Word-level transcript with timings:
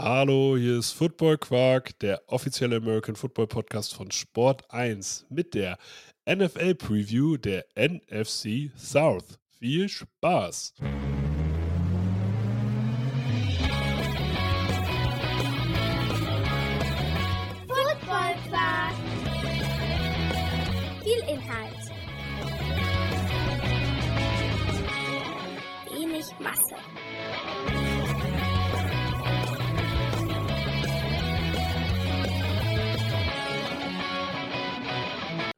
Hallo, 0.00 0.56
hier 0.56 0.78
ist 0.78 0.92
Football 0.92 1.38
Quark, 1.38 1.98
der 1.98 2.22
offizielle 2.28 2.76
American 2.76 3.16
Football 3.16 3.48
Podcast 3.48 3.94
von 3.96 4.12
Sport 4.12 4.62
1 4.70 5.26
mit 5.28 5.54
der 5.54 5.76
NFL 6.24 6.76
Preview 6.76 7.36
der 7.36 7.66
NFC 7.76 8.70
South. 8.78 9.40
Viel 9.58 9.88
Spaß! 9.88 10.74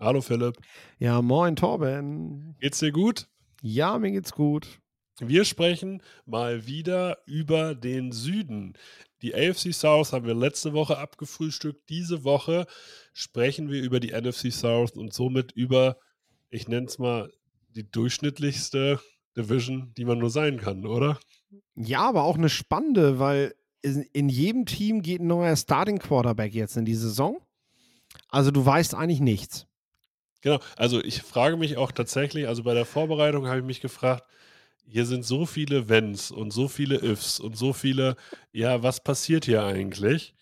Hallo 0.01 0.23
Philipp, 0.23 0.57
Ja, 0.99 1.21
moin 1.21 1.57
Torben. 1.57 2.57
geht's 2.59 2.79
dir 2.79 2.91
gut? 2.91 3.29
Ja, 3.61 3.99
mir 3.99 4.11
geht's 4.13 4.33
gut. 4.33 4.81
Wir 5.19 5.45
sprechen 5.45 6.03
mal 6.25 6.67
wieder 6.67 7.19
über 7.27 7.75
den 7.75 8.11
Süden. 8.11 8.73
Die 9.21 9.35
AFC 9.35 9.75
South 9.75 10.15
haben 10.15 10.25
wir 10.25 10.35
letzte 10.35 10.73
Woche 10.73 10.97
abgefrühstückt. 10.97 11.91
Diese 11.91 12.25
Woche 12.25 12.67
sprechen 13.13 13.69
wir 13.71 13.83
über 13.83 14.01
die 14.01 14.13
NFC 14.19 14.51
South 14.51 14.93
und 14.97 15.13
somit 15.13 15.53
über, 15.53 15.99
ich 16.48 16.67
nenne 16.69 16.87
es 16.87 16.98
mal, 16.98 17.31
die 17.77 17.89
durchschnittlichste 17.89 18.98
Division, 19.37 19.93
die 19.98 20.07
man 20.07 20.19
nur 20.19 20.31
sein 20.31 20.57
kann, 20.57 20.87
oder? 20.87 21.21
Ja, 21.75 22.09
aber 22.09 22.23
auch 22.25 22.39
eine 22.39 22.48
spannende, 22.48 23.19
weil 23.19 23.55
in, 23.83 24.31
jedem 24.31 24.65
Team 24.65 25.03
geht 25.03 25.21
ein 25.21 25.27
neuer 25.27 25.57
Starting 25.57 25.98
Quarterback 25.98 26.55
jetzt 26.55 26.79
in 26.79 26.87
die 26.87 26.95
Saison. 26.95 27.37
Also 28.31 28.51
du 28.51 28.64
weißt 28.64 28.95
eigentlich 28.95 29.20
nichts. 29.20 29.67
Genau, 30.42 30.58
also 30.77 31.02
ich 31.02 31.22
frage 31.22 31.56
mich 31.56 31.77
auch 31.77 31.92
tatsächlich, 31.92 32.48
also 32.48 32.62
bei 32.62 32.74
der 32.74 32.86
Vorbereitung 32.86 33.46
habe 33.46 33.58
ich 33.58 33.64
mich 33.64 33.80
gefragt, 33.80 34.24
hier 34.86 35.06
sind 35.06 35.24
so 35.24 35.46
viele 35.46 35.88
Wenns 35.88 36.30
und 36.30 36.52
so 36.52 36.66
viele 36.66 36.96
Ifs 37.02 37.38
und 37.38 37.56
so 37.56 37.72
viele, 37.72 38.16
ja, 38.52 38.83
was 38.83 39.02
passiert 39.02 39.44
hier 39.44 39.62
eigentlich? 39.62 40.34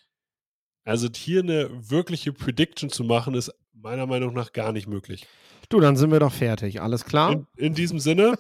Also 0.84 1.08
hier 1.14 1.40
eine 1.40 1.68
wirkliche 1.90 2.32
Prediction 2.32 2.88
zu 2.88 3.04
machen, 3.04 3.34
ist 3.34 3.52
meiner 3.74 4.06
Meinung 4.06 4.32
nach 4.32 4.52
gar 4.52 4.72
nicht 4.72 4.86
möglich. 4.86 5.26
Du, 5.68 5.80
dann 5.80 5.96
sind 5.96 6.10
wir 6.10 6.20
doch 6.20 6.32
fertig. 6.32 6.80
Alles 6.80 7.04
klar? 7.04 7.32
In, 7.32 7.46
in 7.56 7.74
diesem 7.74 7.98
Sinne. 7.98 8.38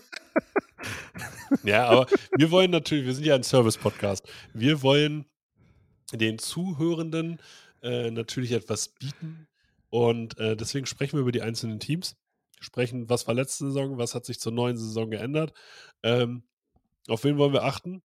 ja, 1.64 1.86
aber 1.88 2.06
wir 2.36 2.50
wollen 2.50 2.70
natürlich, 2.70 3.04
wir 3.04 3.14
sind 3.14 3.26
ja 3.26 3.34
ein 3.34 3.42
Service-Podcast. 3.42 4.26
Wir 4.54 4.80
wollen 4.82 5.26
den 6.12 6.38
Zuhörenden 6.38 7.38
äh, 7.82 8.10
natürlich 8.10 8.52
etwas 8.52 8.88
bieten. 8.88 9.47
Und 9.90 10.38
äh, 10.38 10.56
deswegen 10.56 10.86
sprechen 10.86 11.14
wir 11.14 11.22
über 11.22 11.32
die 11.32 11.42
einzelnen 11.42 11.80
Teams. 11.80 12.16
Sprechen, 12.60 13.08
was 13.08 13.26
war 13.26 13.34
letzte 13.34 13.66
Saison, 13.66 13.98
was 13.98 14.14
hat 14.14 14.26
sich 14.26 14.40
zur 14.40 14.52
neuen 14.52 14.76
Saison 14.76 15.10
geändert. 15.10 15.52
Ähm, 16.02 16.42
auf 17.06 17.24
wen 17.24 17.38
wollen 17.38 17.52
wir 17.52 17.64
achten? 17.64 18.02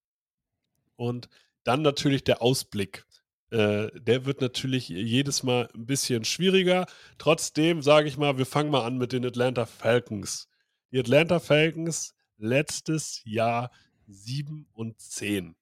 Und 0.96 1.28
dann 1.64 1.82
natürlich 1.82 2.24
der 2.24 2.42
Ausblick. 2.42 3.06
Äh, 3.50 3.90
der 4.00 4.26
wird 4.26 4.42
natürlich 4.42 4.90
jedes 4.90 5.44
Mal 5.44 5.70
ein 5.74 5.86
bisschen 5.86 6.24
schwieriger. 6.26 6.86
Trotzdem 7.18 7.82
sage 7.82 8.08
ich 8.08 8.18
mal, 8.18 8.38
wir 8.38 8.46
fangen 8.46 8.72
mal 8.72 8.86
an 8.86 8.98
mit 8.98 9.12
den 9.12 9.26
Atlanta 9.26 9.66
Falcons. 9.66 10.48
Die 10.92 11.00
Atlanta 11.00 11.40
Falcons 11.40 12.14
letztes 12.38 13.22
Jahr 13.26 13.72
7 14.08 14.68
und 14.74 15.00
10 15.00 15.56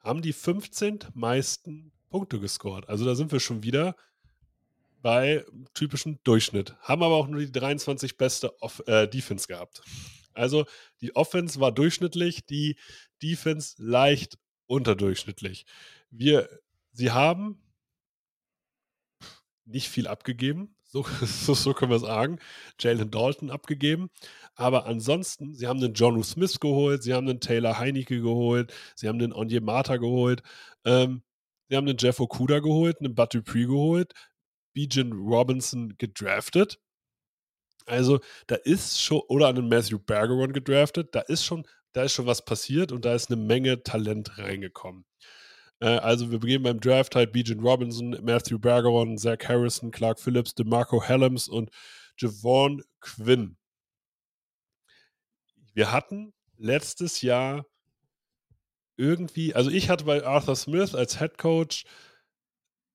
haben 0.00 0.22
die 0.22 0.32
15 0.32 1.00
meisten 1.14 1.92
Punkte 2.08 2.40
gescored. 2.40 2.88
Also 2.88 3.04
da 3.04 3.14
sind 3.14 3.32
wir 3.32 3.40
schon 3.40 3.62
wieder 3.62 3.94
bei 5.00 5.44
typischen 5.74 6.18
Durchschnitt. 6.24 6.76
Haben 6.80 7.02
aber 7.02 7.14
auch 7.14 7.28
nur 7.28 7.40
die 7.40 7.52
23 7.52 8.16
beste 8.16 8.60
Off 8.62 8.82
äh, 8.86 9.06
Defense 9.06 9.46
gehabt. 9.46 9.82
Also 10.34 10.66
die 11.00 11.14
Offense 11.16 11.60
war 11.60 11.72
durchschnittlich, 11.72 12.46
die 12.46 12.76
Defense 13.22 13.74
leicht 13.78 14.38
unterdurchschnittlich. 14.66 15.66
Wir, 16.10 16.48
sie 16.92 17.10
haben 17.10 17.60
nicht 19.64 19.88
viel 19.88 20.06
abgegeben, 20.06 20.74
so, 20.84 21.04
so, 21.22 21.54
so 21.54 21.74
können 21.74 21.90
wir 21.90 21.98
sagen. 21.98 22.38
Jalen 22.80 23.10
Dalton 23.10 23.50
abgegeben. 23.50 24.10
Aber 24.54 24.86
ansonsten, 24.86 25.54
sie 25.54 25.66
haben 25.66 25.80
den 25.80 25.94
Jonu 25.94 26.22
Smith 26.22 26.58
geholt, 26.60 27.02
sie 27.02 27.14
haben 27.14 27.26
den 27.26 27.40
Taylor 27.40 27.78
Heinecke 27.78 28.20
geholt, 28.20 28.72
sie 28.96 29.08
haben 29.08 29.18
den 29.18 29.32
Onyemata 29.32 29.96
geholt, 29.98 30.42
ähm, 30.84 31.22
sie 31.68 31.76
haben 31.76 31.86
den 31.86 31.98
Jeff 31.98 32.20
Okuda 32.20 32.60
geholt, 32.60 33.00
einen 33.00 33.14
Bud 33.14 33.34
Dupree 33.34 33.66
geholt, 33.66 34.14
Bijan 34.78 35.10
Robinson 35.12 35.96
gedraftet. 35.98 36.78
Also 37.86 38.20
da 38.46 38.54
ist 38.54 39.02
schon, 39.02 39.22
oder 39.26 39.48
einen 39.48 39.68
Matthew 39.68 39.98
Bergeron 39.98 40.52
gedraftet, 40.52 41.16
da 41.16 41.20
ist 41.20 41.44
schon, 41.44 41.66
da 41.92 42.04
ist 42.04 42.12
schon 42.12 42.26
was 42.26 42.44
passiert 42.44 42.92
und 42.92 43.04
da 43.04 43.12
ist 43.14 43.28
eine 43.28 43.42
Menge 43.42 43.82
Talent 43.82 44.38
reingekommen. 44.38 45.04
Äh, 45.80 45.86
also 45.86 46.30
wir 46.30 46.38
beginnen 46.38 46.62
beim 46.62 46.78
Draft 46.78 47.16
halt 47.16 47.32
Bijan 47.32 47.58
Robinson, 47.58 48.10
Matthew 48.22 48.60
Bergeron, 48.60 49.18
Zach 49.18 49.38
Harrison, 49.48 49.90
Clark 49.90 50.20
Phillips, 50.20 50.54
DeMarco 50.54 51.02
Helms 51.02 51.48
und 51.48 51.70
Javon 52.16 52.84
Quinn. 53.00 53.56
Wir 55.74 55.90
hatten 55.90 56.34
letztes 56.56 57.22
Jahr 57.22 57.66
irgendwie, 58.96 59.56
also 59.56 59.70
ich 59.70 59.88
hatte 59.88 60.04
bei 60.04 60.24
Arthur 60.24 60.54
Smith 60.54 60.94
als 60.94 61.18
Head 61.18 61.36
Coach 61.36 61.84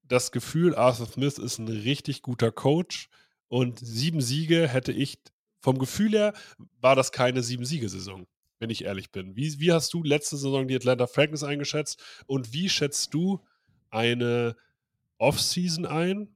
das 0.04 0.32
Gefühl, 0.32 0.76
Arthur 0.76 1.08
Smith 1.08 1.38
ist 1.38 1.60
ein 1.60 1.68
richtig 1.68 2.22
guter 2.22 2.52
Coach 2.52 3.10
und 3.48 3.80
sieben 3.80 4.22
Siege 4.22 4.68
hätte 4.68 4.92
ich, 4.92 5.20
vom 5.62 5.80
Gefühl 5.80 6.12
her, 6.12 6.34
war 6.82 6.96
das 6.96 7.12
keine 7.12 7.42
Sieben-Siege-Saison, 7.42 8.28
wenn 8.60 8.70
ich 8.70 8.84
ehrlich 8.84 9.12
bin. 9.12 9.36
Wie, 9.36 9.60
wie 9.60 9.72
hast 9.72 9.94
du 9.94 10.04
letzte 10.04 10.36
Saison 10.36 10.68
die 10.68 10.76
Atlanta 10.76 11.08
Falcons 11.08 11.44
eingeschätzt 11.44 12.02
und 12.26 12.52
wie 12.52 12.68
schätzt 12.68 13.14
du 13.14 13.40
eine 13.90 14.58
Offseason 15.20 15.86
ein, 15.86 16.36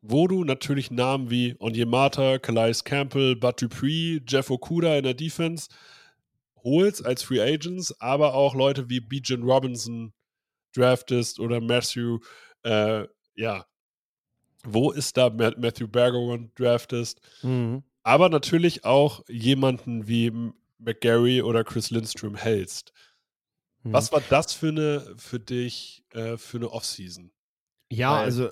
wo 0.00 0.26
du 0.26 0.44
natürlich 0.44 0.90
Namen 0.90 1.30
wie 1.30 1.56
Onyemata, 1.58 2.38
Calais 2.38 2.84
Campbell, 2.84 3.36
Bud 3.36 3.60
Dupree, 3.60 4.20
Jeff 4.26 4.50
Okuda 4.50 4.96
in 4.96 5.04
der 5.04 5.14
Defense 5.14 5.68
holst 6.62 7.04
als 7.04 7.22
Free 7.22 7.40
Agents, 7.40 8.00
aber 8.00 8.34
auch 8.34 8.54
Leute 8.54 8.88
wie 8.88 9.00
Bijan 9.00 9.42
Robinson 9.42 10.12
draftest 10.74 11.40
oder 11.40 11.60
Matthew 11.60 12.18
äh, 12.66 13.06
ja, 13.36 13.64
wo 14.64 14.90
ist 14.90 15.16
da 15.16 15.30
Matthew 15.30 15.86
Bergeron 15.88 16.50
draftest? 16.56 17.20
Mhm. 17.42 17.82
Aber 18.02 18.28
natürlich 18.28 18.84
auch 18.84 19.22
jemanden 19.28 20.06
wie 20.08 20.32
McGarry 20.78 21.42
oder 21.42 21.64
Chris 21.64 21.90
Lindstrom 21.90 22.34
hältst. 22.36 22.92
Mhm. 23.82 23.92
Was 23.92 24.12
war 24.12 24.22
das 24.28 24.52
für 24.52 24.68
eine 24.68 25.14
für 25.16 25.38
dich 25.40 26.04
äh, 26.12 26.36
für 26.36 26.56
eine 26.58 26.70
Offseason? 26.70 27.30
Ja, 27.90 28.12
Weil- 28.16 28.24
also 28.24 28.50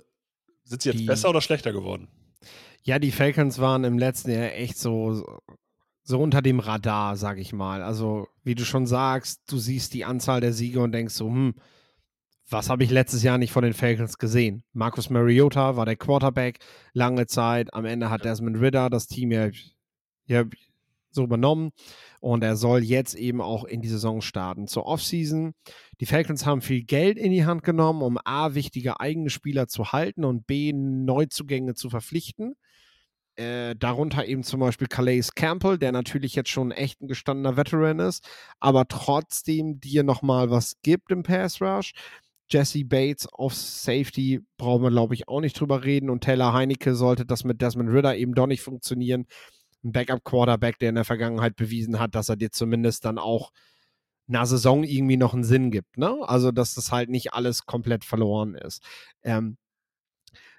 Sind 0.64 0.82
sie 0.82 0.88
jetzt 0.90 1.00
Die- 1.00 1.04
besser 1.06 1.28
oder 1.30 1.40
schlechter 1.40 1.72
geworden? 1.72 2.08
Ja, 2.82 2.98
die 2.98 3.12
Falcons 3.12 3.58
waren 3.58 3.84
im 3.84 3.98
letzten 3.98 4.30
Jahr 4.30 4.52
echt 4.52 4.78
so, 4.78 5.40
so 6.02 6.20
unter 6.20 6.40
dem 6.42 6.60
Radar, 6.60 7.16
sag 7.16 7.38
ich 7.38 7.52
mal. 7.52 7.82
Also, 7.82 8.28
wie 8.44 8.54
du 8.54 8.64
schon 8.64 8.86
sagst, 8.86 9.40
du 9.50 9.58
siehst 9.58 9.92
die 9.94 10.04
Anzahl 10.04 10.40
der 10.40 10.52
Siege 10.52 10.80
und 10.80 10.92
denkst 10.92 11.14
so, 11.14 11.26
hm, 11.28 11.54
was 12.48 12.68
habe 12.68 12.84
ich 12.84 12.90
letztes 12.90 13.22
Jahr 13.22 13.38
nicht 13.38 13.52
von 13.52 13.64
den 13.64 13.72
Falcons 13.72 14.18
gesehen? 14.18 14.64
Marcus 14.72 15.10
Mariota 15.10 15.76
war 15.76 15.86
der 15.86 15.96
Quarterback 15.96 16.58
lange 16.92 17.26
Zeit. 17.26 17.72
Am 17.72 17.84
Ende 17.84 18.10
hat 18.10 18.24
Desmond 18.24 18.60
Ritter 18.60 18.90
das 18.90 19.06
Team 19.06 19.30
ja, 19.32 19.48
ja 20.26 20.44
so 21.10 21.24
übernommen 21.24 21.70
und 22.20 22.42
er 22.42 22.56
soll 22.56 22.82
jetzt 22.82 23.14
eben 23.14 23.40
auch 23.40 23.64
in 23.64 23.80
die 23.80 23.88
Saison 23.88 24.20
starten. 24.20 24.66
Zur 24.66 24.86
Offseason. 24.86 25.54
Die 26.00 26.06
Falcons 26.06 26.44
haben 26.44 26.60
viel 26.60 26.82
Geld 26.82 27.18
in 27.18 27.32
die 27.32 27.44
Hand 27.44 27.62
genommen, 27.62 28.02
um 28.02 28.18
A, 28.24 28.54
wichtige 28.54 29.00
eigene 29.00 29.30
Spieler 29.30 29.68
zu 29.68 29.92
halten 29.92 30.24
und 30.24 30.46
B, 30.46 30.72
Neuzugänge 30.72 31.74
zu 31.74 31.88
verpflichten. 31.88 32.56
Äh, 33.36 33.74
darunter 33.74 34.26
eben 34.26 34.44
zum 34.44 34.60
Beispiel 34.60 34.86
Calais 34.86 35.32
Campbell, 35.34 35.76
der 35.76 35.90
natürlich 35.90 36.36
jetzt 36.36 36.50
schon 36.50 36.70
echt 36.70 37.00
ein 37.00 37.08
gestandener 37.08 37.56
Veteran 37.56 37.98
ist, 37.98 38.24
aber 38.60 38.86
trotzdem 38.86 39.80
dir 39.80 40.04
nochmal 40.04 40.50
was 40.50 40.76
gibt 40.82 41.10
im 41.10 41.24
Pass 41.24 41.60
Rush. 41.60 41.94
Jesse 42.48 42.84
Bates 42.84 43.26
auf 43.32 43.54
Safety 43.54 44.40
brauchen 44.56 44.82
wir, 44.82 44.90
glaube 44.90 45.14
ich, 45.14 45.28
auch 45.28 45.40
nicht 45.40 45.58
drüber 45.58 45.84
reden. 45.84 46.10
Und 46.10 46.22
Taylor 46.22 46.52
Heinecke 46.52 46.94
sollte 46.94 47.24
das 47.24 47.44
mit 47.44 47.60
Desmond 47.60 47.90
Ritter 47.90 48.16
eben 48.16 48.34
doch 48.34 48.46
nicht 48.46 48.62
funktionieren. 48.62 49.26
Ein 49.82 49.92
Backup-Quarterback, 49.92 50.78
der 50.78 50.90
in 50.90 50.94
der 50.94 51.04
Vergangenheit 51.04 51.56
bewiesen 51.56 51.98
hat, 51.98 52.14
dass 52.14 52.28
er 52.28 52.36
dir 52.36 52.50
zumindest 52.50 53.04
dann 53.04 53.18
auch 53.18 53.50
einer 54.28 54.46
Saison 54.46 54.84
irgendwie 54.84 55.16
noch 55.16 55.34
einen 55.34 55.44
Sinn 55.44 55.70
gibt. 55.70 55.98
Ne? 55.98 56.16
Also, 56.22 56.50
dass 56.50 56.74
das 56.74 56.92
halt 56.92 57.10
nicht 57.10 57.32
alles 57.32 57.66
komplett 57.66 58.04
verloren 58.04 58.54
ist. 58.54 58.82
Ähm, 59.22 59.56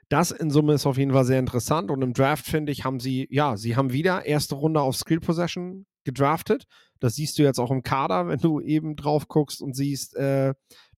das 0.10 0.30
in 0.31 0.52
Summe 0.52 0.74
ist 0.74 0.86
auf 0.86 0.98
jeden 0.98 1.14
Fall 1.14 1.26
sehr 1.26 1.40
interessant. 1.40 1.90
Und 1.90 2.02
im 2.02 2.14
Draft, 2.14 2.46
finde 2.46 2.72
ich, 2.72 2.84
haben 2.84 3.00
sie, 3.00 3.28
ja, 3.31 3.58
sie 3.58 3.76
haben 3.76 3.92
wieder 3.92 4.26
erste 4.26 4.56
Runde 4.56 4.81
auf 4.81 4.96
Skill 4.96 5.20
Possession 5.20 5.86
gedraftet. 6.04 6.66
Das 7.00 7.16
siehst 7.16 7.38
du 7.38 7.44
jetzt 7.44 7.60
auch 7.60 7.72
im 7.72 7.81
Kader, 7.84 8.28
wenn 8.28 8.40
du 8.40 8.62
eben 8.62 8.96
drauf 8.96 9.28
guckst 9.28 9.62
und 9.62 9.76
siehst, 9.76 10.16
äh, 10.16 10.54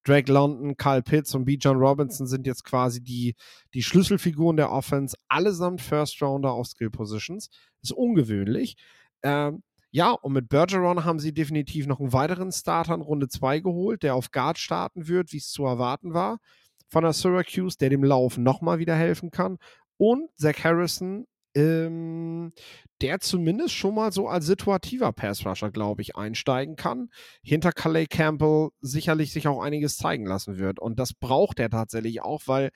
Drake 0.07 0.31
London, 0.31 0.77
Kyle 0.77 1.01
Pitts 1.01 1.35
und 1.35 1.45
B. 1.45 1.57
John 1.59 1.77
Robinson 1.77 2.27
sind 2.27 2.47
jetzt 2.47 2.63
quasi 2.63 3.03
die, 3.03 3.35
die 3.73 3.83
Schlüsselfiguren 3.83 4.55
der 4.55 4.71
Offense, 4.71 5.17
allesamt 5.27 5.81
First 5.81 6.21
Rounder 6.21 6.51
auf 6.51 6.67
Skill 6.67 6.89
Positions. 6.89 7.49
Ist 7.81 7.91
ungewöhnlich. 7.91 8.77
Ähm, 9.23 9.63
ja, 9.91 10.11
und 10.11 10.33
mit 10.33 10.47
Bergeron 10.49 11.05
haben 11.05 11.19
sie 11.19 11.33
definitiv 11.33 11.87
noch 11.87 11.99
einen 11.99 12.13
weiteren 12.13 12.51
Starter 12.51 12.93
in 12.93 13.01
Runde 13.01 13.27
2 13.27 13.59
geholt, 13.59 14.03
der 14.03 14.15
auf 14.15 14.31
Guard 14.31 14.57
starten 14.57 15.07
wird, 15.07 15.33
wie 15.33 15.37
es 15.37 15.49
zu 15.49 15.65
erwarten 15.65 16.13
war. 16.13 16.39
Von 16.87 17.03
der 17.03 17.13
Syracuse, 17.13 17.77
der 17.77 17.89
dem 17.89 18.03
Lauf 18.03 18.37
nochmal 18.37 18.79
wieder 18.79 18.95
helfen 18.95 19.31
kann. 19.31 19.57
Und 19.97 20.29
Zach 20.37 20.63
Harrison, 20.63 21.25
ähm, 21.57 22.53
der 23.01 23.19
zumindest 23.19 23.73
schon 23.73 23.95
mal 23.95 24.11
so 24.11 24.27
als 24.27 24.45
situativer 24.45 25.11
Passrusher, 25.11 25.71
glaube 25.71 26.03
ich, 26.03 26.15
einsteigen 26.15 26.75
kann. 26.75 27.09
Hinter 27.43 27.71
Calais 27.71 28.05
Campbell 28.07 28.69
sicherlich 28.79 29.31
sich 29.31 29.47
auch 29.47 29.61
einiges 29.61 29.97
zeigen 29.97 30.25
lassen 30.25 30.57
wird. 30.57 30.79
Und 30.79 30.99
das 30.99 31.13
braucht 31.13 31.59
er 31.59 31.69
tatsächlich 31.69 32.21
auch, 32.21 32.43
weil 32.45 32.69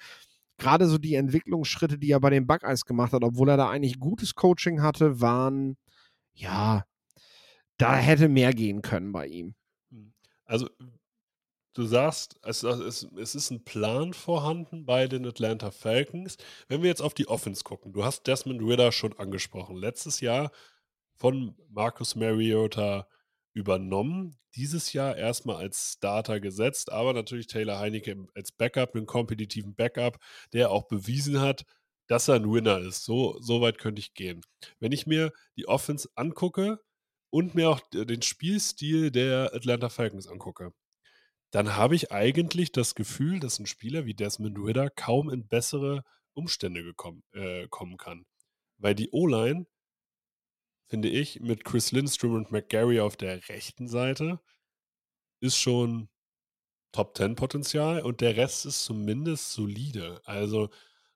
gerade 0.58 0.88
so 0.88 0.98
die 0.98 1.16
Entwicklungsschritte, 1.16 2.00
die 2.00 2.12
er 2.12 2.20
bei 2.20 2.32
den 2.32 2.48
Buckeyes 2.48 2.86
gemacht 2.86 3.14
hat, 3.14 3.24
obwohl 3.24 3.50
er 3.50 3.58
da 3.58 3.70
eigentlich 3.70 4.00
gutes 4.00 4.34
Coaching 4.34 4.82
hatte, 4.82 5.22
waren, 5.22 5.78
ja, 6.34 6.84
da 7.78 7.96
hätte 7.96 8.30
mehr 8.30 8.54
gehen 8.54 8.82
können 8.82 9.12
bei 9.12 9.28
ihm. 9.28 9.56
Hm. 9.92 10.14
Also, 10.46 10.68
du 11.74 11.86
sagst, 11.86 12.40
es, 12.44 12.64
es, 12.64 13.08
es 13.18 13.36
ist 13.36 13.52
ein 13.52 13.64
Plan 13.64 14.14
vorhanden 14.14 14.86
bei 14.86 15.08
den 15.08 15.26
Atlanta 15.26 15.72
Falcons. 15.72 16.38
Wenn 16.68 16.82
wir 16.82 16.90
jetzt 16.90 17.02
auf 17.02 17.14
die 17.14 17.28
Offense 17.28 17.64
gucken, 17.64 17.94
du 17.94 18.04
hast 18.04 18.28
Desmond 18.28 18.62
Ritter 18.62 18.92
schon 18.92 19.18
angesprochen. 19.18 19.76
Letztes 19.76 20.20
Jahr 20.22 20.52
von 21.16 21.56
Marcus 21.70 22.16
Mariota 22.16 23.08
übernommen. 23.54 24.38
Dieses 24.56 24.94
Jahr 24.94 25.16
erstmal 25.16 25.58
als 25.58 25.94
Starter 25.94 26.40
gesetzt, 26.40 26.92
aber 26.92 27.14
natürlich 27.14 27.48
Taylor 27.48 27.80
Heineke 27.80 28.28
als 28.36 28.52
Backup, 28.52 28.96
einen 28.96 29.06
kompetitiven 29.06 29.76
Backup, 29.76 30.20
der 30.54 30.72
auch 30.72 30.88
bewiesen 30.88 31.40
hat, 31.40 31.64
dass 32.08 32.28
er 32.28 32.36
ein 32.36 32.52
Winner 32.52 32.80
ist. 32.80 33.06
So, 33.06 33.40
so 33.40 33.62
weit 33.62 33.78
könnte 33.78 34.00
ich 34.02 34.14
gehen. 34.14 34.42
Wenn 34.80 34.92
ich 34.92 35.08
mir 35.08 35.32
die 35.56 35.68
Offense 35.68 36.10
angucke, 36.16 36.80
und 37.32 37.56
mir 37.56 37.70
auch 37.70 37.80
den 37.92 38.22
Spielstil 38.22 39.10
der 39.10 39.52
Atlanta 39.54 39.90
Falcons 39.90 40.28
angucke, 40.28 40.74
dann 41.52 41.76
habe 41.76 41.96
ich 41.96 42.12
eigentlich 42.12 42.72
das 42.72 42.96
Gefühl, 42.96 43.40
dass 43.40 43.60
ein 43.60 43.66
Spieler 43.66 44.06
wie 44.06 44.14
Desmond 44.14 44.58
Ritter 44.58 44.90
kaum 44.90 45.30
in 45.30 45.48
bessere 45.48 46.04
Umstände 46.34 46.84
gekommen, 46.84 47.24
äh, 47.34 47.68
kommen 47.68 47.98
kann. 47.98 48.26
Weil 48.78 48.96
die 48.96 49.12
O-Line, 49.12 49.68
finde 50.88 51.10
ich, 51.10 51.42
mit 51.42 51.66
Chris 51.66 51.92
Lindstrom 51.92 52.36
und 52.36 52.52
McGarry 52.52 53.02
auf 53.02 53.18
der 53.18 53.48
rechten 53.50 53.88
Seite, 53.88 54.40
ist 55.42 55.58
schon 55.58 56.10
Top 56.94 57.16
10 57.18 57.36
Potenzial 57.36 58.02
und 58.02 58.22
der 58.22 58.36
Rest 58.38 58.66
ist 58.66 58.84
zumindest 58.84 59.54
solide. 59.54 60.22
Also 60.26 60.70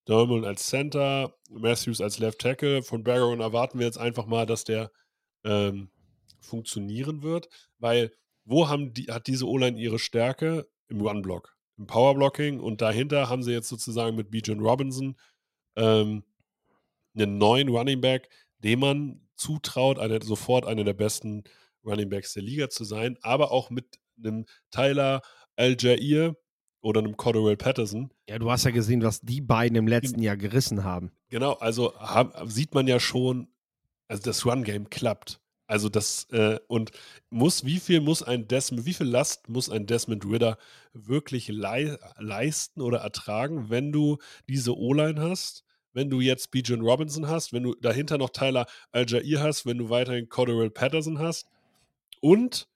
Dolman 0.06 0.46
als 0.46 0.68
Center, 0.68 1.36
Matthews 1.50 2.02
als 2.02 2.20
Left 2.20 2.40
Tackle, 2.40 2.84
von 2.84 3.04
Barrow 3.04 3.38
erwarten 3.40 3.80
wir 3.80 3.86
jetzt 3.86 3.98
einfach 3.98 4.26
mal, 4.26 4.46
dass 4.46 4.64
der 4.64 4.92
ähm, 5.44 5.90
funktionieren 6.40 7.24
wird, 7.24 7.50
weil 7.80 8.12
wo 8.46 8.70
haben 8.70 8.94
die, 8.94 9.06
hat 9.12 9.28
diese 9.28 9.48
O-Line 9.48 9.80
ihre 9.80 10.00
Stärke? 10.00 10.68
Im 10.88 11.02
Run-Block, 11.02 11.58
im 11.78 11.88
Power-Blocking 11.88 12.60
und 12.60 12.80
dahinter 12.80 13.28
haben 13.28 13.42
sie 13.42 13.52
jetzt 13.52 13.70
sozusagen 13.70 14.16
mit 14.16 14.30
Bijan 14.30 14.60
Robinson 14.60 15.16
ähm, 15.76 16.24
einen 17.16 17.40
neuen 17.40 17.70
Running 17.70 18.02
Back, 18.02 18.30
dem 18.60 18.82
man 18.82 19.28
zutraut, 19.36 19.98
eine, 19.98 20.22
sofort 20.22 20.66
einer 20.68 20.84
der 20.84 20.94
besten 20.94 21.44
Running 21.84 22.10
Backs 22.10 22.34
der 22.34 22.44
Liga 22.44 22.70
zu 22.70 22.84
sein, 22.84 23.18
aber 23.22 23.52
auch 23.52 23.72
mit 23.72 24.00
einem 24.18 24.46
Tyler 24.72 25.22
Al-Jair 25.56 26.36
oder 26.82 27.00
einem 27.00 27.18
Cordell 27.18 27.58
Patterson. 27.58 28.12
Ja, 28.30 28.38
du 28.38 28.52
hast 28.52 28.64
ja 28.64 28.72
gesehen, 28.72 29.02
was 29.02 29.22
die 29.22 29.42
beiden 29.42 29.76
im 29.76 29.88
letzten 29.88 30.22
Jahr 30.22 30.38
gerissen 30.38 30.84
haben. 30.84 31.12
Genau, 31.30 31.54
also 31.54 31.96
hab, 31.96 32.50
sieht 32.50 32.74
man 32.74 32.88
ja 32.88 33.00
schon, 33.00 33.48
also 34.08 34.24
das 34.24 34.46
Run-Game 34.46 34.90
klappt. 34.90 35.42
Also 35.68 35.90
das 35.90 36.26
äh, 36.32 36.60
und 36.68 36.92
muss, 37.30 37.66
wie 37.66 37.80
viel 37.80 38.00
muss 38.00 38.22
ein 38.22 38.48
Desmond, 38.48 38.86
wie 38.86 38.94
viel 38.94 39.08
Last 39.08 39.50
muss 39.50 39.70
ein 39.70 39.88
Desmond 39.88 40.26
Ritter 40.26 40.58
wirklich 40.94 41.48
lei 41.48 41.98
leisten 42.18 42.82
oder 42.82 43.00
ertragen, 43.00 43.70
wenn 43.70 43.92
du 43.92 44.20
diese 44.48 44.78
O-Line 44.78 45.20
hast, 45.20 45.64
wenn 45.94 46.10
du 46.10 46.22
jetzt 46.22 46.52
Bijan 46.52 46.82
Robinson 46.82 47.28
hast, 47.28 47.52
wenn 47.52 47.64
du 47.64 47.74
dahinter 47.76 48.18
noch 48.18 48.30
Tyler 48.30 48.68
Al-Jair 48.92 49.42
hast, 49.42 49.66
wenn 49.66 49.80
du 49.80 49.90
weiterhin 49.90 50.30
Cordell 50.30 50.70
Patterson 50.70 51.20
hast 51.20 51.48
und 52.22 52.68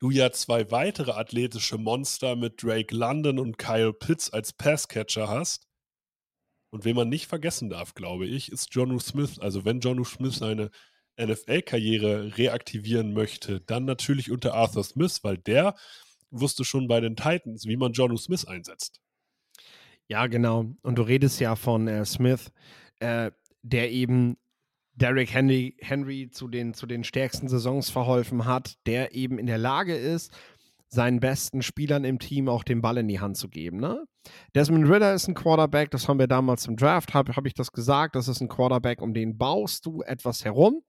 du 0.00 0.10
ja 0.10 0.30
zwei 0.32 0.70
weitere 0.70 1.12
athletische 1.12 1.78
Monster 1.78 2.36
mit 2.36 2.62
Drake 2.62 2.94
London 2.94 3.38
und 3.38 3.56
Kyle 3.56 3.94
Pitts 3.94 4.30
als 4.30 4.52
Passcatcher 4.52 5.28
hast. 5.28 5.66
Und 6.70 6.84
wen 6.84 6.96
man 6.96 7.08
nicht 7.08 7.26
vergessen 7.26 7.70
darf, 7.70 7.94
glaube 7.94 8.26
ich, 8.26 8.50
ist 8.50 8.74
Jonu 8.74 8.98
Smith. 8.98 9.38
Also 9.38 9.64
wenn 9.64 9.80
Jonu 9.80 10.04
Smith 10.04 10.36
seine 10.36 10.70
NFL-Karriere 11.18 12.36
reaktivieren 12.36 13.12
möchte, 13.12 13.60
dann 13.60 13.84
natürlich 13.84 14.30
unter 14.30 14.54
Arthur 14.54 14.84
Smith, 14.84 15.20
weil 15.22 15.38
der 15.38 15.74
wusste 16.30 16.64
schon 16.64 16.88
bei 16.88 17.00
den 17.00 17.16
Titans, 17.16 17.66
wie 17.66 17.76
man 17.76 17.92
Jonu 17.92 18.16
Smith 18.16 18.44
einsetzt. 18.44 19.00
Ja, 20.08 20.26
genau. 20.26 20.74
Und 20.82 20.96
du 20.96 21.02
redest 21.02 21.40
ja 21.40 21.56
von 21.56 21.88
äh, 21.88 22.04
Smith, 22.04 22.52
äh, 23.00 23.30
der 23.62 23.90
eben 23.90 24.36
Derrick 24.96 25.32
Henry, 25.32 25.76
Henry 25.80 26.30
zu, 26.30 26.48
den, 26.48 26.74
zu 26.74 26.86
den 26.86 27.04
stärksten 27.04 27.48
Saisons 27.48 27.90
verholfen 27.90 28.44
hat, 28.44 28.76
der 28.86 29.14
eben 29.14 29.38
in 29.38 29.46
der 29.46 29.58
Lage 29.58 29.96
ist, 29.96 30.32
seinen 30.88 31.20
besten 31.20 31.62
Spielern 31.62 32.04
im 32.04 32.18
Team 32.18 32.48
auch 32.48 32.64
den 32.64 32.80
Ball 32.80 32.98
in 32.98 33.08
die 33.08 33.20
Hand 33.20 33.36
zu 33.36 33.48
geben. 33.48 33.78
Ne? 33.78 34.04
Desmond 34.54 34.88
Ritter 34.88 35.12
ist 35.12 35.28
ein 35.28 35.34
Quarterback, 35.34 35.90
das 35.90 36.08
haben 36.08 36.18
wir 36.18 36.28
damals 36.28 36.66
im 36.66 36.76
Draft, 36.76 37.14
habe 37.14 37.34
hab 37.34 37.46
ich 37.46 37.54
das 37.54 37.72
gesagt, 37.72 38.14
das 38.14 38.28
ist 38.28 38.40
ein 38.40 38.48
Quarterback, 38.48 39.02
um 39.02 39.12
den 39.12 39.36
baust 39.36 39.86
du 39.86 40.02
etwas 40.02 40.44
herum. 40.44 40.82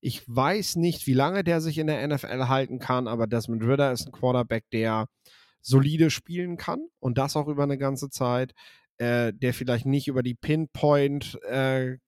Ich 0.00 0.22
weiß 0.26 0.76
nicht, 0.76 1.06
wie 1.06 1.14
lange 1.14 1.44
der 1.44 1.60
sich 1.60 1.78
in 1.78 1.86
der 1.86 2.06
NFL 2.06 2.48
halten 2.48 2.78
kann, 2.78 3.06
aber 3.06 3.26
Desmond 3.26 3.62
Ritter 3.64 3.92
ist 3.92 4.06
ein 4.06 4.12
Quarterback, 4.12 4.64
der 4.72 5.06
solide 5.60 6.10
spielen 6.10 6.56
kann 6.56 6.88
und 6.98 7.18
das 7.18 7.36
auch 7.36 7.46
über 7.46 7.62
eine 7.62 7.78
ganze 7.78 8.10
Zeit, 8.10 8.52
äh, 8.98 9.32
der 9.32 9.54
vielleicht 9.54 9.86
nicht 9.86 10.08
über 10.08 10.22
die 10.22 10.34
Pinpoint 10.34 11.40
äh, 11.44 11.98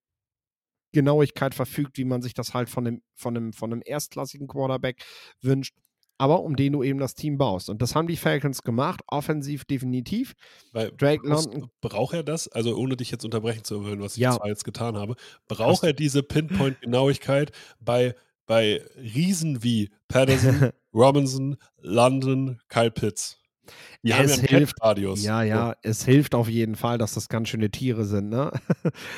Genauigkeit 0.93 1.55
verfügt, 1.55 1.99
wie 1.99 2.05
man 2.05 2.23
sich 2.23 2.35
das 2.35 2.55
halt 2.55 2.69
von 2.69 2.87
einem, 2.87 3.03
von 3.15 3.53
von 3.53 3.73
einem 3.73 3.83
erstklassigen 3.85 4.49
Quarterback 4.49 5.05
wünscht 5.41 5.75
aber 6.19 6.43
um 6.43 6.57
den 6.57 6.73
du 6.73 6.83
eben 6.83 6.99
das 6.99 7.15
Team 7.15 7.39
baust. 7.39 7.69
Und 7.69 7.83
das 7.83 7.95
haben 7.95 8.07
die 8.07 8.17
Falcons 8.17 8.63
gemacht, 8.63 9.01
offensiv 9.09 9.65
definitiv. 9.65 10.35
Weil 10.73 10.93
Drake 10.93 11.27
London. 11.27 11.71
Braucht 11.81 12.15
er 12.15 12.23
das? 12.23 12.49
Also, 12.49 12.77
ohne 12.77 12.97
dich 12.97 13.11
jetzt 13.11 13.25
unterbrechen 13.25 13.65
zu 13.65 13.85
wollen, 13.85 14.01
was 14.01 14.17
ich 14.17 14.23
ja. 14.23 14.33
zwar 14.33 14.49
jetzt 14.49 14.65
getan 14.65 14.97
habe, 14.97 15.17
braucht 15.49 15.85
er 15.85 15.93
diese 15.93 16.23
Pinpoint-Genauigkeit 16.23 17.53
bei, 17.81 18.15
bei 18.47 18.83
Riesen 18.97 19.63
wie 19.63 19.91
Patterson, 20.09 20.71
Robinson, 20.95 21.57
London, 21.79 22.61
Kyle 22.69 22.91
Pitts? 22.91 23.39
Die 24.03 24.11
es 24.11 24.19
haben 24.19 24.29
ja 24.29 24.49
hilft, 24.59 24.83
Radius. 24.83 25.25
Ja, 25.25 25.43
ja, 25.43 25.69
so. 25.69 25.91
es 25.91 26.05
hilft 26.05 26.35
auf 26.35 26.49
jeden 26.49 26.77
Fall, 26.77 26.99
dass 26.99 27.15
das 27.15 27.29
ganz 27.29 27.49
schöne 27.49 27.71
Tiere 27.71 28.05
sind, 28.05 28.29
ne? 28.29 28.53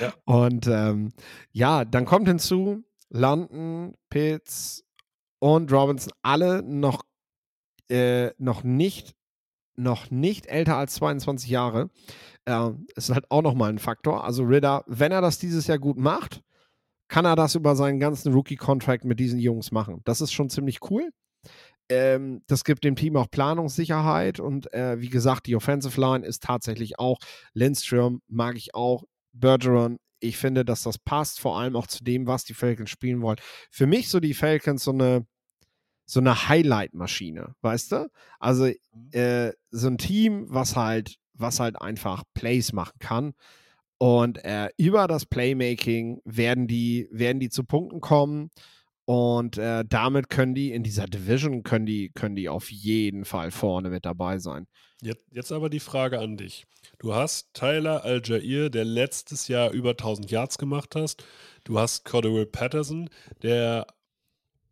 Ja. 0.00 0.14
Und 0.24 0.68
ähm, 0.68 1.12
ja, 1.50 1.84
dann 1.84 2.04
kommt 2.04 2.28
hinzu, 2.28 2.84
London, 3.08 3.94
Pitts, 4.08 4.84
und 5.38 5.72
Robinson 5.72 6.12
alle 6.22 6.62
noch, 6.62 7.04
äh, 7.90 8.30
noch 8.38 8.62
nicht 8.64 9.14
noch 9.78 10.10
nicht 10.10 10.46
älter 10.46 10.76
als 10.76 10.94
22 10.94 11.50
Jahre. 11.50 11.90
Äh, 12.46 12.70
ist 12.94 13.10
halt 13.10 13.30
auch 13.30 13.42
nochmal 13.42 13.70
ein 13.70 13.78
Faktor. 13.78 14.24
Also 14.24 14.44
Ritter, 14.44 14.84
wenn 14.86 15.12
er 15.12 15.20
das 15.20 15.38
dieses 15.38 15.66
Jahr 15.66 15.78
gut 15.78 15.98
macht, 15.98 16.42
kann 17.08 17.24
er 17.24 17.36
das 17.36 17.54
über 17.54 17.76
seinen 17.76 18.00
ganzen 18.00 18.32
Rookie-Contract 18.32 19.04
mit 19.04 19.20
diesen 19.20 19.38
Jungs 19.38 19.70
machen. 19.70 20.00
Das 20.04 20.20
ist 20.20 20.32
schon 20.32 20.50
ziemlich 20.50 20.78
cool. 20.90 21.10
Ähm, 21.88 22.42
das 22.48 22.64
gibt 22.64 22.82
dem 22.82 22.96
Team 22.96 23.16
auch 23.16 23.30
Planungssicherheit 23.30 24.40
und 24.40 24.72
äh, 24.74 25.00
wie 25.00 25.08
gesagt, 25.08 25.46
die 25.46 25.54
Offensive 25.54 26.00
Line 26.00 26.26
ist 26.26 26.42
tatsächlich 26.42 26.98
auch 26.98 27.18
Lindstrom, 27.52 28.22
mag 28.26 28.56
ich 28.56 28.74
auch, 28.74 29.04
Bergeron. 29.32 29.98
Ich 30.20 30.36
finde, 30.36 30.64
dass 30.64 30.82
das 30.82 30.98
passt, 30.98 31.40
vor 31.40 31.58
allem 31.58 31.76
auch 31.76 31.86
zu 31.86 32.02
dem, 32.02 32.26
was 32.26 32.44
die 32.44 32.54
Falcons 32.54 32.90
spielen 32.90 33.20
wollen. 33.22 33.38
Für 33.70 33.86
mich 33.86 34.08
so 34.08 34.20
die 34.20 34.34
Falcons 34.34 34.84
so 34.84 34.92
eine 34.92 35.26
so 36.06 36.20
eine 36.20 36.48
Highlight-Maschine, 36.48 37.54
weißt 37.60 37.92
du? 37.92 38.08
Also 38.38 38.66
mhm. 38.66 39.10
äh, 39.12 39.52
so 39.70 39.88
ein 39.88 39.98
Team, 39.98 40.46
was 40.48 40.76
halt, 40.76 41.16
was 41.34 41.60
halt 41.60 41.80
einfach 41.80 42.22
Plays 42.32 42.72
machen 42.72 42.98
kann. 43.00 43.34
Und 43.98 44.42
äh, 44.44 44.68
über 44.76 45.08
das 45.08 45.26
Playmaking 45.26 46.20
werden 46.24 46.68
die, 46.68 47.08
werden 47.10 47.40
die 47.40 47.48
zu 47.48 47.64
Punkten 47.64 48.00
kommen. 48.00 48.50
Und 49.06 49.56
äh, 49.56 49.84
damit 49.88 50.28
können 50.30 50.56
die 50.56 50.72
in 50.72 50.82
dieser 50.82 51.06
Division, 51.06 51.62
können 51.62 51.86
die, 51.86 52.10
können 52.10 52.34
die 52.34 52.48
auf 52.48 52.72
jeden 52.72 53.24
Fall 53.24 53.52
vorne 53.52 53.88
mit 53.88 54.04
dabei 54.04 54.38
sein. 54.38 54.66
Jetzt, 55.00 55.24
jetzt 55.30 55.52
aber 55.52 55.70
die 55.70 55.80
Frage 55.80 56.18
an 56.18 56.36
dich. 56.36 56.66
Du 56.98 57.14
hast 57.14 57.54
Tyler 57.54 58.04
Al-Jair, 58.04 58.68
der 58.68 58.84
letztes 58.84 59.46
Jahr 59.46 59.70
über 59.70 59.90
1000 59.90 60.30
Yards 60.30 60.58
gemacht 60.58 60.96
hast. 60.96 61.24
Du 61.62 61.78
hast 61.78 62.04
Cordell 62.04 62.46
Patterson, 62.46 63.08
der 63.42 63.86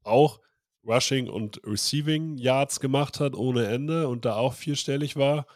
auch 0.02 0.40
Rushing 0.84 1.28
und 1.28 1.60
Receiving 1.64 2.36
Yards 2.36 2.80
gemacht 2.80 3.20
hat 3.20 3.36
ohne 3.36 3.66
Ende 3.66 4.08
und 4.08 4.24
da 4.24 4.34
auch 4.34 4.54
vierstellig 4.54 5.14
war. 5.14 5.46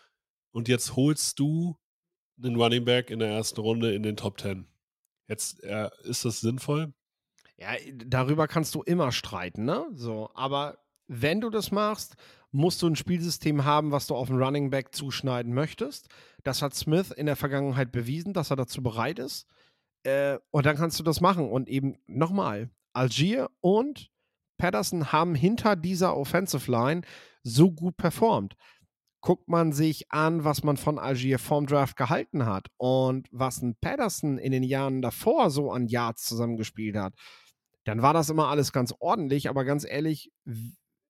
Und 0.52 0.68
jetzt 0.68 0.94
holst 0.94 1.40
du 1.40 1.76
einen 2.40 2.56
Running 2.56 2.84
Back 2.84 3.10
in 3.10 3.18
der 3.18 3.30
ersten 3.30 3.60
Runde 3.60 3.92
in 3.92 4.04
den 4.04 4.16
Top 4.16 4.40
10. 4.40 4.66
Jetzt 5.26 5.64
äh, 5.64 5.90
ist 6.04 6.24
das 6.24 6.40
sinnvoll? 6.40 6.92
Ja, 7.58 7.70
darüber 8.06 8.46
kannst 8.46 8.74
du 8.74 8.82
immer 8.82 9.10
streiten, 9.12 9.64
ne? 9.64 9.86
So, 9.92 10.30
aber 10.34 10.78
wenn 11.08 11.40
du 11.40 11.50
das 11.50 11.72
machst, 11.72 12.16
musst 12.50 12.80
du 12.82 12.86
ein 12.86 12.96
Spielsystem 12.96 13.64
haben, 13.64 13.90
was 13.90 14.06
du 14.06 14.14
auf 14.14 14.30
einen 14.30 14.42
Running 14.42 14.70
Back 14.70 14.94
zuschneiden 14.94 15.52
möchtest. 15.52 16.08
Das 16.44 16.62
hat 16.62 16.74
Smith 16.74 17.10
in 17.10 17.26
der 17.26 17.36
Vergangenheit 17.36 17.92
bewiesen, 17.92 18.32
dass 18.32 18.50
er 18.50 18.56
dazu 18.56 18.82
bereit 18.82 19.18
ist. 19.18 19.46
Äh, 20.04 20.38
und 20.50 20.66
dann 20.66 20.76
kannst 20.76 20.98
du 20.98 21.02
das 21.02 21.20
machen. 21.20 21.50
Und 21.50 21.68
eben 21.68 21.98
nochmal, 22.06 22.70
Algier 22.92 23.50
und 23.60 24.10
Patterson 24.56 25.12
haben 25.12 25.34
hinter 25.34 25.76
dieser 25.76 26.16
Offensive 26.16 26.70
Line 26.70 27.02
so 27.42 27.70
gut 27.70 27.96
performt. 27.96 28.56
Guckt 29.20 29.48
man 29.48 29.72
sich 29.72 30.10
an, 30.12 30.44
was 30.44 30.62
man 30.62 30.76
von 30.76 30.98
Algier 30.98 31.38
vorm 31.38 31.66
Draft 31.66 31.96
gehalten 31.96 32.46
hat 32.46 32.68
und 32.76 33.28
was 33.32 33.60
ein 33.62 33.76
Patterson 33.80 34.38
in 34.38 34.52
den 34.52 34.62
Jahren 34.62 35.02
davor 35.02 35.50
so 35.50 35.72
an 35.72 35.88
Yards 35.88 36.24
zusammengespielt 36.24 36.96
hat, 36.96 37.14
dann 37.84 38.02
war 38.02 38.12
das 38.12 38.30
immer 38.30 38.48
alles 38.48 38.72
ganz 38.72 38.94
ordentlich. 38.98 39.48
Aber 39.48 39.64
ganz 39.64 39.84
ehrlich, 39.88 40.30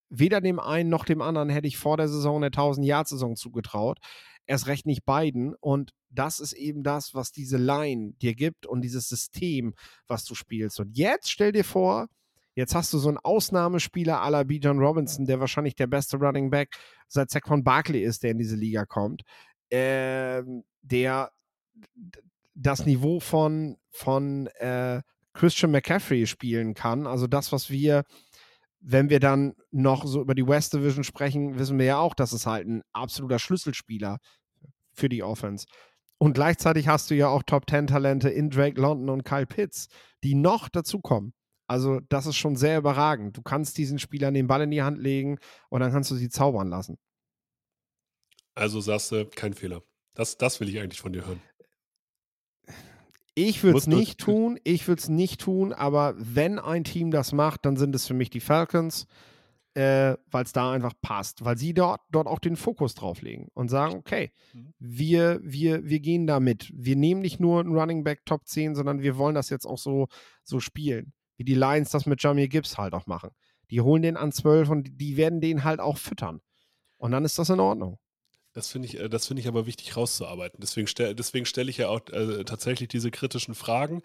weder 0.09 0.41
dem 0.41 0.61
einen 0.61 0.89
noch 0.89 1.05
dem 1.05 1.23
anderen 1.23 1.49
hätte 1.49 1.69
ich 1.69 1.79
vor 1.79 1.97
der 1.97 2.09
Saison 2.09 2.37
eine 2.37 2.51
1000-Yard-Saison 2.51 3.37
zugetraut. 3.37 3.99
Erst 4.47 4.67
recht 4.67 4.87
nicht 4.87 5.05
beiden. 5.05 5.55
Und 5.55 5.93
das 6.11 6.41
ist 6.41 6.55
eben 6.55 6.83
das, 6.83 7.15
was 7.15 7.33
diese 7.33 7.59
Line 7.59 8.13
dir 8.23 8.35
gibt 8.35 8.67
und 8.67 8.81
dieses 8.81 9.09
System, 9.09 9.75
was 10.07 10.25
du 10.25 10.35
spielst. 10.35 10.81
Und 10.81 10.97
jetzt 10.97 11.31
stell 11.31 11.53
dir 11.53 11.65
vor, 11.65 12.09
jetzt 12.55 12.75
hast 12.75 12.93
du 12.93 12.99
so 12.99 13.09
einen 13.09 13.19
Ausnahmespieler 13.19 14.23
à 14.23 14.31
la 14.31 14.43
B. 14.43 14.59
John 14.59 14.79
Robinson, 14.79 15.27
der 15.27 15.41
wahrscheinlich 15.41 15.75
der 15.75 15.87
beste 15.87 16.17
Running 16.17 16.51
Back 16.51 16.75
seit 17.09 17.31
Saquon 17.31 17.63
Barkley 17.63 18.03
ist, 18.03 18.23
der 18.23 18.31
in 18.31 18.39
diese 18.39 18.57
Liga 18.57 18.87
kommt, 18.87 19.23
äh, 19.71 20.43
der 20.83 21.31
das 22.55 22.87
Niveau 22.87 23.21
von, 23.21 23.77
von 23.91 24.49
äh, 24.59 25.03
Christian 25.39 25.71
McCaffrey 25.71 26.27
spielen 26.27 26.75
kann. 26.75 27.07
Also 27.07 27.27
das, 27.27 27.53
was 27.53 27.71
wir 27.71 28.05
wenn 28.81 29.11
wir 29.11 29.21
dann 29.21 29.55
noch 29.71 30.07
so 30.07 30.21
über 30.21 30.35
die 30.35 30.47
West 30.47 30.73
Division 30.73 31.05
sprechen, 31.05 31.59
wissen 31.59 31.79
wir 31.79 31.87
ja 31.87 31.99
auch, 31.99 32.15
dass 32.15 32.33
es 32.33 32.47
halt 32.47 32.67
ein 32.67 32.83
absoluter 32.93 33.39
Schlüsselspieler 33.39 34.19
für 34.93 35.09
die 35.09 35.23
Offense. 35.23 35.67
Und 36.19 36.35
gleichzeitig 36.35 36.89
hast 36.89 37.11
du 37.11 37.15
ja 37.15 37.29
auch 37.29 37.43
Top 37.43 37.69
10 37.69 37.87
Talente 37.89 38.29
in 38.29 38.51
Drake 38.51 38.81
London 38.81 39.11
und 39.11 39.25
Kyle 39.25 39.47
Pitts, 39.47 39.89
die 40.25 40.35
noch 40.35 40.69
dazukommen. 40.69 41.33
Also, 41.69 42.01
das 42.09 42.27
ist 42.27 42.37
schon 42.37 42.57
sehr 42.57 42.79
überragend. 42.79 43.37
Du 43.37 43.43
kannst 43.43 43.77
diesen 43.79 43.99
Spielern 43.99 44.35
den 44.35 44.47
Ball 44.47 44.63
in 44.63 44.71
die 44.71 44.83
Hand 44.83 44.99
legen 44.99 45.39
und 45.69 45.81
dann 45.81 45.93
kannst 45.93 46.11
du 46.11 46.15
sie 46.15 46.31
zaubern 46.31 46.69
lassen. 46.69 46.99
Also 48.55 48.81
sagst 48.81 49.13
du, 49.13 49.27
kein 49.27 49.55
Fehler. 49.55 49.83
Das, 50.15 50.37
das 50.37 50.59
will 50.59 50.69
ich 50.69 50.81
eigentlich 50.81 51.01
von 51.01 51.13
dir 51.13 51.27
hören. 51.27 51.41
Ich 53.39 53.63
würde 53.63 53.79
es 53.79 53.87
nicht 53.87 54.19
tun, 54.19 54.59
ich 54.65 54.89
würde 54.89 55.01
es 55.01 55.09
nicht 55.09 55.41
tun, 55.41 55.73
aber 55.73 56.15
wenn 56.19 56.59
ein 56.59 56.85
Team 56.85 57.11
das 57.11 57.33
macht, 57.33 57.65
dann 57.65 57.77
sind 57.77 57.95
es 57.95 58.07
für 58.07 58.15
mich 58.15 58.31
die 58.31 58.41
Falcons, 58.41 59.07
äh, 59.75 60.17
weil 60.31 60.45
es 60.45 60.53
da 60.53 60.73
einfach 60.73 60.95
passt, 61.01 61.45
weil 61.45 61.57
sie 61.57 61.73
dort, 61.73 62.01
dort 62.11 62.27
auch 62.27 62.41
den 62.41 62.57
Fokus 62.57 62.95
drauf 62.95 63.23
legen 63.23 63.49
und 63.55 63.69
sagen, 63.69 63.95
okay, 63.95 64.33
mhm. 64.53 64.75
wir, 64.81 65.41
wir, 65.45 65.85
wir 65.85 66.01
gehen 66.01 66.27
da 66.27 66.41
mit. 66.41 66.73
Wir 66.75 66.97
nehmen 66.97 67.21
nicht 67.21 67.39
nur 67.39 67.61
einen 67.61 67.77
Running 67.77 68.03
Back 68.03 68.27
Top 68.27 68.47
10, 68.47 68.75
sondern 68.75 69.03
wir 69.03 69.17
wollen 69.19 69.37
das 69.37 69.51
jetzt 69.51 69.67
auch 69.67 69.79
so, 69.79 70.09
so 70.43 70.59
spielen. 70.59 71.13
Wie 71.37 71.45
die 71.45 71.55
Lions 71.55 71.91
das 71.91 72.07
mit 72.07 72.21
Jamie 72.21 72.49
Gibbs 72.49 72.77
halt 72.77 72.93
auch 72.93 73.07
machen. 73.07 73.31
Die 73.71 73.81
holen 73.81 74.03
den 74.03 74.17
an 74.17 74.33
12 74.33 74.69
und 74.69 75.01
die 75.01 75.17
werden 75.17 75.41
den 75.41 75.63
halt 75.63 75.79
auch 75.79 75.99
füttern. 75.99 76.41
Und 76.97 77.13
dann 77.13 77.25
ist 77.25 77.39
das 77.39 77.51
in 77.51 77.61
Ordnung. 77.61 77.99
Das 78.59 78.71
finde 78.71 78.89
ich, 78.89 78.99
äh, 78.99 79.09
das 79.09 79.31
ich 79.31 79.47
aber 79.47 79.67
wichtig 79.67 79.97
rauszuarbeiten. 79.97 80.59
Deswegen, 80.61 80.89
stell, 80.89 81.15
deswegen 81.15 81.47
stelle 81.47 81.71
ich 81.71 81.77
ja 81.77 81.91
auch 81.91 82.01
äh, 82.09 82.43
tatsächlich 82.43 82.89
diese 82.89 83.13
kritischen 83.13 83.55
Fragen. 83.55 84.03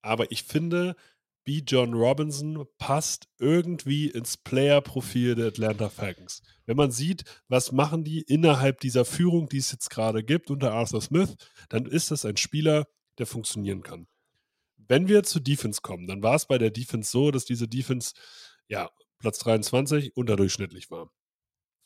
Aber 0.00 0.30
ich 0.30 0.44
finde, 0.44 0.94
B. 1.42 1.60
John 1.66 1.92
Robinson 1.92 2.68
passt 2.78 3.26
irgendwie 3.40 4.06
ins 4.06 4.36
Player-Profil 4.36 5.34
der 5.34 5.48
Atlanta 5.48 5.88
Falcons. 5.88 6.44
Wenn 6.66 6.76
man 6.76 6.92
sieht, 6.92 7.24
was 7.48 7.72
machen 7.72 8.04
die 8.04 8.20
innerhalb 8.20 8.78
dieser 8.78 9.04
Führung, 9.04 9.48
die 9.48 9.58
es 9.58 9.72
jetzt 9.72 9.90
gerade 9.90 10.22
gibt 10.22 10.52
unter 10.52 10.72
Arthur 10.72 11.02
Smith, 11.02 11.34
dann 11.68 11.84
ist 11.84 12.12
das 12.12 12.24
ein 12.24 12.36
Spieler, 12.36 12.86
der 13.18 13.26
funktionieren 13.26 13.82
kann. 13.82 14.06
Wenn 14.76 15.08
wir 15.08 15.24
zu 15.24 15.40
Defense 15.40 15.80
kommen, 15.82 16.06
dann 16.06 16.22
war 16.22 16.36
es 16.36 16.46
bei 16.46 16.58
der 16.58 16.70
Defense 16.70 17.10
so, 17.10 17.32
dass 17.32 17.44
diese 17.44 17.66
Defense 17.66 18.14
ja 18.68 18.88
Platz 19.18 19.40
23 19.40 20.16
unterdurchschnittlich 20.16 20.92
war. 20.92 21.10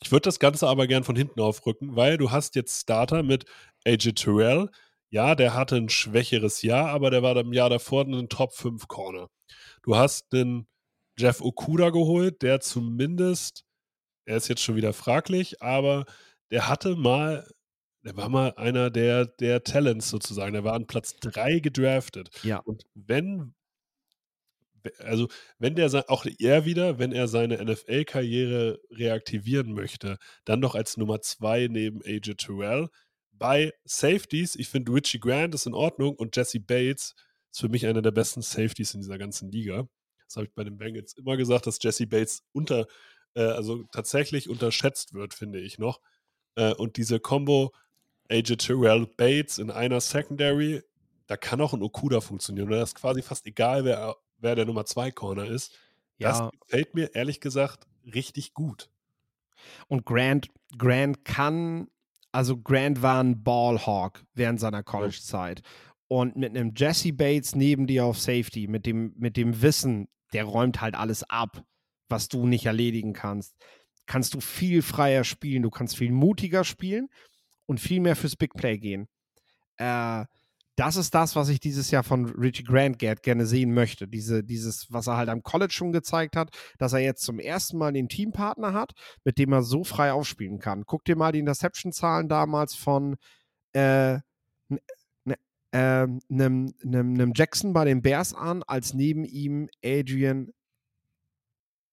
Ich 0.03 0.11
würde 0.11 0.23
das 0.23 0.39
Ganze 0.39 0.67
aber 0.67 0.87
gern 0.87 1.03
von 1.03 1.15
hinten 1.15 1.39
aufrücken, 1.39 1.95
weil 1.95 2.17
du 2.17 2.31
hast 2.31 2.55
jetzt 2.55 2.81
Starter 2.81 3.23
mit 3.23 3.45
AJ 3.85 4.13
Terrell. 4.13 4.69
Ja, 5.09 5.35
der 5.35 5.53
hatte 5.53 5.75
ein 5.75 5.89
schwächeres 5.89 6.61
Jahr, 6.61 6.89
aber 6.89 7.11
der 7.11 7.21
war 7.21 7.35
im 7.37 7.53
Jahr 7.53 7.69
davor 7.69 8.05
ein 8.05 8.29
Top 8.29 8.53
5 8.53 8.87
Corner. 8.87 9.29
Du 9.83 9.95
hast 9.95 10.31
den 10.31 10.67
Jeff 11.19 11.41
Okuda 11.41 11.89
geholt, 11.89 12.41
der 12.41 12.61
zumindest, 12.61 13.65
er 14.25 14.37
ist 14.37 14.47
jetzt 14.47 14.61
schon 14.61 14.75
wieder 14.75 14.93
fraglich, 14.93 15.61
aber 15.61 16.05
der 16.49 16.67
hatte 16.67 16.95
mal, 16.95 17.47
der 18.03 18.15
war 18.17 18.29
mal 18.29 18.53
einer 18.55 18.89
der, 18.89 19.25
der 19.25 19.63
Talents 19.63 20.09
sozusagen. 20.09 20.53
Der 20.53 20.63
war 20.63 20.73
an 20.73 20.87
Platz 20.87 21.15
3 21.19 21.59
gedraftet. 21.59 22.29
Ja. 22.43 22.57
Und 22.59 22.83
wenn 22.95 23.53
also 24.99 25.27
wenn 25.59 25.75
der 25.75 26.09
auch 26.09 26.25
er 26.39 26.65
wieder, 26.65 26.99
wenn 26.99 27.11
er 27.11 27.27
seine 27.27 27.63
NFL-Karriere 27.63 28.79
reaktivieren 28.91 29.73
möchte, 29.73 30.17
dann 30.45 30.61
doch 30.61 30.75
als 30.75 30.97
Nummer 30.97 31.21
zwei 31.21 31.67
neben 31.67 32.01
AJ 32.03 32.35
Terrell. 32.35 32.89
Bei 33.31 33.73
Safeties, 33.85 34.55
ich 34.55 34.69
finde 34.69 34.93
Richie 34.93 35.19
Grant 35.19 35.55
ist 35.55 35.65
in 35.65 35.73
Ordnung 35.73 36.15
und 36.15 36.35
Jesse 36.35 36.59
Bates 36.59 37.15
ist 37.51 37.59
für 37.59 37.69
mich 37.69 37.85
einer 37.85 38.01
der 38.01 38.11
besten 38.11 38.41
Safeties 38.41 38.93
in 38.93 39.01
dieser 39.01 39.17
ganzen 39.17 39.51
Liga. 39.51 39.87
Das 40.25 40.37
habe 40.37 40.45
ich 40.45 40.53
bei 40.53 40.63
den 40.63 40.77
Bengals 40.77 41.13
immer 41.13 41.37
gesagt, 41.37 41.67
dass 41.67 41.79
Jesse 41.81 42.07
Bates 42.07 42.43
unter, 42.53 42.87
äh, 43.33 43.41
also 43.41 43.83
tatsächlich 43.91 44.47
unterschätzt 44.49 45.13
wird, 45.13 45.33
finde 45.33 45.59
ich 45.59 45.77
noch. 45.77 45.99
Äh, 46.55 46.73
und 46.75 46.97
diese 46.97 47.19
Combo 47.19 47.73
AJ 48.29 48.57
Terrell 48.57 49.07
Bates 49.17 49.57
in 49.57 49.71
einer 49.71 49.99
Secondary, 49.99 50.83
da 51.27 51.35
kann 51.35 51.61
auch 51.61 51.73
ein 51.73 51.81
Okuda 51.81 52.21
funktionieren. 52.21 52.69
Das 52.69 52.89
ist 52.89 52.95
quasi 52.95 53.21
fast 53.21 53.45
egal, 53.45 53.85
wer 53.85 54.15
wer 54.41 54.55
der 54.55 54.65
Nummer 54.65 54.85
2 54.85 55.11
Corner 55.11 55.45
ist. 55.45 55.77
Ja. 56.17 56.29
Das 56.29 56.49
gefällt 56.61 56.93
mir 56.95 57.15
ehrlich 57.15 57.39
gesagt 57.39 57.87
richtig 58.05 58.53
gut. 58.53 58.89
Und 59.87 60.05
Grant, 60.05 60.49
Grant 60.77 61.23
kann, 61.23 61.87
also 62.31 62.57
Grant 62.57 63.01
war 63.01 63.23
ein 63.23 63.43
Ballhawk 63.43 64.23
während 64.33 64.59
seiner 64.59 64.83
College-Zeit. 64.83 65.61
Und 66.07 66.35
mit 66.35 66.49
einem 66.49 66.73
Jesse 66.75 67.13
Bates 67.13 67.55
neben 67.55 67.87
dir 67.87 68.05
auf 68.05 68.19
Safety, 68.19 68.67
mit 68.67 68.85
dem, 68.85 69.13
mit 69.17 69.37
dem 69.37 69.61
Wissen, 69.61 70.09
der 70.33 70.43
räumt 70.43 70.81
halt 70.81 70.95
alles 70.95 71.23
ab, 71.23 71.63
was 72.09 72.27
du 72.27 72.45
nicht 72.47 72.65
erledigen 72.65 73.13
kannst, 73.13 73.55
kannst 74.05 74.33
du 74.33 74.41
viel 74.41 74.81
freier 74.81 75.23
spielen, 75.23 75.63
du 75.63 75.69
kannst 75.69 75.97
viel 75.97 76.11
mutiger 76.11 76.63
spielen 76.63 77.09
und 77.65 77.79
viel 77.79 78.01
mehr 78.01 78.15
fürs 78.15 78.35
Big 78.35 78.53
Play 78.53 78.77
gehen. 78.77 79.07
Äh, 79.77 80.25
das 80.75 80.95
ist 80.95 81.13
das, 81.13 81.35
was 81.35 81.49
ich 81.49 81.59
dieses 81.59 81.91
Jahr 81.91 82.03
von 82.03 82.25
Richie 82.25 82.63
Grant 82.63 82.97
gerne 82.97 83.45
sehen 83.45 83.73
möchte. 83.73 84.07
Diese, 84.07 84.43
dieses, 84.43 84.91
was 84.91 85.07
er 85.07 85.17
halt 85.17 85.29
am 85.29 85.43
College 85.43 85.73
schon 85.73 85.91
gezeigt 85.91 86.35
hat, 86.35 86.55
dass 86.77 86.93
er 86.93 86.99
jetzt 86.99 87.23
zum 87.23 87.39
ersten 87.39 87.77
Mal 87.77 87.93
den 87.93 88.07
Teampartner 88.07 88.73
hat, 88.73 88.93
mit 89.23 89.37
dem 89.37 89.51
er 89.51 89.63
so 89.63 89.83
frei 89.83 90.11
aufspielen 90.13 90.59
kann. 90.59 90.85
Guck 90.85 91.03
dir 91.05 91.15
mal 91.15 91.31
die 91.31 91.39
Interception-Zahlen 91.39 92.29
damals 92.29 92.75
von 92.75 93.17
äh, 93.73 94.19
einem, 95.71 96.19
einem, 96.29 97.13
einem 97.13 97.31
Jackson 97.35 97.73
bei 97.73 97.85
den 97.85 98.01
Bears 98.01 98.33
an, 98.33 98.63
als 98.63 98.93
neben 98.93 99.23
ihm 99.23 99.69
Adrian 99.83 100.51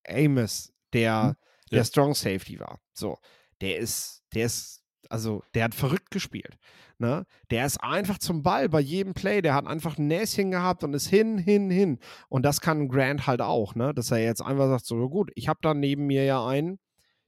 Amos, 0.06 0.72
der, 0.92 1.22
hm, 1.22 1.28
ja. 1.28 1.36
der 1.78 1.84
Strong 1.84 2.14
Safety 2.14 2.58
war. 2.58 2.80
So, 2.92 3.18
der 3.60 3.78
ist, 3.78 4.24
der 4.34 4.46
ist, 4.46 4.82
also 5.08 5.42
der 5.54 5.64
hat 5.64 5.74
verrückt 5.74 6.10
gespielt. 6.10 6.58
Ne? 6.98 7.26
Der 7.50 7.64
ist 7.64 7.78
einfach 7.82 8.18
zum 8.18 8.42
Ball 8.42 8.68
bei 8.68 8.80
jedem 8.80 9.14
Play. 9.14 9.40
Der 9.40 9.54
hat 9.54 9.66
einfach 9.66 9.98
ein 9.98 10.08
Näschen 10.08 10.50
gehabt 10.50 10.82
und 10.82 10.94
ist 10.94 11.08
hin, 11.08 11.38
hin, 11.38 11.70
hin. 11.70 11.98
Und 12.28 12.42
das 12.42 12.60
kann 12.60 12.88
Grant 12.88 13.26
halt 13.26 13.40
auch, 13.40 13.74
ne? 13.76 13.94
dass 13.94 14.10
er 14.10 14.18
jetzt 14.18 14.42
einfach 14.42 14.68
sagt: 14.68 14.84
So, 14.86 15.08
gut, 15.08 15.30
ich 15.34 15.48
habe 15.48 15.60
da 15.62 15.74
neben 15.74 16.06
mir 16.06 16.24
ja 16.24 16.44
einen, 16.44 16.78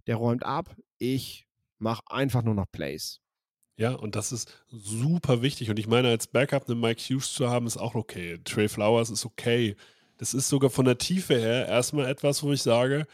der 0.07 0.17
räumt 0.17 0.45
ab. 0.45 0.75
Ich 0.99 1.47
mache 1.79 2.03
einfach 2.09 2.43
nur 2.43 2.55
noch 2.55 2.71
Plays. 2.71 3.21
Ja, 3.77 3.93
und 3.93 4.15
das 4.17 4.33
ist 4.33 4.53
super 4.69 5.41
wichtig. 5.41 5.71
Und 5.71 5.79
ich 5.79 5.87
meine, 5.87 6.09
als 6.09 6.27
Backup 6.27 6.69
einen 6.69 6.81
Mike 6.81 7.01
Hughes 7.01 7.33
zu 7.33 7.49
haben, 7.49 7.67
ist 7.67 7.79
auch 7.79 7.95
okay. 7.95 8.39
Trey 8.45 8.69
Flowers 8.69 9.09
ist 9.09 9.25
okay. 9.25 9.77
Das 10.19 10.35
ist 10.35 10.49
sogar 10.49 10.69
von 10.69 10.85
der 10.85 10.99
Tiefe 10.99 11.39
her 11.39 11.67
erstmal 11.67 12.07
etwas, 12.07 12.43
wo 12.43 12.53
ich 12.53 12.61
sage, 12.61 13.07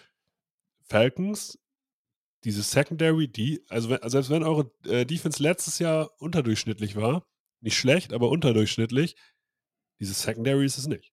Falcons 0.82 1.58
diese 2.46 2.62
Secondary, 2.62 3.26
die, 3.26 3.64
also, 3.68 3.90
wenn, 3.90 4.08
selbst 4.08 4.30
wenn 4.30 4.44
eure 4.44 4.70
äh, 4.84 5.04
Defense 5.04 5.42
letztes 5.42 5.80
Jahr 5.80 6.12
unterdurchschnittlich 6.22 6.94
war, 6.94 7.26
nicht 7.60 7.76
schlecht, 7.76 8.12
aber 8.12 8.28
unterdurchschnittlich, 8.30 9.16
diese 9.98 10.14
Secondary 10.14 10.64
ist 10.64 10.78
es 10.78 10.86
nicht. 10.86 11.12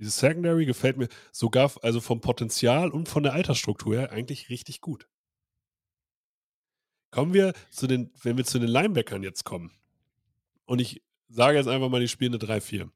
Dieses 0.00 0.18
Secondary 0.18 0.66
gefällt 0.66 0.96
mir 0.96 1.08
sogar, 1.30 1.70
also 1.82 2.00
vom 2.00 2.20
Potenzial 2.20 2.90
und 2.90 3.08
von 3.08 3.22
der 3.22 3.32
Altersstruktur 3.32 3.94
her 3.94 4.10
eigentlich 4.10 4.48
richtig 4.48 4.80
gut. 4.80 5.08
Kommen 7.12 7.32
wir 7.32 7.52
zu 7.70 7.86
den, 7.86 8.10
wenn 8.20 8.36
wir 8.36 8.44
zu 8.44 8.58
den 8.58 8.68
Linebackern 8.68 9.22
jetzt 9.22 9.44
kommen. 9.44 9.70
Und 10.64 10.80
ich 10.80 11.00
sage 11.28 11.58
jetzt 11.58 11.68
einfach 11.68 11.90
mal, 11.90 12.00
die 12.00 12.08
spielen 12.08 12.34
eine 12.34 12.42
3-4. 12.42 12.86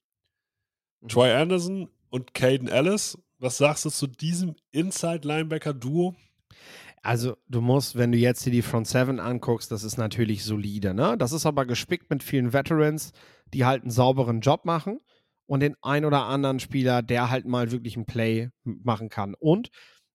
Mhm. 1.02 1.08
Troy 1.08 1.30
Anderson 1.30 1.88
und 2.10 2.34
Caden 2.34 2.66
Ellis, 2.66 3.16
was 3.38 3.58
sagst 3.58 3.84
du 3.84 3.90
zu 3.90 4.08
diesem 4.08 4.56
Inside-Linebacker-Duo? 4.72 6.16
Also, 7.06 7.36
du 7.46 7.60
musst, 7.60 7.94
wenn 7.94 8.10
du 8.10 8.18
jetzt 8.18 8.42
hier 8.42 8.52
die 8.52 8.62
Front 8.62 8.88
Seven 8.88 9.20
anguckst, 9.20 9.70
das 9.70 9.84
ist 9.84 9.96
natürlich 9.96 10.42
solide, 10.42 10.92
ne? 10.92 11.16
Das 11.16 11.30
ist 11.30 11.46
aber 11.46 11.64
gespickt 11.64 12.10
mit 12.10 12.24
vielen 12.24 12.52
Veterans, 12.52 13.12
die 13.54 13.64
halt 13.64 13.82
einen 13.82 13.92
sauberen 13.92 14.40
Job 14.40 14.64
machen 14.64 14.98
und 15.46 15.60
den 15.60 15.76
ein 15.82 16.04
oder 16.04 16.24
anderen 16.24 16.58
Spieler, 16.58 17.02
der 17.02 17.30
halt 17.30 17.46
mal 17.46 17.70
wirklich 17.70 17.96
ein 17.96 18.06
Play 18.06 18.50
machen 18.64 19.08
kann. 19.08 19.36
Und, 19.38 19.68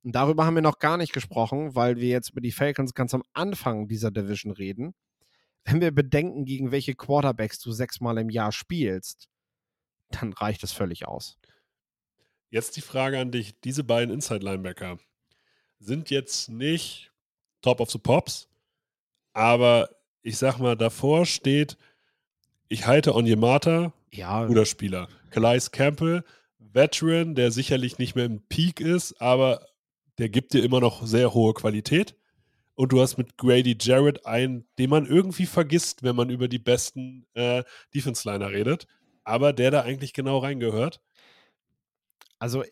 und 0.04 0.16
darüber 0.16 0.46
haben 0.46 0.56
wir 0.56 0.62
noch 0.62 0.80
gar 0.80 0.98
nicht 0.98 1.14
gesprochen, 1.14 1.76
weil 1.76 1.96
wir 1.96 2.10
jetzt 2.10 2.32
über 2.32 2.42
die 2.42 2.52
Falcons 2.52 2.94
ganz 2.94 3.14
am 3.14 3.24
Anfang 3.32 3.88
dieser 3.88 4.12
Division 4.12 4.52
reden. 4.52 4.94
Wenn 5.64 5.80
wir 5.80 5.92
bedenken, 5.92 6.44
gegen 6.44 6.72
welche 6.72 6.94
Quarterbacks 6.94 7.60
du 7.60 7.72
sechsmal 7.72 8.18
im 8.18 8.30
Jahr 8.30 8.52
spielst, 8.52 9.30
dann 10.10 10.34
reicht 10.34 10.62
es 10.66 10.74
völlig 10.74 11.08
aus. 11.08 11.38
Jetzt 12.50 12.76
die 12.76 12.82
Frage 12.82 13.18
an 13.18 13.32
dich: 13.32 13.58
Diese 13.62 13.86
beiden 13.86 14.14
Inside-Linebacker 14.14 14.98
sind 15.82 16.10
jetzt 16.10 16.50
nicht 16.50 17.12
Top 17.62 17.80
of 17.80 17.92
the 17.92 17.98
Pops, 17.98 18.48
aber 19.34 19.90
ich 20.22 20.38
sag 20.38 20.60
mal, 20.60 20.76
davor 20.78 21.26
steht, 21.26 21.78
ich 22.70 22.86
halte 22.86 23.16
Onyemata, 23.16 23.92
Ja, 24.12 24.46
guter 24.46 24.66
Spieler. 24.66 25.10
Calais 25.32 25.72
Campbell, 25.72 26.24
Veteran, 26.60 27.36
der 27.36 27.52
sicherlich 27.52 27.98
nicht 27.98 28.16
mehr 28.16 28.26
im 28.26 28.42
Peak 28.48 28.80
ist, 28.80 29.20
aber 29.22 29.66
der 30.18 30.30
gibt 30.30 30.54
dir 30.54 30.64
immer 30.64 30.80
noch 30.80 31.06
sehr 31.06 31.34
hohe 31.34 31.54
Qualität. 31.54 32.16
Und 32.76 32.94
du 32.94 33.02
hast 33.02 33.18
mit 33.18 33.38
Grady 33.38 33.78
Jarrett 33.80 34.26
einen, 34.26 34.66
den 34.78 34.90
man 34.90 35.06
irgendwie 35.06 35.46
vergisst, 35.46 36.04
wenn 36.04 36.16
man 36.16 36.30
über 36.30 36.48
die 36.48 36.60
besten 36.60 37.26
äh, 37.34 37.64
Defense-Liner 37.94 38.50
redet, 38.52 38.88
aber 39.24 39.54
der 39.54 39.72
da 39.72 39.82
eigentlich 39.82 40.14
genau 40.14 40.40
reingehört. 40.40 41.02
Also 42.40 42.64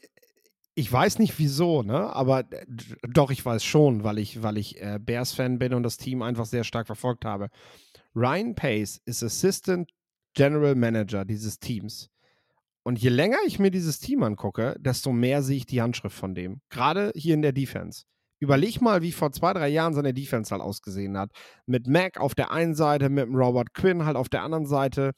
ich 0.79 0.91
weiß 0.91 1.19
nicht 1.19 1.37
wieso, 1.39 1.83
ne? 1.83 2.13
Aber 2.13 2.51
äh, 2.51 2.65
doch, 3.07 3.31
ich 3.31 3.45
weiß 3.45 3.63
schon, 3.63 4.05
weil 4.05 4.17
ich, 4.17 4.41
weil 4.41 4.57
ich 4.57 4.81
äh, 4.81 4.97
Bears-Fan 4.99 5.59
bin 5.59 5.73
und 5.73 5.83
das 5.83 5.97
Team 5.97 6.21
einfach 6.21 6.45
sehr 6.45 6.63
stark 6.63 6.87
verfolgt 6.87 7.25
habe. 7.25 7.49
Ryan 8.15 8.55
Pace 8.55 9.01
ist 9.05 9.21
Assistant 9.21 9.91
General 10.33 10.75
Manager 10.75 11.25
dieses 11.25 11.59
Teams. 11.59 12.09
Und 12.83 12.97
je 12.97 13.09
länger 13.09 13.37
ich 13.45 13.59
mir 13.59 13.71
dieses 13.71 13.99
Team 13.99 14.23
angucke, 14.23 14.75
desto 14.79 15.11
mehr 15.11 15.43
sehe 15.43 15.57
ich 15.57 15.65
die 15.65 15.81
Handschrift 15.81 16.15
von 16.15 16.33
dem. 16.33 16.61
Gerade 16.69 17.11
hier 17.13 17.33
in 17.33 17.41
der 17.41 17.51
Defense. 17.51 18.05
Überleg 18.39 18.79
mal, 18.79 19.01
wie 19.01 19.11
vor 19.11 19.33
zwei, 19.33 19.51
drei 19.51 19.67
Jahren 19.67 19.93
seine 19.93 20.13
Defense 20.13 20.51
halt 20.51 20.61
ausgesehen 20.61 21.17
hat. 21.17 21.31
Mit 21.65 21.87
Mac 21.87 22.17
auf 22.17 22.35
der 22.35 22.51
einen 22.51 22.73
Seite, 22.73 23.09
mit 23.09 23.27
Robert 23.27 23.73
Quinn 23.73 24.05
halt 24.05 24.15
auf 24.15 24.29
der 24.29 24.43
anderen 24.43 24.65
Seite. 24.65 25.11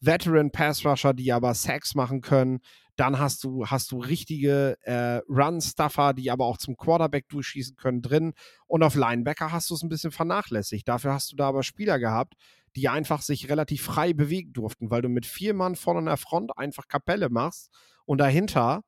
Veteran 0.00 0.50
Pass 0.50 0.84
Rusher, 0.84 1.14
die 1.14 1.32
aber 1.32 1.54
Sacks 1.54 1.94
machen 1.94 2.20
können. 2.20 2.58
Dann 2.96 3.18
hast 3.18 3.42
du, 3.44 3.66
hast 3.66 3.90
du 3.90 3.98
richtige 3.98 4.76
äh, 4.82 5.20
Run-Stuffer, 5.28 6.14
die 6.14 6.30
aber 6.30 6.46
auch 6.46 6.58
zum 6.58 6.76
Quarterback 6.76 7.28
durchschießen 7.28 7.76
können 7.76 8.02
drin. 8.02 8.34
Und 8.66 8.82
auf 8.82 8.94
Linebacker 8.94 9.52
hast 9.52 9.70
du 9.70 9.74
es 9.74 9.82
ein 9.82 9.88
bisschen 9.88 10.12
vernachlässigt. 10.12 10.86
Dafür 10.86 11.12
hast 11.12 11.32
du 11.32 11.36
da 11.36 11.48
aber 11.48 11.62
Spieler 11.62 11.98
gehabt, 11.98 12.34
die 12.76 12.88
einfach 12.88 13.22
sich 13.22 13.48
relativ 13.48 13.82
frei 13.82 14.12
bewegen 14.12 14.52
durften, 14.52 14.90
weil 14.90 15.02
du 15.02 15.08
mit 15.08 15.26
vier 15.26 15.54
Mann 15.54 15.76
vorne 15.76 16.00
an 16.00 16.06
der 16.06 16.16
Front 16.16 16.56
einfach 16.58 16.88
Kapelle 16.88 17.28
machst 17.30 17.70
und 18.04 18.18
dahinter 18.18 18.82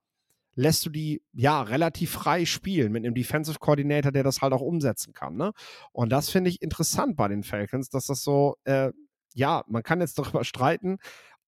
lässt 0.57 0.87
du 0.87 0.91
die 0.91 1.23
ja 1.33 1.63
relativ 1.63 2.11
frei 2.11 2.47
spielen 2.47 2.91
mit 2.91 3.05
einem 3.05 3.15
Defensive 3.15 3.59
Coordinator, 3.59 4.11
der 4.11 4.25
das 4.25 4.41
halt 4.41 4.53
auch 4.55 4.63
umsetzen 4.63 5.13
kann. 5.13 5.37
Ne? 5.37 5.53
Und 5.93 6.11
das 6.11 6.31
finde 6.31 6.51
ich 6.51 6.63
interessant 6.63 7.17
bei 7.17 7.29
den 7.29 7.43
Falcons, 7.43 7.91
dass 7.91 8.07
das 8.07 8.23
so, 8.23 8.57
äh, 8.65 8.91
ja, 9.35 9.65
man 9.69 9.83
kann 9.83 10.01
jetzt 10.01 10.19
darüber 10.19 10.45
streiten, 10.45 10.97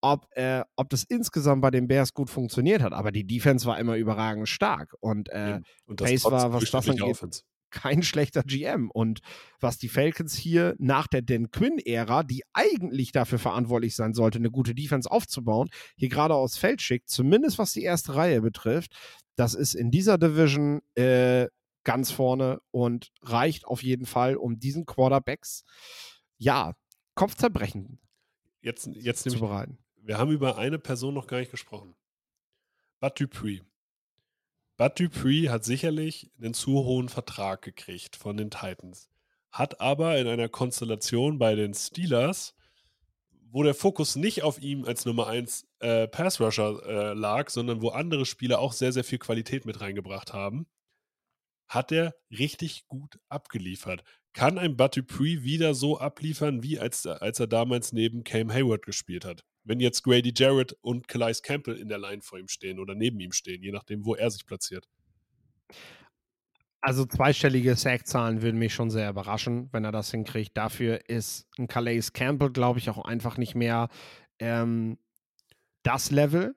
ob, 0.01 0.27
äh, 0.33 0.63
ob 0.77 0.91
das 0.91 1.05
insgesamt 1.05 1.63
bei 1.63 1.71
den 1.71 1.89
Bears 1.89 2.15
gut 2.15 2.31
funktioniert 2.31 2.83
hat, 2.83 2.93
aber 2.93 3.13
die 3.13 3.27
Defense 3.27 3.67
war 3.67 3.79
immer 3.79 3.97
überragend 3.97 4.49
stark 4.49 4.95
und 5.01 5.29
äh. 5.31 5.61
Und 5.87 6.01
Pace 6.01 6.25
war, 6.25 6.53
was 6.53 6.71
das 6.71 6.89
angeht, 6.89 7.45
kein 7.71 8.03
schlechter 8.03 8.43
GM. 8.43 8.91
Und 8.91 9.21
was 9.61 9.79
die 9.79 9.89
Falcons 9.89 10.35
hier 10.35 10.75
nach 10.79 11.07
der 11.07 11.23
Dan 11.23 11.51
Quinn-Ära, 11.51 12.23
die 12.23 12.43
eigentlich 12.53 13.13
dafür 13.13 13.39
verantwortlich 13.39 13.95
sein 13.95 14.15
sollte, 14.15 14.39
eine 14.39 14.51
gute 14.51 14.75
Defense 14.75 15.11
aufzubauen, 15.11 15.69
hier 15.97 16.09
gerade 16.09 16.35
aufs 16.35 16.57
Feld 16.57 16.83
schickt, 16.83 17.09
zumindest 17.09 17.59
was 17.59 17.73
die 17.73 17.83
erste 17.83 18.15
Reihe 18.15 18.41
betrifft, 18.41 18.93
das 19.37 19.55
ist 19.55 19.75
in 19.75 19.91
dieser 19.91 20.19
Division 20.19 20.81
äh, 20.95 21.47
ganz 21.85 22.11
vorne 22.11 22.61
und 22.71 23.13
reicht 23.23 23.65
auf 23.67 23.83
jeden 23.83 24.07
Fall, 24.07 24.37
um 24.37 24.59
diesen 24.59 24.85
Quarterbacks, 24.85 25.65
ja, 26.37 26.75
Kopfzerbrechen 27.15 27.99
Jetzt, 28.61 28.89
jetzt 28.95 29.31
zu 29.31 29.39
bereiten. 29.39 29.79
Wir 30.09 30.17
haben 30.17 30.33
über 30.33 30.57
eine 30.57 30.79
Person 30.79 31.13
noch 31.13 31.27
gar 31.27 31.39
nicht 31.39 31.51
gesprochen. 31.51 31.95
Bud 32.99 33.21
Dupree. 33.21 33.61
Bud 34.79 34.99
Dupree 34.99 35.51
hat 35.51 35.67
sicherlich 35.67 36.31
einen 36.41 36.55
zu 36.55 36.83
hohen 36.83 37.11
Vertrag 37.11 37.61
gekriegt 37.61 38.17
von 38.17 38.39
den 38.39 38.51
Titans. 38.51 39.11
Hat 39.53 39.83
aber 39.83 40.17
in 40.17 40.27
einer 40.27 40.49
Konstellation 40.49 41.39
bei 41.39 41.55
den 41.55 41.75
Steelers, 41.75 42.55
wo 43.51 43.63
der 43.63 43.75
Fokus 43.75 44.17
nicht 44.17 44.43
auf 44.43 44.59
ihm 44.63 44.87
als 44.87 45.05
Nummer 45.05 45.27
1 45.27 45.69
äh, 45.81 46.09
Pass-Rusher 46.09 46.87
äh, 46.87 47.13
lag, 47.13 47.51
sondern 47.51 47.83
wo 47.83 47.91
andere 47.91 48.25
Spieler 48.25 48.61
auch 48.61 48.73
sehr, 48.73 48.95
sehr 48.95 49.05
viel 49.05 49.19
Qualität 49.19 49.67
mit 49.67 49.83
reingebracht 49.83 50.33
haben, 50.33 50.67
hat 51.67 51.93
er 51.93 52.15
richtig 52.31 52.87
gut 52.89 53.21
abgeliefert. 53.29 54.05
Kann 54.33 54.57
ein 54.57 54.75
Bud 54.75 54.97
Dupree 54.97 55.43
wieder 55.43 55.75
so 55.75 55.99
abliefern, 55.99 56.63
wie 56.63 56.79
als, 56.79 57.05
als 57.05 57.41
er 57.41 57.47
damals 57.47 57.93
neben 57.93 58.25
Cam 58.25 58.51
Hayward 58.51 58.87
gespielt 58.87 59.27
hat? 59.27 59.45
Wenn 59.69 59.81
jetzt 59.81 60.03
Grady 60.03 60.33
Jarrett 60.35 60.73
und 60.81 61.09
Calais 61.09 61.43
Campbell 61.43 61.77
in 61.77 61.89
der 61.89 61.99
Line 61.99 62.23
vor 62.23 62.39
ihm 62.39 62.49
stehen 62.49 62.79
oder 62.79 62.95
neben 62.95 63.21
ihm 63.21 63.33
stehen, 63.33 63.63
je 63.63 63.71
nachdem, 63.71 64.07
wo 64.07 64.15
er 64.15 64.31
sich 64.31 64.47
platziert. 64.47 64.89
Also 66.81 67.05
zweistellige 67.05 67.77
Sackzahlen 67.77 68.41
würden 68.41 68.59
mich 68.59 68.73
schon 68.73 68.89
sehr 68.89 69.11
überraschen, 69.11 69.69
wenn 69.73 69.85
er 69.85 69.93
das 69.93 70.11
hinkriegt. 70.11 70.57
Dafür 70.57 71.11
ist 71.11 71.47
ein 71.59 71.69
Calais 71.69 72.13
Campbell, 72.15 72.51
glaube 72.51 72.79
ich, 72.79 72.89
auch 72.89 73.05
einfach 73.05 73.37
nicht 73.37 73.55
mehr 73.55 73.89
ähm, 74.39 74.97
das 75.83 76.11
Level, 76.11 76.55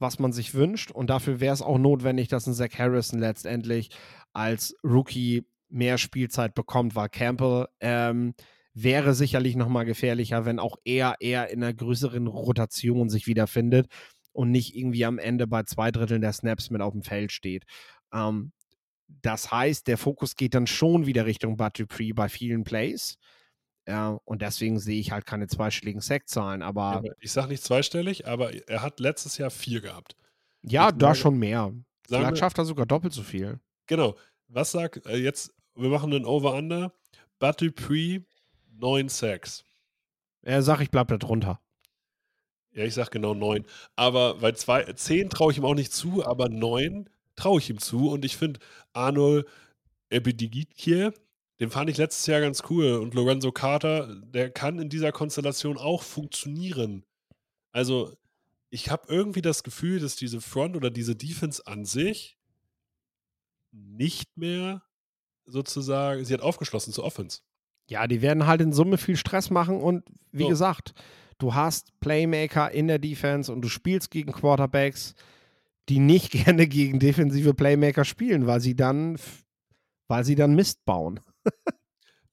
was 0.00 0.18
man 0.18 0.32
sich 0.32 0.54
wünscht. 0.54 0.90
Und 0.90 1.10
dafür 1.10 1.38
wäre 1.38 1.54
es 1.54 1.62
auch 1.62 1.78
notwendig, 1.78 2.26
dass 2.26 2.48
ein 2.48 2.54
Zach 2.54 2.76
Harrison 2.76 3.20
letztendlich 3.20 3.90
als 4.32 4.74
Rookie 4.82 5.46
mehr 5.68 5.96
Spielzeit 5.96 6.54
bekommt, 6.54 6.96
weil 6.96 7.08
Campbell 7.08 7.68
ähm, 7.78 8.34
wäre 8.74 9.14
sicherlich 9.14 9.56
noch 9.56 9.68
mal 9.68 9.84
gefährlicher, 9.84 10.44
wenn 10.44 10.58
auch 10.58 10.76
er 10.84 11.16
eher 11.20 11.50
in 11.50 11.62
einer 11.62 11.74
größeren 11.74 12.26
Rotation 12.26 13.08
sich 13.10 13.26
wiederfindet 13.26 13.86
und 14.32 14.50
nicht 14.50 14.74
irgendwie 14.76 15.04
am 15.04 15.18
Ende 15.18 15.46
bei 15.46 15.62
zwei 15.64 15.90
Dritteln 15.90 16.22
der 16.22 16.32
Snaps 16.32 16.70
mit 16.70 16.80
auf 16.80 16.92
dem 16.92 17.02
Feld 17.02 17.32
steht. 17.32 17.64
Ähm, 18.12 18.52
das 19.08 19.50
heißt, 19.50 19.86
der 19.88 19.98
Fokus 19.98 20.36
geht 20.36 20.54
dann 20.54 20.66
schon 20.66 21.04
wieder 21.06 21.26
Richtung 21.26 21.56
Bud 21.58 21.78
Dupree 21.78 22.12
bei 22.12 22.28
vielen 22.30 22.64
Plays. 22.64 23.18
Ja, 23.86 24.18
und 24.24 24.40
deswegen 24.42 24.78
sehe 24.78 25.00
ich 25.00 25.10
halt 25.12 25.26
keine 25.26 25.48
zweistelligen 25.48 26.00
Sackzahlen. 26.00 26.62
Aber 26.62 27.02
ich 27.20 27.32
sage 27.32 27.48
nicht 27.48 27.62
zweistellig, 27.64 28.26
aber 28.26 28.52
er 28.68 28.80
hat 28.80 29.00
letztes 29.00 29.36
Jahr 29.38 29.50
vier 29.50 29.80
gehabt. 29.80 30.16
ja, 30.62 30.88
ich 30.88 30.94
da 30.96 31.08
sage- 31.08 31.18
schon 31.18 31.38
mehr. 31.38 31.74
Vielleicht 32.06 32.30
wir, 32.30 32.36
schafft 32.36 32.58
er 32.58 32.64
sogar 32.64 32.86
doppelt 32.86 33.12
so 33.12 33.22
viel. 33.22 33.60
genau. 33.86 34.16
Was 34.48 34.72
sagt 34.72 35.06
äh, 35.06 35.16
jetzt, 35.16 35.52
wir 35.74 35.88
machen 35.88 36.12
einen 36.12 36.26
Over-Under. 36.26 36.92
Bud 37.38 37.60
Dupree, 37.60 38.20
9 38.82 39.08
Sacks. 39.08 39.64
Er 40.42 40.62
sagt, 40.62 40.82
ich 40.82 40.90
bleib 40.90 41.08
da 41.08 41.16
drunter. 41.16 41.60
Ja, 42.72 42.84
ich 42.84 42.94
sag 42.94 43.10
genau 43.10 43.32
neun. 43.32 43.64
Aber 43.96 44.42
weil 44.42 44.56
zwei, 44.56 44.84
zehn 44.94 45.30
traue 45.30 45.52
ich 45.52 45.58
ihm 45.58 45.64
auch 45.64 45.74
nicht 45.74 45.92
zu, 45.92 46.24
aber 46.26 46.48
neun 46.48 47.08
traue 47.36 47.60
ich 47.60 47.70
ihm 47.70 47.78
zu. 47.78 48.10
Und 48.10 48.24
ich 48.24 48.36
finde 48.36 48.60
Arnold 48.92 49.46
Ebidigitje, 50.10 51.14
den 51.60 51.70
fand 51.70 51.90
ich 51.90 51.96
letztes 51.96 52.26
Jahr 52.26 52.40
ganz 52.40 52.64
cool. 52.70 52.94
Und 52.94 53.14
Lorenzo 53.14 53.52
Carter, 53.52 54.20
der 54.22 54.50
kann 54.50 54.80
in 54.80 54.88
dieser 54.88 55.12
Konstellation 55.12 55.78
auch 55.78 56.02
funktionieren. 56.02 57.04
Also, 57.70 58.16
ich 58.70 58.90
habe 58.90 59.06
irgendwie 59.08 59.42
das 59.42 59.62
Gefühl, 59.62 60.00
dass 60.00 60.16
diese 60.16 60.40
Front 60.40 60.76
oder 60.76 60.90
diese 60.90 61.14
Defense 61.14 61.64
an 61.66 61.84
sich 61.84 62.36
nicht 63.70 64.36
mehr 64.36 64.82
sozusagen, 65.44 66.24
sie 66.24 66.34
hat 66.34 66.40
aufgeschlossen 66.40 66.92
zur 66.92 67.04
Offense. 67.04 67.42
Ja, 67.88 68.06
die 68.06 68.22
werden 68.22 68.46
halt 68.46 68.60
in 68.60 68.72
Summe 68.72 68.98
viel 68.98 69.16
Stress 69.16 69.50
machen 69.50 69.80
und 69.80 70.04
wie 70.30 70.44
So. 70.44 70.48
gesagt, 70.48 70.94
du 71.38 71.54
hast 71.54 71.98
Playmaker 72.00 72.70
in 72.70 72.88
der 72.88 72.98
Defense 72.98 73.52
und 73.52 73.62
du 73.62 73.68
spielst 73.68 74.10
gegen 74.10 74.32
Quarterbacks, 74.32 75.14
die 75.88 75.98
nicht 75.98 76.30
gerne 76.32 76.66
gegen 76.66 76.98
defensive 76.98 77.54
Playmaker 77.54 78.04
spielen, 78.04 78.46
weil 78.46 78.60
sie 78.60 78.76
dann, 78.76 79.16
weil 80.08 80.24
sie 80.24 80.34
dann 80.34 80.54
Mist 80.54 80.84
bauen. 80.84 81.20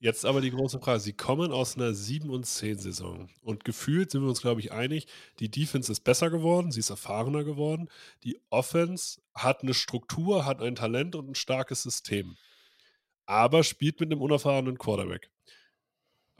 Jetzt 0.02 0.24
aber 0.24 0.40
die 0.40 0.50
große 0.50 0.80
Frage. 0.80 0.98
Sie 1.00 1.12
kommen 1.12 1.52
aus 1.52 1.76
einer 1.76 1.92
7 1.92 2.30
und 2.30 2.46
10 2.46 2.78
Saison. 2.78 3.28
Und 3.42 3.66
gefühlt 3.66 4.10
sind 4.10 4.22
wir 4.22 4.30
uns, 4.30 4.40
glaube 4.40 4.60
ich, 4.60 4.72
einig, 4.72 5.06
die 5.40 5.50
Defense 5.50 5.92
ist 5.92 6.00
besser 6.00 6.30
geworden, 6.30 6.72
sie 6.72 6.80
ist 6.80 6.88
erfahrener 6.88 7.44
geworden. 7.44 7.90
Die 8.24 8.40
Offense 8.48 9.20
hat 9.34 9.62
eine 9.62 9.74
Struktur, 9.74 10.46
hat 10.46 10.62
ein 10.62 10.74
Talent 10.74 11.16
und 11.16 11.28
ein 11.28 11.34
starkes 11.34 11.82
System. 11.82 12.36
Aber 13.26 13.62
spielt 13.62 14.00
mit 14.00 14.10
einem 14.10 14.22
unerfahrenen 14.22 14.78
Quarterback. 14.78 15.28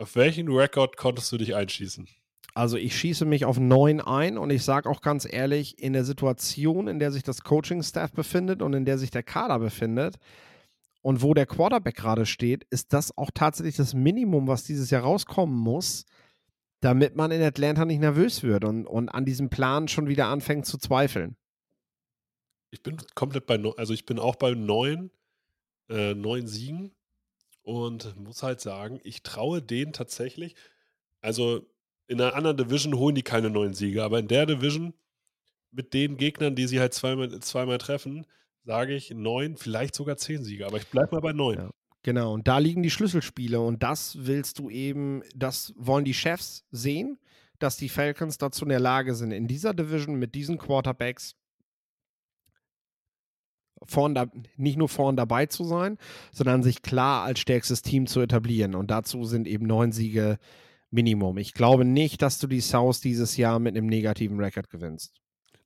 Auf 0.00 0.16
welchen 0.16 0.48
Rekord 0.48 0.96
konntest 0.96 1.30
du 1.30 1.36
dich 1.36 1.54
einschießen? 1.54 2.08
Also 2.54 2.78
ich 2.78 2.96
schieße 2.96 3.26
mich 3.26 3.44
auf 3.44 3.60
9 3.60 4.00
ein 4.00 4.38
und 4.38 4.48
ich 4.48 4.64
sage 4.64 4.88
auch 4.88 5.02
ganz 5.02 5.30
ehrlich, 5.30 5.78
in 5.78 5.92
der 5.92 6.04
Situation, 6.04 6.88
in 6.88 6.98
der 6.98 7.12
sich 7.12 7.22
das 7.22 7.42
Coaching-Staff 7.42 8.12
befindet 8.12 8.62
und 8.62 8.72
in 8.72 8.86
der 8.86 8.96
sich 8.96 9.10
der 9.10 9.22
Kader 9.22 9.58
befindet 9.58 10.16
und 11.02 11.20
wo 11.20 11.34
der 11.34 11.44
Quarterback 11.44 11.96
gerade 11.96 12.24
steht, 12.24 12.64
ist 12.70 12.94
das 12.94 13.14
auch 13.18 13.30
tatsächlich 13.34 13.76
das 13.76 13.92
Minimum, 13.92 14.48
was 14.48 14.64
dieses 14.64 14.88
Jahr 14.88 15.02
rauskommen 15.02 15.54
muss, 15.54 16.06
damit 16.80 17.14
man 17.14 17.30
in 17.30 17.42
Atlanta 17.42 17.84
nicht 17.84 18.00
nervös 18.00 18.42
wird 18.42 18.64
und, 18.64 18.86
und 18.86 19.10
an 19.10 19.26
diesem 19.26 19.50
Plan 19.50 19.86
schon 19.86 20.08
wieder 20.08 20.28
anfängt 20.28 20.64
zu 20.64 20.78
zweifeln. 20.78 21.36
Ich 22.70 22.82
bin 22.82 22.96
komplett 23.14 23.44
bei, 23.44 23.62
also 23.76 23.92
ich 23.92 24.06
bin 24.06 24.18
auch 24.18 24.36
bei 24.36 24.52
neun, 24.52 25.10
äh, 25.90 26.14
neun 26.14 26.46
Siegen 26.46 26.94
und 27.62 28.16
muss 28.18 28.42
halt 28.42 28.60
sagen, 28.60 29.00
ich 29.04 29.22
traue 29.22 29.62
denen 29.62 29.92
tatsächlich, 29.92 30.54
also 31.20 31.66
in 32.06 32.20
einer 32.20 32.34
anderen 32.34 32.56
Division 32.56 32.94
holen 32.96 33.14
die 33.14 33.22
keine 33.22 33.50
neun 33.50 33.74
Siege, 33.74 34.02
aber 34.02 34.18
in 34.18 34.28
der 34.28 34.46
Division 34.46 34.94
mit 35.70 35.94
den 35.94 36.16
Gegnern, 36.16 36.56
die 36.56 36.66
sie 36.66 36.80
halt 36.80 36.94
zweimal, 36.94 37.38
zweimal 37.40 37.78
treffen, 37.78 38.26
sage 38.64 38.94
ich 38.94 39.10
neun, 39.10 39.56
vielleicht 39.56 39.94
sogar 39.94 40.16
zehn 40.16 40.42
Siege, 40.42 40.66
aber 40.66 40.78
ich 40.78 40.88
bleibe 40.88 41.14
mal 41.14 41.20
bei 41.20 41.32
neun. 41.32 41.58
Ja. 41.58 41.70
Genau, 42.02 42.32
und 42.32 42.48
da 42.48 42.58
liegen 42.58 42.82
die 42.82 42.90
Schlüsselspiele 42.90 43.60
und 43.60 43.82
das 43.82 44.16
willst 44.20 44.58
du 44.58 44.70
eben, 44.70 45.22
das 45.34 45.74
wollen 45.76 46.04
die 46.04 46.14
Chefs 46.14 46.64
sehen, 46.70 47.18
dass 47.58 47.76
die 47.76 47.90
Falcons 47.90 48.38
dazu 48.38 48.64
in 48.64 48.70
der 48.70 48.80
Lage 48.80 49.14
sind, 49.14 49.32
in 49.32 49.46
dieser 49.46 49.74
Division 49.74 50.16
mit 50.16 50.34
diesen 50.34 50.56
Quarterbacks 50.56 51.36
vorn 53.84 54.14
da, 54.14 54.26
nicht 54.56 54.76
nur 54.76 54.88
vorn 54.88 55.16
dabei 55.16 55.46
zu 55.46 55.64
sein, 55.64 55.98
sondern 56.32 56.62
sich 56.62 56.82
klar 56.82 57.24
als 57.24 57.40
stärkstes 57.40 57.82
Team 57.82 58.06
zu 58.06 58.20
etablieren. 58.20 58.74
Und 58.74 58.90
dazu 58.90 59.24
sind 59.24 59.46
eben 59.46 59.66
neun 59.66 59.92
Siege 59.92 60.38
Minimum. 60.90 61.38
Ich 61.38 61.54
glaube 61.54 61.84
nicht, 61.84 62.20
dass 62.20 62.38
du 62.38 62.46
die 62.46 62.60
South 62.60 63.00
dieses 63.00 63.36
Jahr 63.36 63.58
mit 63.58 63.76
einem 63.76 63.86
negativen 63.86 64.40
Rekord 64.40 64.70
gewinnst. 64.70 65.14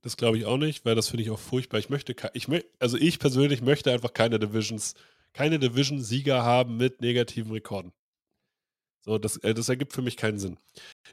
Das 0.03 0.19
glaube 0.19 0.37
ich 0.37 0.45
auch 0.45 0.59
nicht, 0.59 0.85
weil 0.85 0.95
das 0.95 1.09
finde 1.09 1.23
ich 1.23 1.31
auch 1.31 1.39
furchtbar. 1.39 1.79
Ich 1.79 1.89
möchte, 1.89 2.15
ich 2.35 2.47
also 2.79 2.99
ich 2.99 3.19
persönlich 3.19 3.63
möchte 3.63 3.91
einfach 3.91 4.13
keine 4.13 4.39
Divisions, 4.39 4.95
keine 5.33 5.59
Division-Sieger 5.59 6.43
haben 6.43 6.77
mit 6.77 7.01
negativen 7.01 7.53
Rekorden. 7.53 7.93
So, 9.01 9.19
das, 9.19 9.39
äh, 9.39 9.55
das 9.55 9.69
ergibt 9.71 9.95
für 9.95 10.03
mich 10.03 10.19
keinen 10.19 10.39
Sinn. 10.39 10.59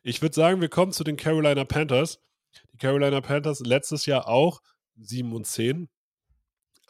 Ich 0.04 0.22
würde 0.22 0.36
sagen, 0.36 0.60
wir 0.60 0.70
kommen 0.70 0.92
zu 0.92 1.06
den 1.06 1.16
Carolina 1.16 1.64
Panthers. 1.64 2.20
Die 2.74 2.78
Carolina 2.78 3.22
Panthers 3.22 3.62
letztes 3.62 4.06
Jahr 4.06 4.28
auch 4.28 4.62
7 4.98 5.32
und 5.34 5.48
10. 5.48 5.88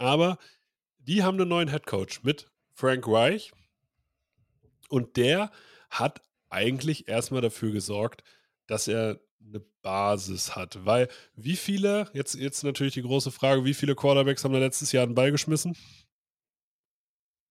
Aber 0.02 0.40
die 0.98 1.22
haben 1.22 1.40
einen 1.40 1.50
neuen 1.50 1.68
Headcoach 1.68 2.24
mit 2.24 2.50
Frank 2.74 3.08
Reich. 3.08 3.52
Und 4.90 5.16
der 5.16 5.52
hat 5.92 6.24
eigentlich 6.50 7.08
erstmal 7.08 7.42
dafür 7.42 7.72
gesorgt, 7.72 8.24
dass 8.66 8.88
er 8.88 9.20
eine 9.46 9.60
Basis 9.84 10.56
hat. 10.56 10.86
Weil 10.86 11.08
wie 11.36 11.56
viele, 11.56 12.10
jetzt, 12.14 12.34
jetzt 12.34 12.64
natürlich 12.64 12.96
die 12.96 13.04
große 13.04 13.30
Frage, 13.30 13.64
wie 13.64 13.76
viele 13.76 13.94
Quarterbacks 13.94 14.44
haben 14.44 14.54
da 14.54 14.60
letztes 14.60 14.92
Jahr 14.92 15.04
einen 15.04 15.14
Ball 15.14 15.32
geschmissen? 15.32 15.78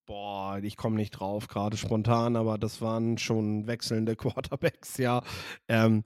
Boah, 0.06 0.58
ich 0.60 0.76
komme 0.76 0.96
nicht 0.96 1.12
drauf, 1.12 1.46
gerade 1.46 1.76
spontan, 1.76 2.34
aber 2.34 2.58
das 2.58 2.80
waren 2.80 3.16
schon 3.16 3.68
wechselnde 3.68 4.16
Quarterbacks, 4.16 4.96
ja. 4.96 5.22
Ähm, 5.68 6.02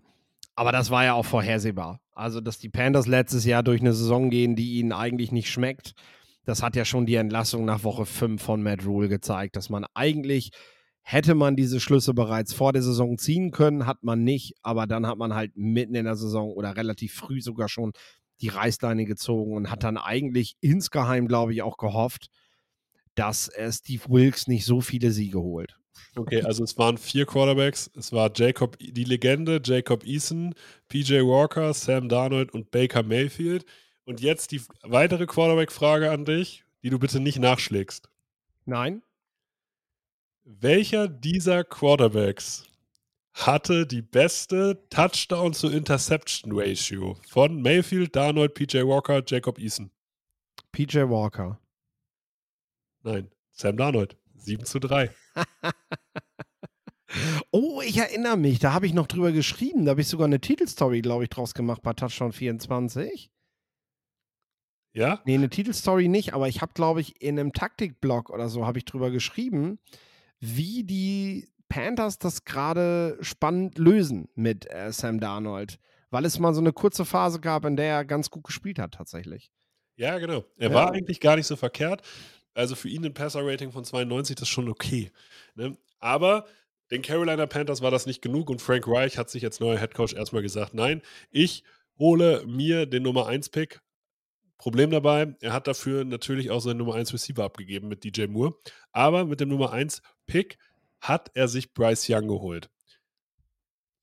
aber 0.56 0.72
das 0.72 0.90
war 0.90 1.04
ja 1.04 1.14
auch 1.14 1.24
vorhersehbar. 1.24 2.02
Also, 2.12 2.42
dass 2.42 2.58
die 2.58 2.68
Panthers 2.68 3.06
letztes 3.06 3.46
Jahr 3.46 3.62
durch 3.62 3.80
eine 3.80 3.94
Saison 3.94 4.28
gehen, 4.28 4.56
die 4.56 4.74
ihnen 4.74 4.92
eigentlich 4.92 5.32
nicht 5.32 5.50
schmeckt, 5.50 5.94
das 6.44 6.62
hat 6.62 6.76
ja 6.76 6.84
schon 6.84 7.06
die 7.06 7.14
Entlassung 7.14 7.64
nach 7.64 7.84
Woche 7.84 8.06
5 8.06 8.42
von 8.42 8.62
Matt 8.62 8.84
Rule 8.84 9.08
gezeigt, 9.08 9.56
dass 9.56 9.70
man 9.70 9.86
eigentlich 9.94 10.50
hätte 11.02 11.34
man 11.34 11.54
diese 11.54 11.80
Schlüsse 11.80 12.14
bereits 12.14 12.54
vor 12.54 12.72
der 12.72 12.82
Saison 12.82 13.18
ziehen 13.18 13.50
können, 13.50 13.86
hat 13.86 14.02
man 14.02 14.24
nicht, 14.24 14.54
aber 14.62 14.86
dann 14.86 15.06
hat 15.06 15.18
man 15.18 15.34
halt 15.34 15.52
mitten 15.54 15.94
in 15.94 16.06
der 16.06 16.16
Saison 16.16 16.50
oder 16.50 16.76
relativ 16.76 17.12
früh 17.12 17.42
sogar 17.42 17.68
schon 17.68 17.92
die 18.40 18.48
Reißleine 18.48 19.04
gezogen 19.04 19.54
und 19.54 19.70
hat 19.70 19.84
dann 19.84 19.98
eigentlich 19.98 20.56
insgeheim, 20.60 21.28
glaube 21.28 21.52
ich, 21.52 21.62
auch 21.62 21.76
gehofft, 21.76 22.28
dass 23.14 23.50
Steve 23.70 24.02
Wilkes 24.08 24.48
nicht 24.48 24.64
so 24.64 24.80
viele 24.80 25.10
Siege 25.10 25.38
holt. 25.38 25.76
Okay, 26.16 26.42
also 26.42 26.64
es 26.64 26.76
waren 26.78 26.96
vier 26.96 27.26
Quarterbacks. 27.26 27.90
Es 27.96 28.12
war 28.12 28.30
Jacob, 28.34 28.78
die 28.78 29.04
Legende, 29.04 29.60
Jacob 29.62 30.04
Eason, 30.04 30.54
PJ 30.88 31.20
Walker, 31.20 31.72
Sam 31.74 32.08
Darnold 32.08 32.52
und 32.52 32.70
Baker 32.70 33.02
Mayfield. 33.02 33.64
Und 34.04 34.20
jetzt 34.20 34.52
die 34.52 34.62
weitere 34.82 35.26
Quarterback-Frage 35.26 36.10
an 36.10 36.24
dich, 36.24 36.64
die 36.82 36.90
du 36.90 36.98
bitte 36.98 37.20
nicht 37.20 37.38
nachschlägst. 37.38 38.08
Nein? 38.66 39.02
Welcher 40.44 41.08
dieser 41.08 41.64
Quarterbacks 41.64 42.64
hatte 43.32 43.86
die 43.86 44.02
beste 44.02 44.86
Touchdown 44.90 45.54
zu 45.54 45.70
Interception 45.70 46.52
Ratio 46.54 47.16
von 47.26 47.62
Mayfield, 47.62 48.14
Darnold, 48.14 48.54
PJ 48.54 48.78
Walker, 48.78 49.22
Jacob 49.26 49.58
Eason? 49.58 49.90
PJ 50.72 50.98
Walker. 51.08 51.58
Nein, 53.02 53.30
Sam 53.52 53.76
Darnold. 53.76 54.16
7 54.36 54.64
zu 54.64 54.78
3. 54.78 55.10
Oh, 57.52 57.80
ich 57.80 57.96
erinnere 57.98 58.36
mich, 58.36 58.58
da 58.58 58.72
habe 58.72 58.86
ich 58.86 58.92
noch 58.92 59.06
drüber 59.06 59.30
geschrieben. 59.30 59.84
Da 59.84 59.92
habe 59.92 60.00
ich 60.00 60.08
sogar 60.08 60.24
eine 60.24 60.40
Titelstory, 60.40 61.00
glaube 61.00 61.22
ich, 61.22 61.30
draus 61.30 61.54
gemacht 61.54 61.80
bei 61.82 61.92
Touchdown 61.92 62.32
24. 62.32 63.30
Ja? 64.94 65.20
Nee, 65.24 65.34
eine 65.34 65.50
Titelstory 65.50 66.08
nicht, 66.08 66.32
aber 66.34 66.48
ich 66.48 66.62
habe, 66.62 66.72
glaube 66.72 67.00
ich, 67.00 67.20
in 67.20 67.38
einem 67.38 67.52
Taktikblog 67.52 68.30
oder 68.30 68.48
so 68.48 68.66
habe 68.66 68.78
ich 68.78 68.84
drüber 68.84 69.10
geschrieben, 69.10 69.78
wie 70.40 70.84
die 70.84 71.48
Panthers 71.68 72.18
das 72.18 72.44
gerade 72.44 73.18
spannend 73.20 73.76
lösen 73.78 74.28
mit 74.34 74.70
äh, 74.72 74.92
Sam 74.92 75.20
Darnold. 75.20 75.78
Weil 76.10 76.24
es 76.24 76.38
mal 76.38 76.54
so 76.54 76.60
eine 76.60 76.72
kurze 76.72 77.04
Phase 77.04 77.40
gab, 77.40 77.64
in 77.64 77.76
der 77.76 77.86
er 77.86 78.04
ganz 78.04 78.30
gut 78.30 78.44
gespielt 78.44 78.78
hat, 78.78 78.94
tatsächlich. 78.94 79.50
Ja, 79.96 80.18
genau. 80.18 80.44
Er 80.56 80.68
Ja. 80.70 80.74
war 80.74 80.92
eigentlich 80.92 81.18
gar 81.20 81.34
nicht 81.36 81.46
so 81.46 81.56
verkehrt. 81.56 82.02
Also 82.54 82.76
für 82.76 82.88
ihn 82.88 83.04
ein 83.04 83.14
Passer-Rating 83.14 83.72
von 83.72 83.84
92, 83.84 84.36
das 84.36 84.42
ist 84.44 84.48
schon 84.50 84.68
okay. 84.68 85.10
Ne? 85.56 85.76
Aber 85.98 86.46
den 86.92 87.02
Carolina 87.02 87.46
Panthers 87.46 87.82
war 87.82 87.90
das 87.90 88.06
nicht 88.06 88.22
genug 88.22 88.48
und 88.50 88.62
Frank 88.62 88.86
Reich 88.86 89.18
hat 89.18 89.28
sich 89.28 89.44
als 89.44 89.58
neuer 89.58 89.78
Headcoach 89.78 90.12
erstmal 90.14 90.42
gesagt, 90.42 90.74
nein, 90.74 91.02
ich 91.30 91.64
hole 91.98 92.44
mir 92.46 92.86
den 92.86 93.02
Nummer 93.02 93.26
1-Pick. 93.28 93.80
Problem 94.58 94.90
dabei, 94.90 95.34
er 95.40 95.52
hat 95.52 95.66
dafür 95.66 96.04
natürlich 96.04 96.50
auch 96.50 96.60
seinen 96.60 96.78
Nummer 96.78 96.94
1 96.94 97.12
Receiver 97.12 97.44
abgegeben 97.44 97.88
mit 97.88 98.04
DJ 98.04 98.26
Moore. 98.26 98.54
Aber 98.92 99.24
mit 99.24 99.40
dem 99.40 99.48
Nummer 99.48 99.72
1 99.72 100.00
Pick 100.26 100.58
hat 101.00 101.30
er 101.34 101.48
sich 101.48 101.74
Bryce 101.74 102.08
Young 102.08 102.28
geholt. 102.28 102.70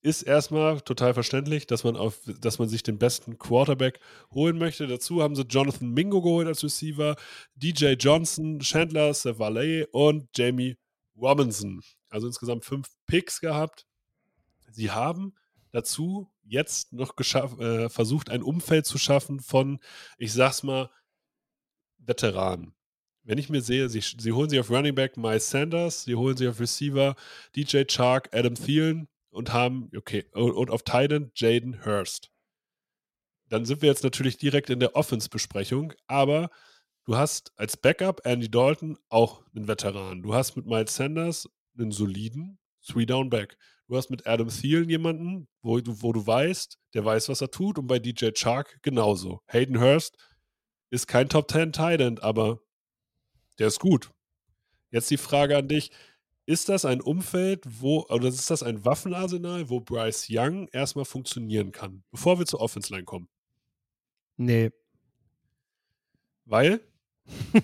Ist 0.04 0.24
erstmal 0.24 0.82
total 0.82 1.14
verständlich, 1.14 1.68
dass 1.68 1.84
man, 1.84 1.96
auf, 1.96 2.22
dass 2.40 2.58
man 2.58 2.68
sich 2.68 2.82
den 2.82 2.98
besten 2.98 3.38
Quarterback 3.38 4.00
holen 4.32 4.58
möchte. 4.58 4.88
Dazu 4.88 5.22
haben 5.22 5.36
sie 5.36 5.44
Jonathan 5.44 5.92
Mingo 5.92 6.22
geholt 6.22 6.48
als 6.48 6.64
Receiver, 6.64 7.16
DJ 7.56 7.94
Johnson, 7.94 8.60
Chandler 8.60 9.14
Savale 9.14 9.88
und 9.88 10.28
Jamie 10.36 10.78
Robinson. 11.16 11.82
Also 12.10 12.28
insgesamt 12.28 12.66
fünf 12.66 12.90
Picks 13.06 13.42
gehabt. 13.42 13.86
Sie 14.72 14.90
haben 14.90 15.36
dazu 15.72 16.32
jetzt 16.44 16.94
noch 16.94 17.18
äh, 17.18 17.90
versucht, 17.90 18.30
ein 18.30 18.44
Umfeld 18.44 18.86
zu 18.86 18.98
schaffen 18.98 19.40
von, 19.40 19.80
ich 20.18 20.34
sag's 20.34 20.64
mal, 20.64 20.90
Veteranen. 21.98 22.74
Wenn 23.24 23.38
ich 23.38 23.50
mir 23.50 23.62
sehe, 23.62 23.88
sie, 23.90 24.02
sie 24.02 24.32
holen 24.32 24.50
sich 24.50 24.60
auf 24.60 24.72
Running 24.72 24.96
Back 24.96 25.16
Miles 25.16 25.50
Sanders, 25.50 26.04
sie 26.04 26.16
holen 26.16 26.36
sich 26.36 26.48
auf 26.48 26.60
Receiver 26.60 27.16
DJ 27.56 27.84
Chark, 27.86 28.30
Adam 28.34 28.56
Thielen 28.56 29.08
und 29.30 29.54
haben, 29.54 29.90
okay, 29.96 30.26
und, 30.34 30.52
und 30.52 30.72
auf 30.72 30.84
Titan 30.84 31.32
Jaden 31.36 31.86
Hurst. 31.86 32.32
Dann 33.48 33.66
sind 33.66 33.82
wir 33.82 33.90
jetzt 33.90 34.04
natürlich 34.04 34.38
direkt 34.38 34.70
in 34.70 34.80
der 34.80 34.96
Offense-Besprechung, 34.96 35.94
aber 36.08 36.50
du 37.06 37.16
hast 37.16 37.52
als 37.58 37.78
Backup 37.78 38.26
Andy 38.26 38.50
Dalton 38.50 38.98
auch 39.10 39.44
einen 39.54 39.68
Veteran. 39.68 40.24
Du 40.24 40.34
hast 40.34 40.56
mit 40.56 40.66
Miles 40.66 40.96
Sanders 40.96 41.50
einen 41.78 41.92
soliden 41.92 42.60
Three-Down-Back. 42.88 43.58
Du 43.92 43.98
hast 43.98 44.10
mit 44.10 44.26
Adam 44.26 44.48
Thielen 44.48 44.90
jemanden, 44.90 45.50
wo 45.62 45.78
du, 45.82 46.02
wo 46.02 46.14
du 46.14 46.26
weißt, 46.26 46.80
der 46.94 47.04
weiß, 47.04 47.28
was 47.28 47.42
er 47.42 47.52
tut, 47.52 47.78
und 47.78 47.88
bei 47.88 48.00
DJ 48.00 48.30
Chark 48.34 48.82
genauso. 48.84 49.42
Hayden 49.48 49.82
Hurst 49.82 50.16
ist 50.92 51.08
kein 51.08 51.28
Top 51.28 51.52
10 51.52 51.74
Tight 51.74 52.00
End, 52.00 52.24
aber 52.24 52.62
der 53.60 53.68
ist 53.68 53.82
gut. 53.82 54.10
Jetzt 54.92 55.12
die 55.12 55.18
Frage 55.18 55.58
an 55.58 55.68
dich: 55.68 55.92
Ist 56.46 56.70
das 56.70 56.86
ein 56.86 57.02
Umfeld, 57.02 57.66
wo, 57.68 58.06
oder 58.08 58.30
ist 58.30 58.50
das 58.50 58.64
ein 58.64 58.86
Waffenarsenal, 58.86 59.70
wo 59.70 59.82
Bryce 59.82 60.28
Young 60.30 60.70
erstmal 60.70 61.04
funktionieren 61.04 61.74
kann, 61.74 62.06
bevor 62.12 62.40
wir 62.40 62.46
zur 62.46 62.62
Offense 62.62 62.94
Line 62.94 63.04
kommen? 63.04 63.28
Nee. 64.38 64.72
Weil, 66.46 66.80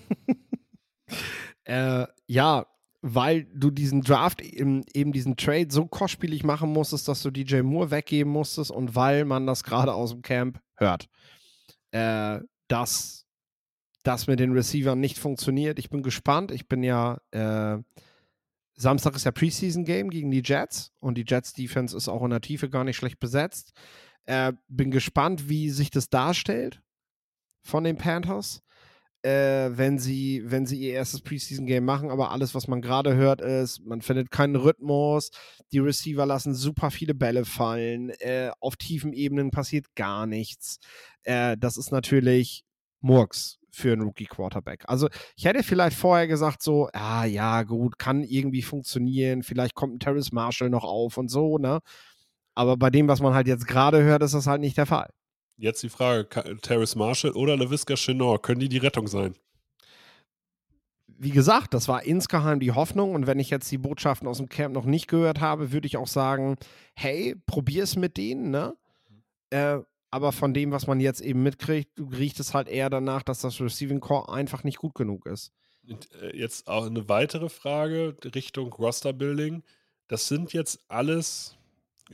Äh, 1.68 2.08
ja, 2.28 2.66
weil 3.02 3.46
du 3.54 3.70
diesen 3.70 4.02
Draft, 4.02 4.42
eben, 4.42 4.84
eben 4.94 5.12
diesen 5.12 5.38
Trade 5.38 5.68
so 5.70 5.86
kostspielig 5.86 6.44
machen 6.44 6.72
musstest, 6.72 7.08
dass 7.08 7.22
du 7.22 7.32
DJ 7.32 7.62
Moore 7.62 7.92
weggeben 7.92 8.32
musstest 8.32 8.72
und 8.72 8.96
weil 8.96 9.26
man 9.26 9.46
das 9.46 9.64
gerade 9.64 9.94
aus 9.94 10.12
dem 10.12 10.22
Camp 10.22 10.60
hört, 10.76 11.08
äh, 11.92 12.40
dass 12.68 13.26
das 14.04 14.28
mit 14.28 14.40
den 14.40 14.54
Receivern 14.54 15.00
nicht 15.00 15.20
funktioniert. 15.20 15.80
Ich 15.80 15.90
bin 15.90 16.02
gespannt. 16.02 16.52
Ich 16.52 16.68
bin 16.68 16.82
ja, 16.82 17.20
äh, 17.32 17.78
Samstag 18.76 19.16
ist 19.16 19.26
ja 19.26 19.32
Preseason-Game 19.32 20.10
gegen 20.10 20.32
die 20.32 20.44
Jets 20.44 20.92
und 21.00 21.18
die 21.18 21.26
Jets-Defense 21.28 21.96
ist 21.96 22.08
auch 22.08 22.24
in 22.24 22.30
der 22.30 22.42
Tiefe 22.42 22.70
gar 22.70 22.84
nicht 22.84 22.96
schlecht 22.96 23.20
besetzt. 23.20 23.74
Äh, 24.26 24.54
bin 24.68 24.92
gespannt, 24.92 25.50
wie 25.50 25.70
sich 25.70 25.90
das 25.90 26.10
darstellt 26.10 26.82
von 27.64 27.84
den 27.84 27.98
Panthers 27.98 28.64
äh, 29.24 29.70
wenn 29.78 30.00
sie, 30.00 30.44
wenn 30.46 30.66
sie 30.66 30.80
ihr 30.80 30.94
erstes 30.94 31.22
Preseason-Game 31.22 31.84
machen, 31.84 32.12
aber 32.12 32.32
alles, 32.32 32.56
was 32.56 32.68
man 32.68 32.82
gerade 32.82 33.16
hört, 33.16 33.42
ist, 33.42 33.86
man 33.86 34.02
findet 34.02 34.32
keinen 34.32 34.56
Rhythmus, 34.56 35.32
die 35.72 35.80
Receiver 35.80 36.26
lassen 36.26 36.54
super 36.54 36.92
viele 36.92 37.14
Bälle 37.14 37.46
fallen, 37.46 38.10
äh, 38.20 38.52
auf 38.60 38.76
tiefen 38.76 39.14
Ebenen 39.14 39.52
passiert 39.52 39.96
gar 39.96 40.26
nichts. 40.26 40.80
Äh, 41.24 41.58
das 41.58 41.78
ist 41.78 41.92
natürlich 41.92 42.64
Murks 43.02 43.60
für 43.72 43.94
einen 43.94 44.04
Rookie-Quarterback. 44.04 44.86
Also 44.88 45.08
ich 45.36 45.46
hätte 45.46 45.64
vielleicht 45.64 45.98
vorher 45.98 46.28
gesagt 46.28 46.64
so, 46.64 46.90
ah 46.94 47.26
ja, 47.26 47.64
gut, 47.64 48.00
kann 48.00 48.24
irgendwie 48.24 48.62
funktionieren, 48.64 49.44
vielleicht 49.44 49.76
kommt 49.76 49.96
ein 49.96 50.00
Terrace 50.00 50.32
Marshall 50.32 50.70
noch 50.70 50.84
auf 50.84 51.18
und 51.18 51.30
so, 51.30 51.58
ne? 51.58 51.80
Aber 52.56 52.76
bei 52.76 52.90
dem, 52.90 53.08
was 53.08 53.20
man 53.22 53.36
halt 53.36 53.48
jetzt 53.48 53.68
gerade 53.68 54.02
hört, 54.02 54.24
ist 54.24 54.34
das 54.34 54.48
halt 54.48 54.62
nicht 54.62 54.78
der 54.78 54.88
Fall. 54.88 55.10
Jetzt 55.58 55.84
die 55.84 55.90
Frage: 55.90 56.28
Terrace 56.62 56.96
Marshall 56.96 57.32
oder 57.32 57.58
LaVisca 57.58 57.96
Chenor, 57.96 58.42
können 58.42 58.60
die 58.60 58.70
die 58.70 58.78
Rettung 58.78 59.08
sein? 59.08 59.36
Wie 61.08 61.32
gesagt, 61.32 61.74
das 61.74 61.88
war 61.88 62.04
insgeheim 62.04 62.60
die 62.60 62.74
Hoffnung. 62.74 63.16
Und 63.16 63.26
wenn 63.26 63.40
ich 63.40 63.50
jetzt 63.50 63.72
die 63.72 63.80
Botschaften 63.80 64.28
aus 64.28 64.38
dem 64.38 64.50
Camp 64.50 64.74
noch 64.76 64.86
nicht 64.86 65.08
gehört 65.08 65.42
habe, 65.42 65.72
würde 65.72 65.88
ich 65.88 65.98
auch 65.98 66.08
sagen: 66.08 66.58
hey, 66.96 67.36
probier 67.46 67.84
es 67.84 67.96
mit 67.96 68.18
denen, 68.18 68.52
ne? 68.52 68.78
Äh, 69.50 69.80
aber 70.12 70.32
von 70.32 70.54
dem, 70.54 70.72
was 70.72 70.88
man 70.88 71.00
jetzt 71.00 71.22
eben 71.22 71.44
mitkriegt, 71.44 71.92
riecht 72.00 72.40
es 72.40 72.54
halt 72.54 72.68
eher 72.68 72.90
danach, 72.90 73.24
dass 73.24 73.42
das 73.42 73.60
Receiving 73.60 74.00
Core 74.00 74.32
einfach 74.32 74.64
nicht 74.64 74.78
gut 74.78 74.96
genug 74.96 75.26
ist. 75.26 75.52
Äh, 76.22 76.38
jetzt 76.38 76.68
auch 76.68 76.86
eine 76.86 77.10
weitere 77.10 77.50
Frage 77.50 78.16
Richtung 78.36 78.72
Roster 78.74 79.14
Building. 79.14 79.64
Das 80.08 80.28
sind 80.28 80.54
jetzt 80.54 80.80
alles 80.88 81.58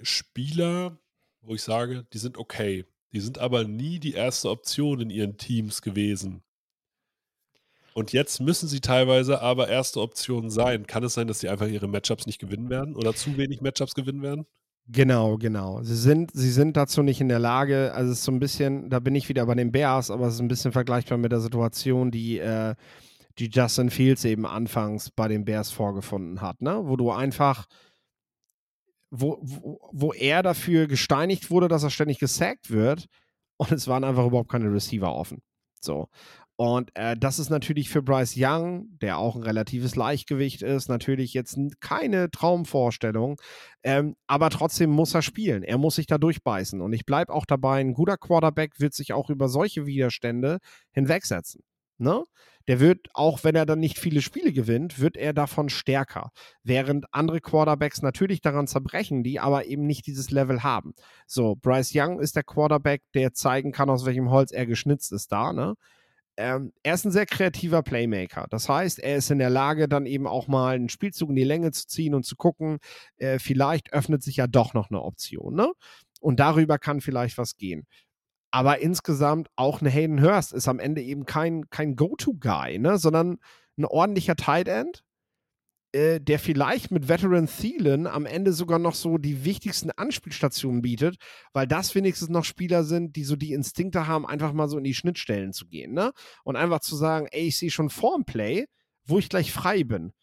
Spieler, 0.01 0.97
wo 1.41 1.55
ich 1.55 1.61
sage, 1.61 2.05
die 2.13 2.17
sind 2.17 2.37
okay. 2.37 2.85
Die 3.13 3.19
sind 3.19 3.37
aber 3.37 3.63
nie 3.63 3.99
die 3.99 4.13
erste 4.13 4.49
Option 4.49 4.99
in 4.99 5.09
ihren 5.09 5.37
Teams 5.37 5.81
gewesen. 5.81 6.41
Und 7.93 8.11
jetzt 8.11 8.41
müssen 8.41 8.67
sie 8.67 8.81
teilweise 8.81 9.41
aber 9.41 9.69
erste 9.69 10.01
Option 10.01 10.49
sein. 10.49 10.87
Kann 10.87 11.03
es 11.03 11.13
sein, 11.13 11.27
dass 11.27 11.39
sie 11.39 11.49
einfach 11.49 11.67
ihre 11.67 11.87
Matchups 11.87 12.25
nicht 12.25 12.39
gewinnen 12.39 12.69
werden 12.69 12.95
oder 12.95 13.13
zu 13.13 13.37
wenig 13.37 13.61
Matchups 13.61 13.93
gewinnen 13.93 14.23
werden? 14.23 14.45
Genau, 14.87 15.37
genau. 15.37 15.81
Sie 15.83 15.95
sind, 15.95 16.31
sie 16.33 16.51
sind 16.51 16.75
dazu 16.75 17.03
nicht 17.03 17.21
in 17.21 17.29
der 17.29 17.39
Lage. 17.39 17.93
Also 17.93 18.11
es 18.11 18.19
ist 18.19 18.25
so 18.25 18.31
ein 18.31 18.39
bisschen, 18.39 18.89
da 18.89 18.99
bin 18.99 19.15
ich 19.15 19.29
wieder 19.29 19.45
bei 19.45 19.55
den 19.55 19.71
Bears, 19.71 20.11
aber 20.11 20.27
es 20.27 20.33
ist 20.33 20.41
ein 20.41 20.47
bisschen 20.47 20.71
vergleichbar 20.71 21.17
mit 21.17 21.31
der 21.31 21.39
Situation, 21.39 22.11
die, 22.11 22.39
äh, 22.39 22.75
die 23.37 23.49
Justin 23.49 23.91
Fields 23.91 24.25
eben 24.25 24.45
anfangs 24.45 25.09
bei 25.11 25.27
den 25.27 25.45
Bears 25.45 25.71
vorgefunden 25.71 26.41
hat, 26.41 26.61
ne? 26.61 26.81
Wo 26.83 26.97
du 26.97 27.11
einfach 27.11 27.67
wo, 29.15 29.39
wo, 29.91 30.11
er 30.11 30.41
dafür 30.41 30.87
gesteinigt 30.87 31.51
wurde, 31.51 31.67
dass 31.67 31.83
er 31.83 31.91
ständig 31.91 32.17
gesackt 32.17 32.71
wird 32.71 33.05
und 33.57 33.71
es 33.71 33.87
waren 33.87 34.03
einfach 34.03 34.25
überhaupt 34.25 34.51
keine 34.51 34.73
Receiver 34.73 35.13
offen. 35.13 35.41
So. 35.79 36.09
Und 36.55 36.91
äh, 36.95 37.15
das 37.17 37.39
ist 37.39 37.49
natürlich 37.49 37.89
für 37.89 38.01
Bryce 38.01 38.35
Young, 38.37 38.87
der 39.01 39.17
auch 39.17 39.35
ein 39.35 39.43
relatives 39.43 39.95
Leichtgewicht 39.95 40.61
ist, 40.61 40.87
natürlich 40.87 41.33
jetzt 41.33 41.57
keine 41.79 42.29
Traumvorstellung. 42.31 43.39
Ähm, 43.83 44.15
aber 44.27 44.49
trotzdem 44.49 44.91
muss 44.91 45.15
er 45.15 45.23
spielen. 45.23 45.63
Er 45.63 45.77
muss 45.77 45.95
sich 45.95 46.05
da 46.05 46.17
durchbeißen. 46.17 46.81
Und 46.81 46.93
ich 46.93 47.05
bleibe 47.05 47.33
auch 47.33 47.45
dabei, 47.45 47.79
ein 47.81 47.93
guter 47.93 48.17
Quarterback 48.17 48.79
wird 48.79 48.93
sich 48.93 49.13
auch 49.13 49.29
über 49.29 49.47
solche 49.49 49.85
Widerstände 49.85 50.59
hinwegsetzen. 50.91 51.61
Ne? 51.97 52.23
der 52.67 52.79
wird, 52.79 53.07
auch 53.13 53.43
wenn 53.43 53.55
er 53.55 53.65
dann 53.65 53.79
nicht 53.79 53.99
viele 53.99 54.21
Spiele 54.21 54.53
gewinnt, 54.53 54.99
wird 54.99 55.17
er 55.17 55.33
davon 55.33 55.69
stärker. 55.69 56.31
Während 56.63 57.05
andere 57.11 57.41
Quarterbacks 57.41 58.01
natürlich 58.01 58.41
daran 58.41 58.67
zerbrechen, 58.67 59.23
die 59.23 59.39
aber 59.39 59.65
eben 59.65 59.85
nicht 59.85 60.07
dieses 60.07 60.31
Level 60.31 60.63
haben. 60.63 60.93
So, 61.27 61.55
Bryce 61.55 61.91
Young 61.93 62.19
ist 62.19 62.35
der 62.35 62.43
Quarterback, 62.43 63.01
der 63.13 63.33
zeigen 63.33 63.71
kann, 63.71 63.89
aus 63.89 64.05
welchem 64.05 64.29
Holz 64.29 64.51
er 64.51 64.65
geschnitzt 64.65 65.11
ist 65.11 65.31
da, 65.31 65.53
ne? 65.53 65.75
Ähm, 66.35 66.73
er 66.81 66.95
ist 66.95 67.05
ein 67.05 67.11
sehr 67.11 67.27
kreativer 67.27 67.83
Playmaker. 67.83 68.47
Das 68.49 68.67
heißt, 68.67 68.97
er 68.97 69.17
ist 69.17 69.29
in 69.29 69.37
der 69.37 69.51
Lage, 69.51 69.87
dann 69.87 70.07
eben 70.07 70.25
auch 70.25 70.47
mal 70.47 70.73
einen 70.73 70.89
Spielzug 70.89 71.29
in 71.29 71.35
die 71.35 71.43
Länge 71.43 71.71
zu 71.71 71.85
ziehen 71.85 72.15
und 72.15 72.25
zu 72.25 72.35
gucken, 72.35 72.79
äh, 73.17 73.37
vielleicht 73.37 73.93
öffnet 73.93 74.23
sich 74.23 74.37
ja 74.37 74.47
doch 74.47 74.73
noch 74.73 74.89
eine 74.89 75.03
Option, 75.03 75.53
ne? 75.53 75.71
Und 76.21 76.39
darüber 76.39 76.79
kann 76.79 77.01
vielleicht 77.01 77.37
was 77.37 77.57
gehen. 77.57 77.85
Aber 78.53 78.81
insgesamt 78.81 79.49
auch 79.55 79.81
eine 79.81 79.89
Hayden 79.89 80.21
Hurst 80.21 80.53
ist 80.53 80.67
am 80.67 80.77
Ende 80.77 81.01
eben 81.01 81.25
kein, 81.25 81.71
kein 81.71 81.95
Go-To-Guy, 81.95 82.77
ne? 82.77 82.99
sondern 82.99 83.39
ein 83.79 83.85
ordentlicher 83.85 84.35
Tight 84.35 84.67
End, 84.67 85.03
äh, 85.91 86.21
der 86.21 86.37
vielleicht 86.37 86.91
mit 86.91 87.07
Veteran 87.09 87.47
Thielen 87.47 88.05
am 88.05 88.27
Ende 88.27 88.53
sogar 88.53 88.77
noch 88.77 88.93
so 88.93 89.17
die 89.17 89.43
wichtigsten 89.43 89.89
Anspielstationen 89.89 90.83
bietet, 90.83 91.15
weil 91.51 91.65
das 91.65 91.95
wenigstens 91.95 92.29
noch 92.29 92.45
Spieler 92.45 92.83
sind, 92.83 93.15
die 93.15 93.23
so 93.23 93.35
die 93.35 93.53
Instinkte 93.53 94.05
haben, 94.05 94.27
einfach 94.27 94.53
mal 94.53 94.69
so 94.69 94.77
in 94.77 94.83
die 94.83 94.93
Schnittstellen 94.93 95.51
zu 95.51 95.65
gehen. 95.65 95.91
Ne? 95.91 96.11
Und 96.43 96.55
einfach 96.55 96.81
zu 96.81 96.95
sagen, 96.95 97.25
ey, 97.31 97.47
ich 97.47 97.57
sehe 97.57 97.71
schon 97.71 97.89
vorm 97.89 98.23
Play, 98.23 98.67
wo 99.03 99.17
ich 99.17 99.29
gleich 99.29 99.51
frei 99.51 99.83
bin. 99.83 100.13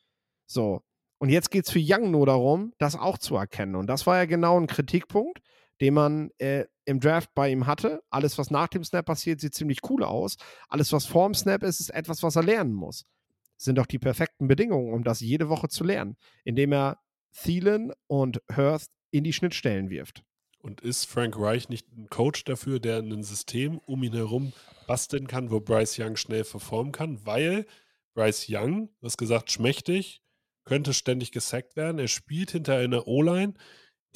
So. 0.47 0.83
Und 1.19 1.31
jetzt 1.31 1.51
geht 1.51 1.67
es 1.67 1.73
für 1.73 1.83
Young 1.83 2.13
nur 2.13 2.27
darum, 2.27 2.75
das 2.79 2.95
auch 2.95 3.19
zu 3.19 3.35
erkennen. 3.35 3.75
Und 3.75 3.89
das 3.89 4.07
war 4.07 4.19
ja 4.19 4.25
genau 4.27 4.57
ein 4.57 4.69
Kritikpunkt, 4.69 5.41
den 5.81 5.95
man 5.95 6.31
äh, 6.39 6.67
im 6.85 7.01
Draft 7.01 7.31
bei 7.35 7.51
ihm 7.51 7.67
hatte. 7.67 8.03
Alles, 8.11 8.37
was 8.39 8.51
nach 8.51 8.69
dem 8.69 8.85
Snap 8.85 9.07
passiert, 9.07 9.41
sieht 9.41 9.55
ziemlich 9.55 9.79
cool 9.89 10.05
aus. 10.05 10.37
Alles, 10.69 10.93
was 10.93 11.07
vor 11.07 11.27
dem 11.27 11.35
Snap 11.35 11.63
ist, 11.63 11.81
ist 11.81 11.91
etwas, 11.91 12.23
was 12.23 12.37
er 12.37 12.43
lernen 12.43 12.75
muss. 12.75 13.07
Sind 13.57 13.77
doch 13.77 13.87
die 13.87 13.99
perfekten 13.99 14.49
Bedingungen, 14.49 14.93
um 14.93 15.05
das 15.05 15.21
jede 15.21 15.49
Woche 15.49 15.69
zu 15.69 15.85
lernen, 15.85 16.17
indem 16.45 16.73
er 16.73 16.99
Thielen 17.33 17.93
und 18.07 18.41
Hurst 18.55 18.91
in 19.11 19.25
die 19.25 19.33
Schnittstellen 19.33 19.91
wirft. 19.91 20.23
Und 20.59 20.83
ist 20.83 21.07
Frank 21.07 21.39
Reich 21.39 21.69
nicht 21.69 21.87
ein 21.97 22.09
Coach 22.11 22.45
dafür, 22.45 22.81
der 22.81 22.99
ein 22.99 23.23
System 23.23 23.79
um 23.79 24.03
ihn 24.03 24.13
herum 24.13 24.53
basteln 24.87 25.27
kann, 25.27 25.51
wo 25.51 25.61
Bryce 25.61 25.99
Young 25.99 26.17
schnell 26.17 26.45
performen 26.45 26.93
kann? 26.93 27.25
Weil 27.25 27.67
Bryce 28.15 28.47
Young, 28.49 28.91
hast 29.03 29.17
gesagt, 29.17 29.51
schmächtig, 29.51 30.23
könnte 30.65 30.93
ständig 30.93 31.33
gesackt 31.33 31.77
werden. 31.77 31.99
Er 31.99 32.09
spielt 32.09 32.51
hinter 32.51 32.77
einer 32.77 33.07
O-Line, 33.07 33.55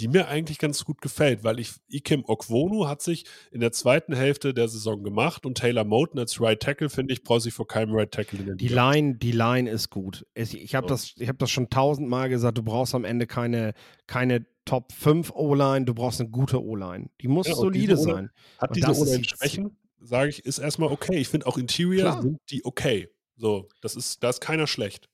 die 0.00 0.08
mir 0.08 0.28
eigentlich 0.28 0.58
ganz 0.58 0.84
gut 0.84 1.00
gefällt, 1.00 1.44
weil 1.44 1.60
ich 1.60 1.74
Ikem 1.88 2.24
Okwonu 2.24 2.88
hat 2.88 3.00
sich 3.00 3.24
in 3.52 3.60
der 3.60 3.72
zweiten 3.72 4.14
Hälfte 4.14 4.52
der 4.52 4.68
Saison 4.68 5.02
gemacht 5.04 5.46
und 5.46 5.58
Taylor 5.58 5.84
Moten 5.84 6.18
als 6.18 6.40
Right 6.40 6.60
Tackle, 6.60 6.90
finde 6.90 7.12
ich, 7.12 7.22
brauche 7.22 7.46
ich 7.46 7.54
vor 7.54 7.68
keinem 7.68 7.94
Right 7.94 8.10
Tackle 8.10 8.40
in 8.40 8.46
der 8.46 8.54
Die 8.56 8.68
Line, 8.68 9.14
die 9.16 9.32
Line 9.32 9.70
ist 9.70 9.90
gut. 9.90 10.26
Ich 10.34 10.74
habe 10.74 10.86
das, 10.88 11.14
hab 11.20 11.38
das 11.38 11.50
schon 11.50 11.70
tausendmal 11.70 12.28
gesagt, 12.28 12.58
du 12.58 12.62
brauchst 12.62 12.94
am 12.94 13.04
Ende 13.04 13.26
keine, 13.26 13.74
keine 14.06 14.46
Top 14.64 14.92
5 14.92 15.30
O-Line, 15.32 15.84
du 15.84 15.94
brauchst 15.94 16.20
eine 16.20 16.30
gute 16.30 16.62
O-Line. 16.62 17.10
Die 17.20 17.28
muss 17.28 17.46
ja, 17.46 17.54
solide 17.54 17.96
sein. 17.96 18.30
Hat 18.58 18.70
und 18.70 18.76
diese 18.76 18.96
O-Line 18.96 19.24
Schwächen, 19.24 19.76
sage 20.00 20.30
ich, 20.30 20.44
ist 20.44 20.58
erstmal 20.58 20.90
okay. 20.90 21.16
Ich 21.16 21.28
finde 21.28 21.46
auch 21.46 21.58
Interior 21.58 22.10
Klar. 22.10 22.22
sind 22.22 22.40
die 22.50 22.64
okay. 22.64 23.08
So, 23.36 23.68
das 23.80 23.94
ist, 23.94 24.22
da 24.22 24.30
ist 24.30 24.40
keiner 24.40 24.66
schlecht. 24.66 25.08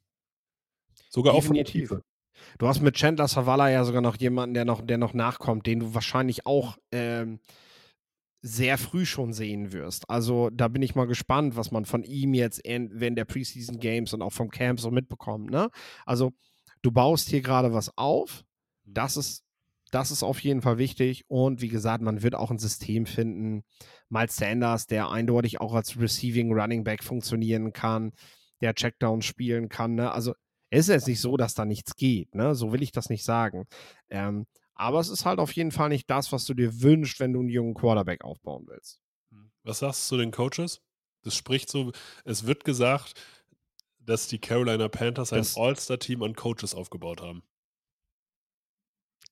Sogar 1.09 1.35
Definitiv. 1.35 1.45
auch 1.45 1.47
von 1.47 1.57
der 1.57 1.65
Tiefe. 1.65 2.10
Du 2.59 2.69
hast 2.69 2.81
mit 2.81 2.97
Chandler 2.97 3.29
Savala 3.29 3.71
ja 3.71 3.85
sogar 3.85 4.03
noch 4.03 4.17
jemanden, 4.17 4.55
der 4.55 4.65
noch, 4.65 4.81
der 4.81 4.99
noch 4.99 5.15
nachkommt, 5.15 5.67
den 5.67 5.81
du 5.81 5.95
wahrscheinlich 5.95 6.47
auch 6.47 6.77
ähm, 6.93 7.41
sehr 8.43 8.79
früh 8.79 9.05
schon 9.05 9.33
sehen 9.33 9.73
wirst. 9.73 10.09
Also 10.09 10.51
da 10.51 10.69
bin 10.69 10.83
ich 10.83 10.95
mal 10.95 11.07
gespannt, 11.07 11.57
was 11.57 11.71
man 11.71 11.85
von 11.85 12.05
ihm 12.05 12.33
jetzt 12.35 12.59
in, 12.61 12.91
während 12.93 13.19
der 13.19 13.27
Preseason 13.27 13.79
Games 13.79 14.15
und 14.15 14.23
auch 14.23 14.33
vom 14.33 14.51
Camp 14.51 14.81
so 14.81 14.91
mitbekommt. 14.91 15.51
Ne? 15.51 15.69
Also 16.07 16.33
du 16.83 16.91
baust 16.91 17.29
hier 17.29 17.43
gerade 17.43 17.75
was 17.75 17.97
auf. 17.99 18.45
Das 18.85 19.17
ist, 19.17 19.45
das 19.91 20.11
ist 20.11 20.23
auf 20.23 20.41
jeden 20.41 20.63
Fall 20.63 20.79
wichtig. 20.79 21.25
Und 21.29 21.61
wie 21.61 21.69
gesagt, 21.69 22.03
man 22.03 22.23
wird 22.23 22.35
auch 22.35 22.51
ein 22.51 22.59
System 22.59 23.05
finden. 23.05 23.63
Miles 24.09 24.37
Sanders, 24.37 24.87
der 24.87 25.11
eindeutig 25.11 25.61
auch 25.61 25.75
als 25.75 26.01
Receiving 26.01 26.53
Running 26.53 26.83
Back 26.83 27.05
funktionieren 27.05 27.73
kann, 27.73 28.13
der 28.63 28.75
Checkdowns 28.75 29.27
spielen 29.27 29.69
kann. 29.69 29.95
Ne? 29.97 30.13
Also 30.13 30.35
es 30.71 30.89
ist 30.89 30.89
jetzt 30.89 31.09
nicht 31.09 31.21
so, 31.21 31.37
dass 31.37 31.55
da 31.55 31.65
nichts 31.65 31.97
geht, 31.97 32.35
ne? 32.35 32.55
So 32.55 32.73
will 32.73 32.83
ich 32.83 32.93
das 32.93 33.11
nicht 33.11 33.25
sagen. 33.25 33.67
Ähm, 34.09 34.47
aber 34.75 35.01
es 35.01 35.09
ist 35.09 35.25
halt 35.25 35.41
auf 35.41 35.53
jeden 35.53 35.73
Fall 35.73 35.91
nicht 35.91 36.09
das, 36.09 36.33
was 36.33 36.47
du 36.47 36.55
dir 36.55 36.81
wünschst, 36.81 37.21
wenn 37.21 37.33
du 37.33 37.41
einen 37.41 37.49
jungen 37.49 37.75
Quarterback 37.75 38.25
aufbauen 38.25 38.65
willst. 38.67 39.01
Hm. 39.31 39.51
Was 39.65 39.81
sagst 39.81 40.05
du 40.05 40.17
zu 40.17 40.21
den 40.21 40.31
Coaches? 40.31 40.81
Das 41.23 41.35
spricht 41.35 41.69
so, 41.69 41.93
es 42.25 42.47
wird 42.47 42.65
gesagt, 42.65 43.15
dass 43.99 44.27
die 44.27 44.39
Carolina 44.39 44.89
Panthers 44.89 45.33
ein 45.33 45.47
All-Star-Team 45.57 46.23
an 46.23 46.35
Coaches 46.35 46.75
aufgebaut 46.75 47.21
haben. 47.21 47.43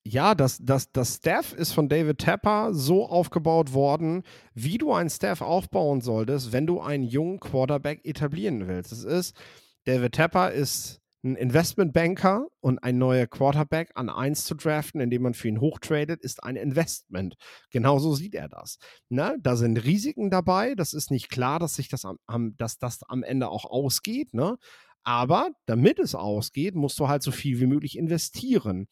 Ja, 0.05 0.35
das, 0.35 0.59
das, 0.61 0.93
das 0.93 1.17
Staff 1.17 1.53
ist 1.53 1.73
von 1.73 1.89
David 1.89 2.19
Tapper 2.19 2.73
so 2.73 3.07
aufgebaut 3.07 3.73
worden, 3.73 4.23
wie 4.55 4.79
du 4.79 4.93
ein 4.93 5.11
Staff 5.11 5.41
aufbauen 5.41 6.01
solltest, 6.01 6.53
wenn 6.53 6.67
du 6.67 6.81
einen 6.81 7.05
jungen 7.05 7.41
Quarterback 7.41 8.05
etablieren 8.05 8.69
willst. 8.69 8.93
Es 8.93 9.05
ist, 9.05 9.37
David 9.85 10.15
Tapper 10.15 10.53
ist 10.53 11.01
Ein 11.25 11.35
Investmentbanker 11.35 12.47
und 12.61 12.79
ein 12.79 12.97
neuer 12.97 13.27
Quarterback 13.27 13.91
an 13.97 14.09
eins 14.09 14.45
zu 14.45 14.55
draften, 14.55 15.01
indem 15.01 15.23
man 15.23 15.35
für 15.35 15.49
ihn 15.49 15.61
hochtradet, 15.61 16.21
ist 16.21 16.45
ein 16.45 16.55
Investment. 16.55 17.35
Genauso 17.71 18.15
sieht 18.15 18.35
er 18.35 18.49
das. 18.49 18.79
Ne? 19.09 19.37
Da 19.41 19.57
sind 19.57 19.85
Risiken 19.85 20.31
dabei. 20.31 20.75
Das 20.77 20.93
ist 20.93 21.11
nicht 21.11 21.29
klar, 21.29 21.59
dass 21.59 21.75
sich 21.75 21.89
das 21.89 22.05
am, 22.05 22.19
am, 22.27 22.57
dass 22.57 22.79
das 22.79 23.03
am 23.03 23.25
Ende 23.25 23.49
auch 23.49 23.65
ausgeht. 23.65 24.33
Ne? 24.33 24.59
Aber 25.03 25.51
damit 25.67 25.99
es 25.99 26.15
ausgeht, 26.15 26.75
musst 26.75 27.01
du 27.01 27.09
halt 27.09 27.23
so 27.23 27.33
viel 27.33 27.59
wie 27.61 27.67
möglich 27.67 27.99
investieren. 27.99 28.87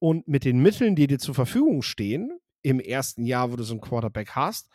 Und 0.00 0.26
mit 0.26 0.44
den 0.44 0.60
Mitteln, 0.60 0.96
die 0.96 1.06
dir 1.06 1.18
zur 1.18 1.34
Verfügung 1.34 1.82
stehen, 1.82 2.30
im 2.62 2.80
ersten 2.80 3.24
Jahr, 3.24 3.52
wo 3.52 3.56
du 3.56 3.62
so 3.62 3.74
einen 3.74 3.80
Quarterback 3.80 4.30
hast, 4.30 4.68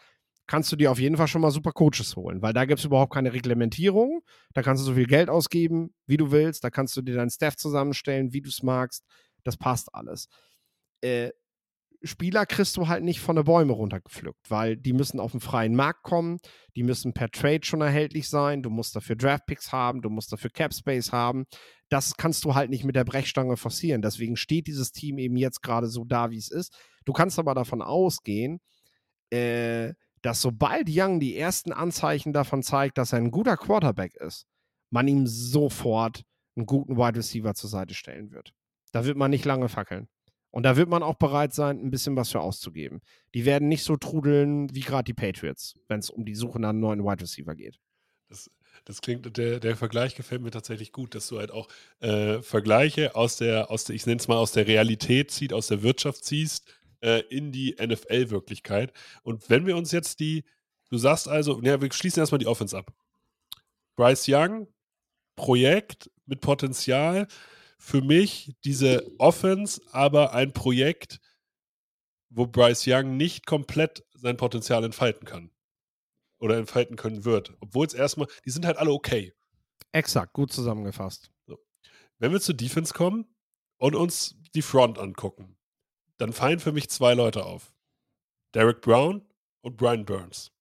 kannst 0.48 0.72
du 0.72 0.76
dir 0.76 0.92
auf 0.92 1.00
jeden 1.00 1.18
Fall 1.18 1.28
schon 1.28 1.42
mal 1.42 1.52
super 1.52 1.72
Coaches 1.72 2.16
holen, 2.16 2.42
weil 2.42 2.54
da 2.54 2.66
gibt 2.66 2.80
es 2.80 2.86
überhaupt 2.86 3.14
keine 3.14 3.34
Reglementierung. 3.34 4.22
Da 4.54 4.62
kannst 4.62 4.82
du 4.84 4.86
so 4.86 4.94
viel 4.96 5.08
Geld 5.08 5.30
ausgeben, 5.30 5.94
wie 6.06 6.18
du 6.18 6.32
willst. 6.32 6.64
Da 6.64 6.70
kannst 6.70 6.96
du 6.98 7.02
dir 7.02 7.16
deinen 7.16 7.30
Staff 7.30 7.56
zusammenstellen, 7.56 8.34
wie 8.34 8.42
du 8.42 8.50
es 8.50 8.62
magst. 8.62 9.04
Das 9.44 9.58
passt 9.58 9.94
alles. 9.94 10.28
Äh, 11.02 11.32
Spieler 12.04 12.46
kriegst 12.46 12.78
du 12.78 12.88
halt 12.88 13.04
nicht 13.04 13.20
von 13.20 13.36
der 13.36 13.44
Bäume 13.44 13.74
runtergepflückt, 13.74 14.50
weil 14.50 14.78
die 14.78 14.94
müssen 14.94 15.20
auf 15.20 15.32
den 15.32 15.40
freien 15.40 15.76
Markt 15.76 16.04
kommen, 16.04 16.38
die 16.76 16.84
müssen 16.84 17.14
per 17.14 17.32
Trade 17.32 17.62
schon 17.64 17.82
erhältlich 17.82 18.30
sein, 18.30 18.62
du 18.62 18.70
musst 18.70 18.96
dafür 18.96 19.16
Draftpicks 19.16 19.72
haben, 19.72 20.02
du 20.02 20.10
musst 20.10 20.32
dafür 20.32 20.52
Cap 20.52 20.74
Space 20.74 21.12
haben. 21.12 21.46
Das 21.90 22.16
kannst 22.16 22.46
du 22.46 22.54
halt 22.54 22.70
nicht 22.70 22.84
mit 22.84 22.96
der 22.96 23.06
Brechstange 23.06 23.58
forcieren. 23.58 24.02
Deswegen 24.02 24.36
steht 24.36 24.68
dieses 24.68 24.92
Team 24.92 25.18
eben 25.18 25.38
jetzt 25.38 25.62
gerade 25.62 25.88
so 25.88 26.04
da, 26.04 26.30
wie 26.30 26.38
es 26.38 26.50
ist. 26.52 26.76
Du 27.06 27.14
kannst 27.14 27.40
aber 27.40 27.56
davon 27.56 27.82
ausgehen, 27.82 28.60
äh, 29.32 29.94
dass 30.26 30.42
sobald 30.42 30.88
Young 30.90 31.20
die 31.20 31.38
ersten 31.38 31.72
Anzeichen 31.72 32.34
davon 32.34 32.64
zeigt, 32.64 32.98
dass 32.98 33.14
er 33.14 33.20
ein 33.20 33.30
guter 33.30 33.58
Quarterback 33.58 34.16
ist, 34.16 34.48
man 34.90 35.08
ihm 35.08 35.28
sofort 35.28 36.24
einen 36.56 36.66
guten 36.66 36.98
Wide 36.98 37.20
Receiver 37.20 37.54
zur 37.54 37.70
Seite 37.70 37.94
stellen 37.94 38.32
wird. 38.32 38.52
Da 38.92 39.06
wird 39.06 39.18
man 39.18 39.30
nicht 39.30 39.46
lange 39.46 39.70
fackeln. 39.70 40.08
Und 40.50 40.64
da 40.64 40.78
wird 40.78 40.90
man 40.90 41.04
auch 41.04 41.16
bereit 41.16 41.54
sein, 41.54 41.80
ein 41.80 41.92
bisschen 41.92 42.16
was 42.16 42.32
für 42.32 42.40
auszugeben. 42.40 43.02
Die 43.36 43.46
werden 43.46 43.68
nicht 43.68 43.84
so 43.84 43.98
trudeln 43.98 44.74
wie 44.74 44.80
gerade 44.80 45.04
die 45.04 45.14
Patriots, 45.14 45.76
wenn 45.90 46.00
es 46.00 46.10
um 46.10 46.26
die 46.26 46.34
Suche 46.34 46.60
nach 46.60 46.70
einem 46.70 46.80
neuen 46.80 47.04
Wide 47.04 47.22
Receiver 47.22 47.54
geht. 47.54 47.78
Das, 48.28 48.50
das 48.86 49.02
klingt, 49.02 49.38
der, 49.38 49.60
der 49.60 49.76
Vergleich 49.76 50.16
gefällt 50.16 50.42
mir 50.42 50.50
tatsächlich 50.50 50.92
gut, 50.92 51.14
dass 51.14 51.28
du 51.28 51.38
halt 51.38 51.52
auch 51.52 51.68
äh, 52.00 52.42
Vergleiche 52.42 53.16
aus 53.16 53.38
der, 53.38 53.70
aus 53.70 53.84
der, 53.84 53.96
ich 53.96 54.08
nenne 54.08 54.20
es 54.20 54.28
mal 54.28 54.38
aus 54.38 54.54
der 54.54 54.66
Realität 54.66 55.30
zieht, 55.30 55.54
aus 55.54 55.68
der 55.68 55.84
Wirtschaft 55.84 56.24
ziehst 56.24 56.66
äh, 57.02 57.22
in 57.30 57.52
die 57.52 57.76
NFL-Wirklichkeit. 57.80 58.94
Und 59.24 59.50
wenn 59.50 59.66
wir 59.66 59.78
uns 59.78 59.92
jetzt 59.92 60.20
die, 60.20 60.44
du 60.90 60.98
sagst 60.98 61.28
also, 61.28 61.62
ja, 61.62 61.82
wir 61.82 61.92
schließen 61.92 62.22
erstmal 62.22 62.40
die 62.40 62.48
Offense 62.48 62.78
ab. 62.78 62.94
Bryce 63.96 64.26
Young, 64.28 64.68
Projekt 65.36 66.12
mit 66.26 66.42
Potenzial. 66.42 67.28
Für 67.78 68.02
mich 68.02 68.56
diese 68.64 69.06
Offense, 69.20 69.82
aber 69.92 70.34
ein 70.34 70.54
Projekt, 70.54 71.20
wo 72.30 72.48
Bryce 72.48 72.86
Young 72.88 73.18
nicht 73.18 73.46
komplett 73.46 74.06
sein 74.14 74.38
Potenzial 74.38 74.84
entfalten 74.84 75.28
kann. 75.28 75.52
Oder 76.40 76.58
entfalten 76.58 76.96
können 76.96 77.26
wird. 77.26 77.54
Obwohl 77.60 77.86
es 77.86 77.94
erstmal, 77.94 78.28
die 78.46 78.50
sind 78.50 78.66
halt 78.66 78.78
alle 78.78 78.92
okay. 78.92 79.34
Exakt, 79.92 80.34
gut 80.34 80.52
zusammengefasst. 80.52 81.32
So. 81.48 81.58
Wenn 82.20 82.32
wir 82.32 82.42
zur 82.42 82.56
Defense 82.56 82.94
kommen 82.94 83.26
und 83.78 83.96
uns 83.96 84.36
die 84.54 84.62
Front 84.62 85.00
angucken, 85.00 85.55
dann 86.18 86.34
fallen 86.34 86.60
für 86.60 86.72
mich 86.72 86.90
zwei 86.90 87.14
Leute 87.14 87.46
auf. 87.46 87.74
Derek 88.54 88.82
Brown 88.82 89.22
und 89.62 89.78
Brian 89.78 90.06
Burns. 90.06 90.52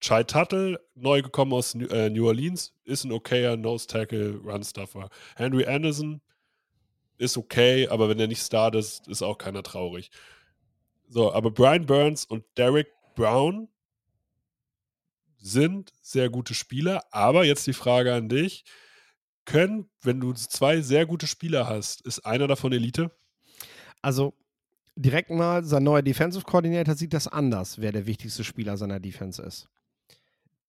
Chai 0.00 0.24
Tuttle, 0.24 0.78
neu 0.94 1.22
gekommen 1.22 1.52
aus 1.52 1.74
New, 1.74 1.86
äh, 1.86 2.20
Orleans, 2.20 2.74
ist 2.84 3.04
ein 3.04 3.12
okayer 3.12 3.56
Nose-Tackle, 3.56 4.40
Run-Stuffer. 4.44 5.08
Henry 5.36 5.64
Anderson 5.66 6.20
ist 7.16 7.38
okay, 7.38 7.88
aber 7.88 8.08
wenn 8.08 8.20
er 8.20 8.26
nicht 8.26 8.42
startet, 8.42 8.80
ist, 8.80 9.08
ist 9.08 9.22
auch 9.22 9.38
keiner 9.38 9.62
traurig. 9.62 10.10
So, 11.08 11.32
aber 11.32 11.50
Brian 11.50 11.86
Burns 11.86 12.24
und 12.24 12.44
Derek 12.56 12.88
Brown 13.14 13.68
sind 15.38 15.92
sehr 16.02 16.30
gute 16.30 16.54
Spieler, 16.54 17.04
aber 17.10 17.44
jetzt 17.44 17.66
die 17.66 17.72
Frage 17.72 18.14
an 18.14 18.28
dich. 18.28 18.64
Können, 19.44 19.90
wenn 20.00 20.20
du 20.20 20.32
zwei 20.32 20.80
sehr 20.80 21.06
gute 21.06 21.26
Spieler 21.26 21.68
hast, 21.68 22.00
ist 22.00 22.20
einer 22.20 22.48
davon 22.48 22.72
Elite? 22.72 23.10
Also 24.04 24.34
direkt 24.96 25.30
mal, 25.30 25.64
sein 25.64 25.82
neuer 25.82 26.02
Defensive 26.02 26.44
Coordinator 26.44 26.94
sieht 26.94 27.14
das 27.14 27.26
anders, 27.26 27.80
wer 27.80 27.90
der 27.90 28.04
wichtigste 28.04 28.44
Spieler 28.44 28.76
seiner 28.76 29.00
Defense 29.00 29.42
ist. 29.42 29.66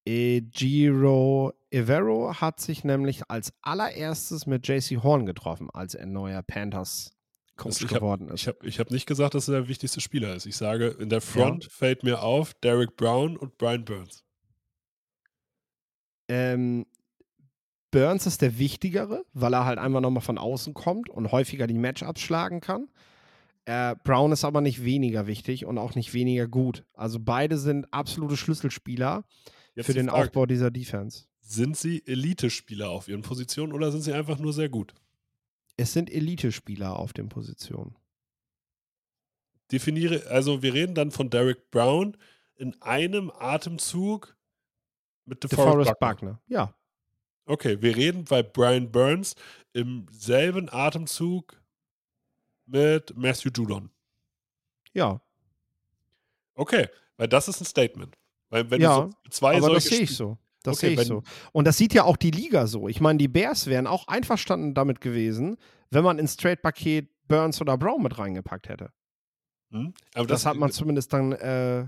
Giro 0.08 1.52
Evero 1.70 2.34
hat 2.40 2.62
sich 2.62 2.86
nämlich 2.86 3.30
als 3.30 3.52
allererstes 3.62 4.46
mit 4.46 4.66
JC 4.68 5.04
Horn 5.04 5.26
getroffen, 5.26 5.70
als 5.74 5.96
er 5.96 6.06
neuer 6.06 6.44
Panthers 6.44 7.12
Coach 7.58 7.82
Also 7.82 7.86
ich 7.86 7.92
geworden 7.94 8.24
habe 8.28 8.36
ist. 8.36 8.42
ich 8.42 8.48
hab, 8.48 8.64
ich 8.64 8.80
hab 8.80 8.92
nicht 8.92 9.06
gesagt, 9.06 9.34
dass 9.34 9.50
er 9.50 9.56
der 9.56 9.68
wichtigste 9.68 10.00
Spieler 10.00 10.34
ist. 10.36 10.46
Ich 10.46 10.56
sage, 10.56 10.88
in 10.88 11.10
der 11.10 11.22
Front 11.22 11.66
Ja. 11.66 11.70
fällt 11.70 12.04
mir 12.04 12.22
auf 12.22 12.54
Derek 12.56 12.96
Brown 12.96 13.36
und 13.36 13.58
Brian 13.58 13.84
Burns. 13.84 14.24
Ähm, 16.30 16.86
Burns 17.92 18.26
ist 18.28 18.42
der 18.42 18.58
wichtigere, 18.60 19.26
weil 19.34 19.54
er 19.54 19.66
halt 19.66 19.80
einfach 19.80 20.02
nochmal 20.02 20.24
von 20.24 20.38
außen 20.38 20.74
kommt 20.74 21.10
und 21.10 21.32
häufiger 21.32 21.68
die 21.68 21.74
Matchups 21.74 22.22
schlagen 22.22 22.62
kann. 22.62 22.88
Äh, 23.66 23.96
Brown 24.04 24.32
ist 24.32 24.46
aber 24.46 24.62
nicht 24.62 24.84
weniger 24.84 25.28
wichtig 25.28 25.66
und 25.66 25.78
auch 25.78 25.96
nicht 25.96 26.14
weniger 26.14 26.48
gut. 26.48 26.86
Also 26.94 27.20
beide 27.20 27.58
sind 27.58 27.92
absolute 27.92 28.38
Schlüsselspieler 28.38 29.26
Jetzt 29.74 29.88
für 29.88 29.94
den 29.94 30.10
Frage, 30.10 30.28
Aufbau 30.28 30.46
dieser 30.46 30.72
Defense. 30.72 31.26
Sind 31.40 31.76
sie 31.76 32.06
Elite-Spieler 32.06 32.90
auf 32.90 33.08
ihren 33.08 33.22
Positionen 33.22 33.74
oder 33.74 33.92
sind 33.92 34.02
sie 34.02 34.14
einfach 34.14 34.38
nur 34.40 34.54
sehr 34.54 34.70
gut? 34.70 34.94
Es 35.78 35.94
sind 35.94 36.12
Elite-Spieler 36.12 36.98
auf 36.98 37.12
den 37.14 37.30
Positionen. 37.30 37.96
Definiere, 39.72 40.28
also 40.28 40.62
wir 40.62 40.74
reden 40.74 40.94
dann 40.94 41.12
von 41.12 41.30
Derek 41.30 41.72
Brown 41.72 42.16
in 42.56 42.80
einem 42.82 43.32
Atemzug 43.32 44.38
mit 45.26 45.44
DeForest 45.44 45.90
DeForest 45.90 46.00
Buckner. 46.00 46.32
Buckner. 46.34 46.42
Ja, 46.48 46.76
Okay, 47.48 47.80
wir 47.82 47.96
reden 47.96 48.26
bei 48.26 48.42
Brian 48.42 48.92
Burns 48.92 49.36
im 49.74 50.08
selben 50.12 50.68
Atemzug 50.70 51.62
mit 52.66 53.16
Matthew 53.16 53.50
Judon. 53.56 53.90
ja, 54.94 55.20
Okay, 56.58 56.88
weil 57.18 57.28
das 57.28 57.48
ist 57.50 57.60
ein 57.62 57.66
Statement. 57.66 58.16
Weil 58.50 58.70
wenn 58.72 58.82
Ja, 58.82 59.02
du 59.02 59.12
so 59.12 59.30
zwei 59.30 59.58
aber 59.58 59.74
das 59.74 59.86
sehe 59.86 60.00
ich 60.02 60.16
so. 60.16 60.38
Das 60.64 60.78
Okay, 60.78 60.96
sehe 60.96 61.02
ich 61.02 61.08
so. 61.08 61.22
Und 61.52 61.66
das 61.66 61.78
sieht 61.78 61.94
ja 61.94 62.06
auch 62.06 62.16
die 62.18 62.32
Liga 62.32 62.66
so. 62.66 62.88
Ich 62.88 63.02
meine, 63.02 63.18
die 63.18 63.28
Bears 63.28 63.68
wären 63.68 63.88
auch 63.88 64.08
einverstanden 64.08 64.74
damit 64.74 65.02
gewesen, 65.02 65.58
wenn 65.92 66.04
man 66.04 66.18
ins 66.18 66.38
Trade-Paket 66.38 67.10
Burns 67.28 67.60
oder 67.60 67.78
Brown 67.78 68.02
mit 68.04 68.18
reingepackt 68.18 68.70
hätte. 68.70 68.92
Hm? 69.72 69.94
Aber 70.14 70.28
Das, 70.28 70.46
hat 70.46 70.56
man 70.56 70.72
zumindest 70.72 71.12
dann 71.12 71.34
äh, 71.34 71.82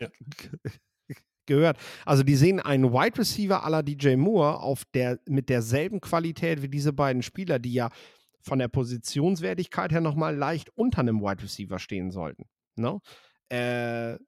Ja. 0.00 0.08
gehört. 1.46 1.76
Also 2.06 2.22
die 2.22 2.36
sehen 2.36 2.58
einen 2.60 2.92
Wide 2.92 3.18
Receiver 3.18 3.62
la 3.68 3.82
DJ 3.82 4.16
Moore 4.16 4.60
auf 4.60 4.84
der, 4.94 5.18
mit 5.28 5.48
derselben 5.50 6.00
Qualität 6.00 6.62
wie 6.62 6.68
diese 6.68 6.92
beiden 6.92 7.22
Spieler, 7.22 7.58
die 7.58 7.74
ja 7.74 7.90
von 8.44 8.58
der 8.58 8.68
Positionswertigkeit 8.68 9.90
her 9.90 10.00
nochmal 10.00 10.36
leicht 10.36 10.70
unter 10.76 11.00
einem 11.00 11.20
Wide 11.20 11.42
Receiver 11.42 11.78
stehen 11.78 12.10
sollten. 12.10 12.44
Ne? 12.76 13.00
Äh, 13.48 14.18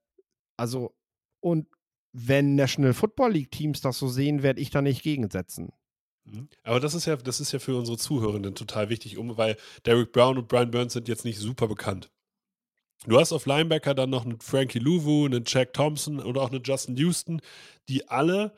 also, 0.56 0.94
und 1.40 1.68
wenn 2.12 2.54
National 2.54 2.94
Football 2.94 3.32
League 3.32 3.50
Teams 3.50 3.82
das 3.82 3.98
so 3.98 4.08
sehen, 4.08 4.42
werde 4.42 4.60
ich 4.60 4.70
da 4.70 4.80
nicht 4.80 5.02
gegensetzen. 5.02 5.72
Mhm. 6.24 6.48
Aber 6.62 6.80
das 6.80 6.94
ist 6.94 7.04
ja, 7.04 7.16
das 7.16 7.40
ist 7.40 7.52
ja 7.52 7.58
für 7.58 7.76
unsere 7.76 7.98
Zuhörenden 7.98 8.54
total 8.54 8.88
wichtig, 8.88 9.18
um, 9.18 9.36
weil 9.36 9.56
Derek 9.84 10.12
Brown 10.12 10.38
und 10.38 10.48
Brian 10.48 10.70
Burns 10.70 10.94
sind 10.94 11.08
jetzt 11.08 11.26
nicht 11.26 11.38
super 11.38 11.68
bekannt. 11.68 12.10
Du 13.06 13.20
hast 13.20 13.32
auf 13.32 13.44
Linebacker 13.44 13.94
dann 13.94 14.10
noch 14.10 14.24
einen 14.24 14.40
Frankie 14.40 14.78
Louvu, 14.78 15.26
einen 15.26 15.44
Jack 15.46 15.74
Thompson 15.74 16.18
und 16.18 16.38
auch 16.38 16.50
einen 16.50 16.62
Justin 16.64 16.96
Houston, 16.96 17.40
die 17.90 18.08
alle, 18.08 18.54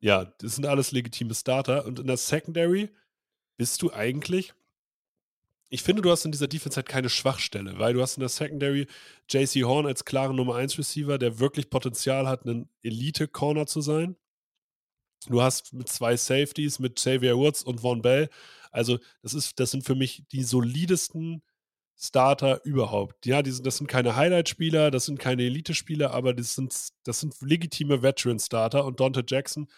ja, 0.00 0.26
das 0.38 0.56
sind 0.56 0.66
alles 0.66 0.92
legitime 0.92 1.34
Starter. 1.34 1.86
Und 1.86 1.98
in 1.98 2.06
der 2.06 2.18
Secondary 2.18 2.90
bist 3.56 3.82
du 3.82 3.92
eigentlich, 3.92 4.54
ich 5.70 5.82
finde, 5.82 6.02
du 6.02 6.10
hast 6.10 6.24
in 6.24 6.32
dieser 6.32 6.48
Defense 6.48 6.76
halt 6.76 6.88
keine 6.88 7.08
Schwachstelle, 7.08 7.78
weil 7.78 7.94
du 7.94 8.02
hast 8.02 8.16
in 8.16 8.20
der 8.20 8.28
Secondary 8.28 8.86
JC 9.28 9.64
Horn 9.64 9.86
als 9.86 10.04
klaren 10.04 10.36
Nummer 10.36 10.56
1 10.56 10.78
Receiver, 10.78 11.18
der 11.18 11.38
wirklich 11.40 11.70
Potenzial 11.70 12.28
hat, 12.28 12.44
ein 12.44 12.68
Elite-Corner 12.82 13.66
zu 13.66 13.80
sein. 13.80 14.16
Du 15.26 15.40
hast 15.42 15.72
mit 15.72 15.88
zwei 15.88 16.16
Safeties, 16.16 16.78
mit 16.78 16.96
Xavier 16.96 17.36
Woods 17.36 17.62
und 17.62 17.80
Von 17.80 18.02
Bell. 18.02 18.28
Also, 18.70 18.98
das, 19.22 19.34
ist, 19.34 19.58
das 19.58 19.70
sind 19.70 19.84
für 19.84 19.94
mich 19.94 20.24
die 20.32 20.42
solidesten 20.42 21.42
Starter 21.96 22.60
überhaupt. 22.64 23.24
Ja, 23.24 23.42
die 23.42 23.52
sind, 23.52 23.66
das 23.66 23.78
sind 23.78 23.86
keine 23.86 24.16
Highlight-Spieler, 24.16 24.90
das 24.90 25.06
sind 25.06 25.18
keine 25.18 25.44
Elite-Spieler, 25.44 26.10
aber 26.10 26.34
das 26.34 26.54
sind, 26.54 26.74
das 27.04 27.20
sind 27.20 27.34
legitime 27.40 28.02
Veteran-Starter. 28.02 28.84
Und 28.84 29.00
Dante 29.00 29.24
Jackson 29.26 29.68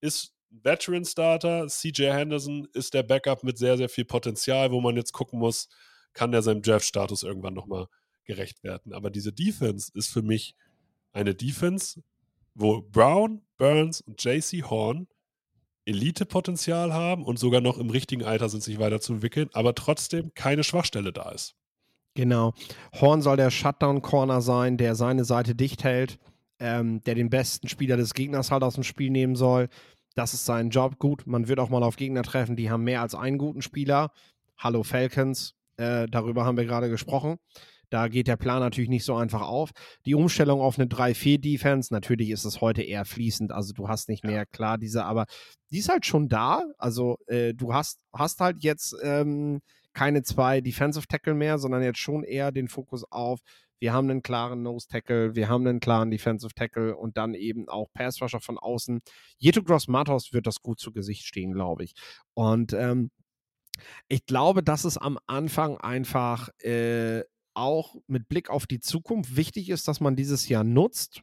ist 0.00 0.33
ein 0.54 0.64
Veteran-Starter. 0.64 1.66
CJ 1.68 2.12
Henderson 2.12 2.68
ist 2.72 2.94
der 2.94 3.02
Backup 3.02 3.42
mit 3.42 3.58
sehr, 3.58 3.76
sehr 3.76 3.88
viel 3.88 4.04
Potenzial, 4.04 4.70
wo 4.70 4.80
man 4.80 4.96
jetzt 4.96 5.12
gucken 5.12 5.38
muss, 5.38 5.68
kann 6.12 6.32
der 6.32 6.42
seinem 6.42 6.62
Draft-Status 6.62 7.22
irgendwann 7.22 7.54
nochmal 7.54 7.86
gerecht 8.24 8.62
werden. 8.62 8.92
Aber 8.92 9.10
diese 9.10 9.32
Defense 9.32 9.90
ist 9.94 10.08
für 10.12 10.22
mich 10.22 10.54
eine 11.12 11.34
Defense, 11.34 12.02
wo 12.54 12.82
Brown, 12.82 13.42
Burns 13.58 14.00
und 14.00 14.22
JC 14.22 14.62
Horn 14.62 15.08
Elite-Potenzial 15.86 16.94
haben 16.94 17.24
und 17.24 17.38
sogar 17.38 17.60
noch 17.60 17.78
im 17.78 17.90
richtigen 17.90 18.24
Alter 18.24 18.48
sind, 18.48 18.62
sich 18.62 18.78
weiterzuentwickeln, 18.78 19.50
aber 19.52 19.74
trotzdem 19.74 20.32
keine 20.34 20.64
Schwachstelle 20.64 21.12
da 21.12 21.30
ist. 21.30 21.56
Genau. 22.14 22.54
Horn 22.94 23.20
soll 23.20 23.36
der 23.36 23.50
Shutdown-Corner 23.50 24.40
sein, 24.40 24.78
der 24.78 24.94
seine 24.94 25.24
Seite 25.24 25.54
dicht 25.54 25.84
hält, 25.84 26.18
ähm, 26.58 27.02
der 27.04 27.16
den 27.16 27.28
besten 27.28 27.68
Spieler 27.68 27.96
des 27.96 28.14
Gegners 28.14 28.50
halt 28.50 28.62
aus 28.62 28.74
dem 28.74 28.84
Spiel 28.84 29.10
nehmen 29.10 29.36
soll. 29.36 29.68
Das 30.14 30.32
ist 30.32 30.44
sein 30.44 30.70
Job. 30.70 30.98
Gut, 30.98 31.26
man 31.26 31.48
wird 31.48 31.58
auch 31.58 31.70
mal 31.70 31.82
auf 31.82 31.96
Gegner 31.96 32.22
treffen, 32.22 32.56
die 32.56 32.70
haben 32.70 32.84
mehr 32.84 33.02
als 33.02 33.14
einen 33.14 33.38
guten 33.38 33.62
Spieler. 33.62 34.12
Hallo 34.56 34.84
Falcons, 34.84 35.54
äh, 35.76 36.06
darüber 36.08 36.44
haben 36.44 36.56
wir 36.56 36.64
gerade 36.64 36.88
gesprochen. 36.88 37.38
Da 37.90 38.08
geht 38.08 38.28
der 38.28 38.36
Plan 38.36 38.60
natürlich 38.60 38.88
nicht 38.90 39.04
so 39.04 39.14
einfach 39.16 39.42
auf. 39.42 39.70
Die 40.06 40.14
Umstellung 40.14 40.60
auf 40.60 40.78
eine 40.78 40.88
3-4-Defense, 40.88 41.92
natürlich 41.92 42.30
ist 42.30 42.44
es 42.44 42.60
heute 42.60 42.82
eher 42.82 43.04
fließend. 43.04 43.52
Also 43.52 43.72
du 43.72 43.88
hast 43.88 44.08
nicht 44.08 44.24
mehr, 44.24 44.46
klar, 44.46 44.78
diese, 44.78 45.04
aber 45.04 45.26
die 45.70 45.78
ist 45.78 45.88
halt 45.88 46.06
schon 46.06 46.28
da. 46.28 46.62
Also 46.78 47.18
äh, 47.26 47.52
du 47.52 47.74
hast, 47.74 47.98
hast 48.12 48.40
halt 48.40 48.62
jetzt 48.62 48.96
ähm, 49.02 49.60
keine 49.92 50.22
zwei 50.22 50.60
Defensive 50.60 51.06
Tackle 51.06 51.34
mehr, 51.34 51.58
sondern 51.58 51.82
jetzt 51.82 51.98
schon 51.98 52.24
eher 52.24 52.52
den 52.52 52.68
Fokus 52.68 53.04
auf, 53.10 53.40
wir 53.84 53.92
haben 53.92 54.08
einen 54.08 54.22
klaren 54.22 54.62
Nose 54.62 54.88
Tackle, 54.88 55.34
wir 55.36 55.50
haben 55.50 55.66
einen 55.66 55.78
klaren 55.78 56.10
Defensive 56.10 56.54
Tackle 56.54 56.96
und 56.96 57.18
dann 57.18 57.34
eben 57.34 57.68
auch 57.68 57.92
Pass 57.92 58.22
Rusher 58.22 58.40
von 58.40 58.56
außen. 58.56 59.02
Jeto 59.36 59.62
Gross 59.62 59.88
Matos 59.88 60.32
wird 60.32 60.46
das 60.46 60.62
gut 60.62 60.80
zu 60.80 60.90
Gesicht 60.90 61.26
stehen, 61.26 61.52
glaube 61.52 61.84
ich. 61.84 61.92
Und 62.32 62.72
ähm, 62.72 63.10
ich 64.08 64.24
glaube, 64.24 64.62
dass 64.62 64.84
es 64.84 64.96
am 64.96 65.18
Anfang 65.26 65.76
einfach 65.76 66.48
äh, 66.60 67.24
auch 67.52 67.94
mit 68.06 68.26
Blick 68.26 68.48
auf 68.48 68.66
die 68.66 68.80
Zukunft 68.80 69.36
wichtig 69.36 69.68
ist, 69.68 69.86
dass 69.86 70.00
man 70.00 70.16
dieses 70.16 70.48
Jahr 70.48 70.64
nutzt, 70.64 71.20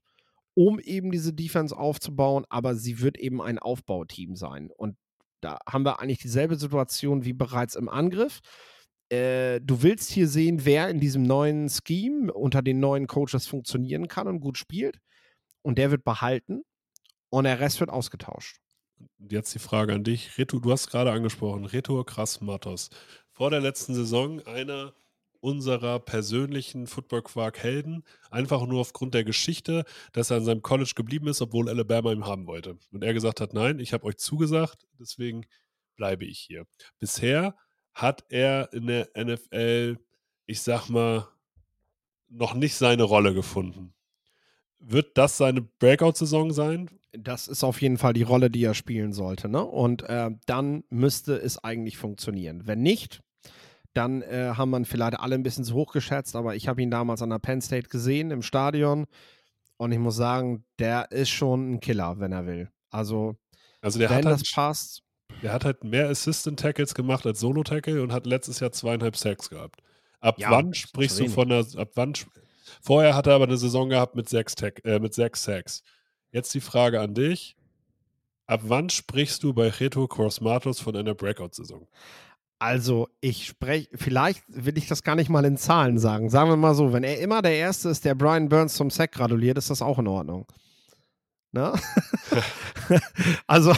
um 0.54 0.80
eben 0.80 1.10
diese 1.10 1.34
Defense 1.34 1.76
aufzubauen, 1.76 2.46
aber 2.50 2.76
sie 2.76 3.00
wird 3.00 3.18
eben 3.18 3.42
ein 3.42 3.58
Aufbauteam 3.58 4.36
sein. 4.36 4.70
Und 4.70 4.98
da 5.40 5.58
haben 5.68 5.84
wir 5.84 6.00
eigentlich 6.00 6.20
dieselbe 6.20 6.58
Situation 6.58 7.26
wie 7.26 7.34
bereits 7.34 7.74
im 7.74 7.90
Angriff. 7.90 8.40
Äh, 9.12 9.60
du 9.60 9.84
willst 9.84 10.10
hier 10.10 10.28
sehen, 10.28 10.64
wer 10.64 10.90
in 10.90 11.02
diesem 11.02 11.24
neuen 11.24 11.70
Scheme 11.70 12.32
unter 12.32 12.62
den 12.62 12.80
neuen 12.80 13.08
Coaches 13.08 13.46
funktionieren 13.46 14.08
kann 14.08 14.28
und 14.28 14.40
gut 14.40 14.58
spielt. 14.58 15.00
Und 15.64 15.78
der 15.78 15.92
wird 15.92 16.06
behalten 16.06 16.64
und 17.30 17.44
der 17.44 17.60
Rest 17.60 17.82
wird 17.82 17.90
ausgetauscht. 17.90 18.58
Jetzt 19.20 19.54
die 19.54 19.60
Frage 19.60 19.94
an 19.94 20.04
dich. 20.04 20.38
Reto, 20.38 20.60
du 20.60 20.72
hast 20.72 20.88
gerade 20.88 21.12
angesprochen, 21.12 21.66
Reto 21.66 22.02
Krass 22.06 22.40
Matos. 22.40 22.90
Vor 23.32 23.50
der 23.50 23.60
letzten 23.60 23.94
Saison 23.94 24.40
einer 24.42 24.94
unserer 25.42 26.00
persönlichen 26.00 26.88
Football-Quark-Helden, 26.88 28.04
einfach 28.30 28.66
nur 28.66 28.80
aufgrund 28.80 29.14
der 29.14 29.24
Geschichte, 29.24 29.84
dass 30.14 30.30
er 30.30 30.38
an 30.38 30.46
seinem 30.46 30.62
College 30.62 30.94
geblieben 30.96 31.28
ist, 31.28 31.42
obwohl 31.42 31.68
Alabama 31.68 32.12
ihn 32.14 32.26
haben 32.26 32.48
wollte. 32.48 32.78
Und 32.92 33.04
er 33.04 33.14
gesagt 33.14 33.42
hat, 33.42 33.54
nein, 33.54 33.80
ich 33.80 33.92
habe 33.92 34.06
euch 34.06 34.18
zugesagt, 34.18 34.86
deswegen 35.00 35.46
bleibe 35.96 36.26
ich 36.26 36.40
hier. 36.40 36.66
Bisher 37.00 37.56
hat 37.94 38.26
er 38.30 38.72
in 38.74 38.88
der 38.88 39.10
NFL, 39.18 39.98
ich 40.46 40.62
sag 40.62 40.90
mal, 40.90 41.28
noch 42.30 42.54
nicht 42.54 42.76
seine 42.76 43.04
Rolle 43.04 43.34
gefunden. 43.34 43.94
Wird 44.80 45.18
das 45.18 45.38
seine 45.38 45.62
Breakout-Saison 45.62 46.52
sein? 46.52 46.90
Das 47.12 47.48
ist 47.48 47.64
auf 47.64 47.82
jeden 47.82 47.98
Fall 47.98 48.14
die 48.14 48.24
Rolle, 48.24 48.50
die 48.50 48.64
er 48.64 48.74
spielen 48.74 49.14
sollte. 49.14 49.50
Ne? 49.50 49.64
Und 49.64 50.04
äh, 50.04 50.32
dann 50.46 50.84
müsste 50.90 51.36
es 51.36 51.64
eigentlich 51.64 51.98
funktionieren. 51.98 52.66
Wenn 52.66 52.82
nicht, 52.82 53.22
dann 53.94 54.22
äh, 54.22 54.54
haben 54.56 54.70
man 54.70 54.86
vielleicht 54.86 55.20
alle 55.20 55.36
ein 55.36 55.44
bisschen 55.44 55.66
zu 55.66 55.76
hoch 55.76 55.92
geschätzt, 55.92 56.36
aber 56.36 56.56
ich 56.56 56.68
habe 56.68 56.82
ihn 56.82 56.90
damals 56.90 57.22
an 57.22 57.30
der 57.30 57.40
Penn 57.40 57.62
State 57.62 57.90
gesehen 57.90 58.32
im 58.32 58.42
Stadion 58.42 59.06
und 59.78 59.92
ich 59.92 60.00
muss 60.00 60.16
sagen, 60.16 60.64
der 60.80 61.12
ist 61.12 61.30
schon 61.30 61.74
ein 61.74 61.80
Killer, 61.80 62.20
wenn 62.20 62.32
er 62.32 62.46
will. 62.46 62.70
Also, 62.90 63.36
also 63.82 64.00
der 64.00 64.10
wenn 64.10 64.18
hat 64.18 64.26
das 64.26 64.52
passt. 64.52 65.04
Der 65.42 65.54
hat 65.54 65.66
halt 65.66 65.84
mehr 65.84 66.10
Assistant 66.10 66.60
Tackles 66.60 66.94
gemacht 66.94 67.26
als 67.26 67.40
Solo 67.40 67.64
Tackle 67.64 68.02
und 68.04 68.12
hat 68.12 68.26
letztes 68.26 68.60
Jahr 68.60 68.72
zweieinhalb 68.72 69.16
Sacks 69.16 69.50
gehabt. 69.50 69.82
Ab 70.20 70.38
Ja, 70.38 70.52
wann 70.52 70.74
sprichst 70.74 71.20
du 71.20 71.28
von 71.30 71.52
einer, 71.52 71.66
ab 71.78 71.92
wann, 71.96 72.14
vorher 72.82 73.16
hat 73.16 73.28
er 73.28 73.34
aber 73.34 73.46
eine 73.46 73.58
Saison 73.58 73.90
gehabt 73.90 74.16
mit 74.16 74.30
sechs, 74.30 74.56
Tack, 74.56 74.86
äh, 74.86 75.00
mit 75.00 75.14
sechs 75.14 75.44
Sacks. 75.44 75.84
Jetzt 76.32 76.54
die 76.54 76.62
Frage 76.62 77.02
an 77.02 77.16
dich. 77.16 77.56
Ab 78.46 78.62
wann 78.66 78.90
sprichst 78.90 79.44
du 79.44 79.54
bei 79.54 79.70
Reto 79.70 80.08
Crossmatos 80.08 80.80
von 80.80 80.96
einer 80.96 81.16
Breakout-Saison? 81.16 81.88
Also, 82.60 83.08
ich 83.22 83.48
spreche, 83.48 83.90
vielleicht 83.96 84.44
will 84.48 84.78
ich 84.78 84.88
das 84.88 85.02
gar 85.02 85.16
nicht 85.16 85.30
mal 85.30 85.46
in 85.46 85.58
Zahlen 85.58 85.98
sagen. 85.98 86.30
Sagen 86.30 86.50
wir 86.50 86.58
mal 86.58 86.76
so, 86.76 86.94
wenn 86.94 87.04
er 87.04 87.20
immer 87.20 87.42
der 87.42 87.56
Erste 87.56 87.90
ist, 87.90 88.06
der 88.06 88.14
Brian 88.14 88.50
Burns 88.50 88.76
zum 88.76 88.92
Sack 88.92 89.14
gratuliert, 89.14 89.58
ist 89.58 89.72
das 89.72 89.82
auch 89.82 89.98
in 89.98 90.08
Ordnung. 90.08 90.46
Ne? 91.54 91.74
also, 93.48 93.74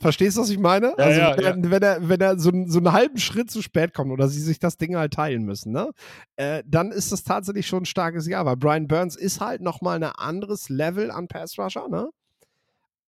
verstehst 0.00 0.36
du, 0.36 0.42
was 0.42 0.50
ich 0.50 0.58
meine? 0.58 0.94
Ja, 0.98 1.04
also, 1.04 1.20
ja, 1.20 1.36
wenn, 1.36 1.44
er, 1.44 1.70
wenn 1.70 1.82
er, 1.82 2.08
wenn 2.08 2.20
er 2.20 2.38
so, 2.38 2.50
einen- 2.50 2.70
so 2.70 2.78
einen 2.78 2.92
halben 2.92 3.18
Schritt 3.18 3.50
zu 3.50 3.62
spät 3.62 3.94
kommt 3.94 4.10
oder 4.12 4.28
sie 4.28 4.40
sich 4.40 4.58
das 4.58 4.76
Ding 4.76 4.96
halt 4.96 5.12
teilen 5.14 5.44
müssen, 5.44 5.72
ne? 5.72 5.90
Äh, 6.36 6.62
dann 6.66 6.90
ist 6.92 7.12
das 7.12 7.24
tatsächlich 7.24 7.66
schon 7.66 7.82
ein 7.82 7.86
starkes 7.86 8.26
Jahr, 8.26 8.46
weil 8.46 8.56
Brian 8.56 8.86
Burns 8.88 9.16
ist 9.16 9.40
halt 9.40 9.60
nochmal 9.62 9.96
ein 9.96 10.10
anderes 10.10 10.68
Level 10.68 11.10
an 11.10 11.28
Pass 11.28 11.58
Rusher, 11.58 11.88
ne? 11.88 12.08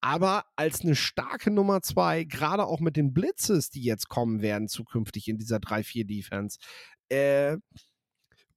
aber 0.05 0.45
als 0.57 0.81
eine 0.83 0.97
starke 0.97 1.51
Nummer 1.53 1.81
zwei, 1.81 2.25
gerade 2.25 2.67
auch 2.67 2.81
mit 2.81 2.97
den 2.97 3.15
Blitzes, 3.15 3.71
die 3.71 3.83
jetzt 3.85 4.09
kommen 4.09 4.43
werden 4.43 4.67
zukünftig 4.67 5.29
in 5.29 5.39
dieser 5.39 5.59
3-4-Defense, 5.59 6.59
äh, 7.09 7.57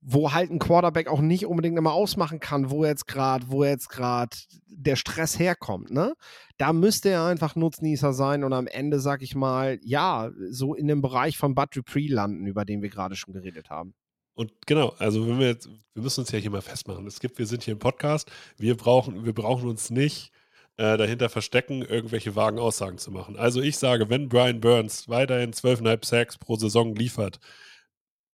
wo 0.07 0.33
halt 0.33 0.51
ein 0.51 0.59
Quarterback 0.59 1.07
auch 1.07 1.19
nicht 1.19 1.47
unbedingt 1.47 1.79
immer 1.79 1.93
ausmachen 1.93 2.39
kann, 2.39 2.69
wo 2.69 2.85
jetzt 2.85 3.07
gerade, 3.07 3.45
wo 3.49 3.63
jetzt 3.63 3.89
gerade 3.89 4.37
der 4.67 4.95
Stress 4.95 5.39
herkommt, 5.39 5.89
ne? 5.89 6.13
Da 6.57 6.73
müsste 6.73 7.09
er 7.09 7.25
einfach 7.25 7.55
Nutznießer 7.55 8.13
sein 8.13 8.43
und 8.43 8.53
am 8.53 8.67
Ende, 8.67 8.99
sag 8.99 9.23
ich 9.23 9.33
mal, 9.33 9.79
ja, 9.81 10.29
so 10.51 10.75
in 10.75 10.87
dem 10.87 11.01
Bereich 11.01 11.39
von 11.39 11.55
Bud 11.55 11.75
Dupree 11.75 12.07
landen, 12.07 12.45
über 12.45 12.65
den 12.65 12.83
wir 12.83 12.89
gerade 12.89 13.15
schon 13.15 13.33
geredet 13.33 13.71
haben. 13.71 13.95
Und 14.35 14.51
genau, 14.67 14.93
also 14.99 15.27
wenn 15.27 15.39
wir 15.39 15.47
jetzt, 15.47 15.69
wir 15.95 16.03
müssen 16.03 16.19
uns 16.19 16.31
ja 16.31 16.37
hier 16.37 16.51
mal 16.51 16.61
festmachen. 16.61 17.07
Es 17.07 17.19
gibt, 17.19 17.39
wir 17.39 17.47
sind 17.47 17.63
hier 17.63 17.71
im 17.71 17.79
Podcast, 17.79 18.29
wir 18.57 18.77
brauchen, 18.77 19.25
wir 19.25 19.33
brauchen 19.33 19.67
uns 19.67 19.89
nicht 19.89 20.31
äh, 20.77 20.97
dahinter 20.97 21.29
verstecken, 21.29 21.81
irgendwelche 21.81 22.35
vagen 22.35 22.59
Aussagen 22.59 22.99
zu 22.99 23.09
machen. 23.09 23.37
Also 23.37 23.59
ich 23.59 23.77
sage, 23.77 24.09
wenn 24.11 24.29
Brian 24.29 24.61
Burns 24.61 25.09
weiterhin 25.09 25.51
12,5 25.51 26.05
Sacks 26.05 26.37
pro 26.37 26.57
Saison 26.57 26.93
liefert, 26.93 27.39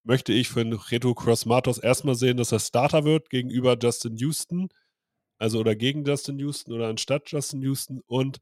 möchte 0.04 0.34
ich 0.34 0.50
für 0.50 0.62
einen 0.62 0.74
Reto 0.74 1.14
Cross 1.14 1.46
Matos 1.46 1.78
erstmal 1.78 2.16
sehen, 2.16 2.38
dass 2.38 2.52
er 2.52 2.60
Starter 2.60 3.04
wird 3.04 3.30
gegenüber 3.30 3.78
Justin 3.82 4.18
Houston, 4.18 4.70
also 5.38 5.60
oder 5.60 5.76
gegen 5.76 6.04
Justin 6.06 6.40
Houston 6.40 6.74
oder 6.74 6.88
anstatt 6.88 7.32
Justin 7.32 7.62
Houston 7.62 8.02
und 8.08 8.40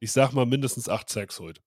ich 0.00 0.12
sag 0.12 0.32
mal 0.32 0.46
mindestens 0.46 0.88
8 0.88 1.08
Sacks 1.08 1.40
holt. 1.40 1.60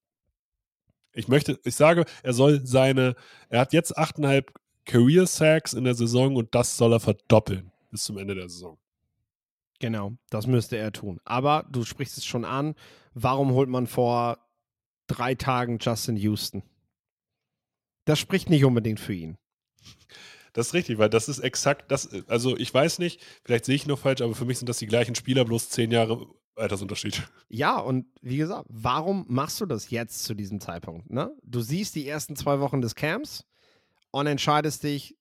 Ich 1.12 1.28
möchte, 1.28 1.58
ich 1.64 1.74
sage, 1.74 2.04
er 2.22 2.32
soll 2.32 2.64
seine, 2.64 3.16
er 3.48 3.60
hat 3.60 3.72
jetzt 3.72 3.98
8,5 3.98 4.46
Career 4.84 5.26
Sacks 5.26 5.72
in 5.72 5.84
der 5.84 5.94
Saison 5.94 6.36
und 6.36 6.54
das 6.54 6.76
soll 6.76 6.92
er 6.92 7.00
verdoppeln 7.00 7.72
bis 7.90 8.04
zum 8.04 8.18
Ende 8.18 8.34
der 8.34 8.48
Saison. 8.48 8.78
Genau, 9.80 10.16
das 10.30 10.46
müsste 10.46 10.76
er 10.76 10.92
tun. 10.92 11.20
Aber 11.24 11.66
du 11.70 11.84
sprichst 11.84 12.18
es 12.18 12.24
schon 12.24 12.44
an, 12.44 12.74
warum 13.14 13.52
holt 13.52 13.68
man 13.68 13.86
vor 13.86 14.38
drei 15.06 15.34
Tagen 15.34 15.78
Justin 15.80 16.16
Houston? 16.16 16.62
Das 18.08 18.18
spricht 18.18 18.48
nicht 18.48 18.64
unbedingt 18.64 19.00
für 19.00 19.12
ihn. 19.12 19.36
Das 20.54 20.68
ist 20.68 20.74
richtig, 20.74 20.96
weil 20.96 21.10
das 21.10 21.28
ist 21.28 21.40
exakt 21.40 21.92
das, 21.92 22.08
also 22.26 22.56
ich 22.56 22.72
weiß 22.72 23.00
nicht, 23.00 23.20
vielleicht 23.44 23.66
sehe 23.66 23.74
ich 23.74 23.86
noch 23.86 23.98
falsch, 23.98 24.22
aber 24.22 24.34
für 24.34 24.46
mich 24.46 24.58
sind 24.58 24.66
das 24.66 24.78
die 24.78 24.86
gleichen 24.86 25.14
Spieler, 25.14 25.44
bloß 25.44 25.68
zehn 25.68 25.90
Jahre 25.90 26.26
Altersunterschied. 26.56 27.28
Ja, 27.50 27.78
und 27.78 28.06
wie 28.22 28.38
gesagt, 28.38 28.66
warum 28.70 29.26
machst 29.28 29.60
du 29.60 29.66
das 29.66 29.90
jetzt 29.90 30.24
zu 30.24 30.32
diesem 30.32 30.58
Zeitpunkt? 30.58 31.10
Ne? 31.10 31.36
Du 31.42 31.60
siehst 31.60 31.94
die 31.96 32.08
ersten 32.08 32.34
zwei 32.34 32.60
Wochen 32.60 32.80
des 32.80 32.94
Camps 32.94 33.44
und 34.10 34.26
entscheidest 34.26 34.84
dich, 34.84 35.18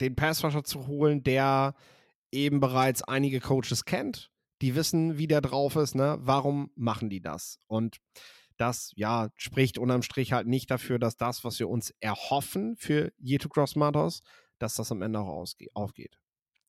den 0.00 0.14
Passrusher 0.14 0.62
zu 0.62 0.86
holen, 0.86 1.24
der 1.24 1.74
eben 2.30 2.60
bereits 2.60 3.02
einige 3.02 3.40
Coaches 3.40 3.84
kennt, 3.84 4.30
die 4.62 4.76
wissen, 4.76 5.18
wie 5.18 5.26
der 5.26 5.40
drauf 5.40 5.74
ist. 5.74 5.96
Ne? 5.96 6.16
Warum 6.20 6.70
machen 6.76 7.10
die 7.10 7.20
das? 7.20 7.58
Und 7.66 7.96
das, 8.56 8.92
ja, 8.96 9.30
spricht 9.36 9.78
unterm 9.78 10.02
Strich 10.02 10.32
halt 10.32 10.46
nicht 10.46 10.70
dafür, 10.70 10.98
dass 10.98 11.16
das, 11.16 11.44
was 11.44 11.58
wir 11.58 11.68
uns 11.68 11.94
erhoffen 12.00 12.76
für 12.76 13.12
Yeto 13.18 13.48
Cross 13.48 13.76
Matos, 13.76 14.22
dass 14.58 14.74
das 14.74 14.92
am 14.92 15.02
Ende 15.02 15.20
auch 15.20 15.46
aufgeht. 15.74 16.18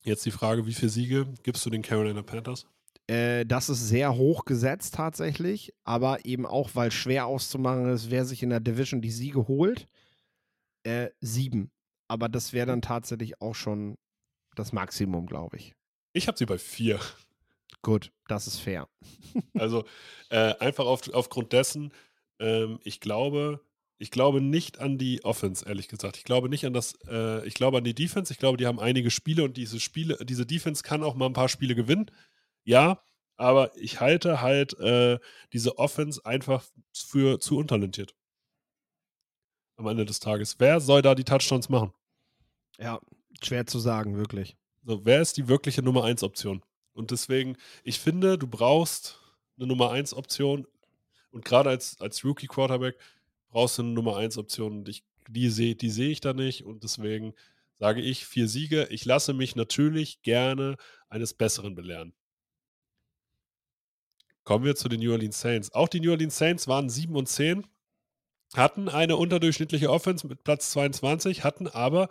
Jetzt 0.02 0.26
die 0.26 0.32
Frage, 0.32 0.66
wie 0.66 0.74
viele 0.74 0.90
Siege 0.90 1.34
gibst 1.44 1.66
du 1.66 1.70
den 1.70 1.82
Carolina 1.82 2.22
Panthers? 2.22 2.68
Äh, 3.08 3.46
das 3.46 3.70
ist 3.70 3.88
sehr 3.88 4.16
hoch 4.16 4.46
gesetzt 4.46 4.96
tatsächlich, 4.96 5.74
aber 5.84 6.26
eben 6.26 6.46
auch, 6.46 6.72
weil 6.74 6.92
schwer 6.92 7.28
auszumachen 7.28 7.90
ist, 7.90 8.10
wer 8.10 8.26
sich 8.26 8.42
in 8.42 8.50
der 8.50 8.60
Division 8.60 9.02
die 9.02 9.12
Siege 9.12 9.48
holt. 9.48 9.88
Äh, 10.84 11.10
sieben. 11.22 11.72
Aber 12.08 12.30
das 12.30 12.54
wäre 12.54 12.68
dann 12.68 12.82
tatsächlich 12.82 13.42
auch 13.42 13.56
schon 13.56 13.98
das 14.56 14.74
Maximum, 14.74 15.26
glaube 15.26 15.58
ich. 15.58 15.74
Ich 16.14 16.28
habe 16.28 16.38
sie 16.38 16.46
bei 16.46 16.58
vier. 16.58 17.00
Gut, 17.86 18.12
das 18.28 18.48
ist 18.48 18.58
fair. 18.58 18.90
Also 19.54 19.84
äh, 20.30 20.56
einfach 20.60 20.86
auf, 20.86 21.14
aufgrund 21.14 21.54
dessen, 21.54 21.92
ähm, 22.40 22.80
ich 22.84 23.00
glaube, 23.00 23.60
ich 24.00 24.10
glaube 24.10 24.42
nicht 24.42 24.80
an 24.80 24.98
die 24.98 25.24
Offense, 25.24 25.68
ehrlich 25.68 25.88
gesagt. 25.88 26.18
Ich 26.18 26.24
glaube 26.24 26.50
nicht 26.50 26.66
an 26.66 26.74
das, 26.74 26.98
äh, 27.08 27.46
ich 27.46 27.54
glaube 27.54 27.78
an 27.78 27.84
die 27.84 27.94
Defense. 27.94 28.34
Ich 28.34 28.40
glaube, 28.40 28.58
die 28.58 28.66
haben 28.66 28.80
einige 28.80 29.12
Spiele 29.12 29.44
und 29.44 29.56
diese 29.56 29.80
Spiele, 29.80 30.18
diese 30.26 30.48
Defense 30.48 30.82
kann 30.82 31.04
auch 31.04 31.14
mal 31.14 31.28
ein 31.28 31.34
paar 31.34 31.50
Spiele 31.50 31.76
gewinnen. 31.76 32.10
Ja, 32.64 33.04
Aber 33.38 33.76
ich 33.78 34.00
halte 34.00 34.42
halt 34.42 34.80
äh, 34.80 35.20
diese 35.54 35.78
Offense 35.78 36.26
einfach 36.26 36.66
für 36.92 37.40
zu 37.40 37.58
untalentiert. 37.58 38.16
Am 39.78 39.86
Ende 39.86 40.06
des 40.06 40.20
Tages. 40.20 40.56
Wer 40.60 40.80
soll 40.80 41.04
da 41.04 41.14
die 41.14 41.26
Touchdowns 41.26 41.70
machen? 41.70 41.94
Ja, 42.80 43.00
schwer 43.44 43.68
zu 43.68 43.78
sagen, 43.78 44.18
wirklich. 44.18 44.58
So, 44.84 45.06
wer 45.06 45.22
ist 45.22 45.38
die 45.38 45.48
wirkliche 45.50 45.84
Nummer 45.84 46.06
1 46.06 46.24
Option? 46.24 46.64
Und 46.96 47.12
deswegen, 47.12 47.58
ich 47.84 48.00
finde, 48.00 48.38
du 48.38 48.48
brauchst 48.48 49.20
eine 49.58 49.68
Nummer 49.68 49.92
1 49.92 50.14
Option. 50.14 50.66
Und 51.30 51.46
gerade 51.46 51.70
als, 51.70 52.00
als 52.00 52.24
Rookie 52.24 52.48
Quarterback 52.48 52.98
brauchst 53.50 53.78
du 53.78 53.84
eine 53.84 53.92
Nummer 53.92 54.18
1 54.18 54.38
Option. 54.38 54.80
Und 54.80 54.90
ich, 54.90 55.04
die 55.30 55.50
sehe 55.50 55.76
die 55.76 55.90
seh 55.90 56.12
ich 56.12 56.22
da 56.22 56.34
nicht. 56.34 56.64
Und 56.66 56.84
deswegen 56.84 57.34
sage 57.78 58.02
ich 58.02 58.26
vier 58.26 58.48
Siege. 58.48 58.88
Ich 58.90 59.06
lasse 59.06 59.34
mich 59.34 59.56
natürlich 59.56 60.22
gerne 60.22 60.78
eines 61.10 61.34
Besseren 61.34 61.76
belehren. 61.76 62.14
Kommen 64.46 64.64
wir 64.64 64.76
zu 64.76 64.88
den 64.88 65.02
New 65.02 65.12
Orleans 65.12 65.42
Saints. 65.42 65.74
Auch 65.74 65.90
die 65.90 66.00
New 66.00 66.12
Orleans 66.12 66.38
Saints 66.38 66.68
waren 66.68 66.90
7 66.90 67.16
und 67.16 67.28
10, 67.28 67.68
hatten 68.54 68.90
eine 68.90 69.18
unterdurchschnittliche 69.18 69.90
Offense 69.90 70.28
mit 70.28 70.44
Platz 70.44 70.70
22, 70.72 71.44
hatten 71.44 71.68
aber 71.68 72.10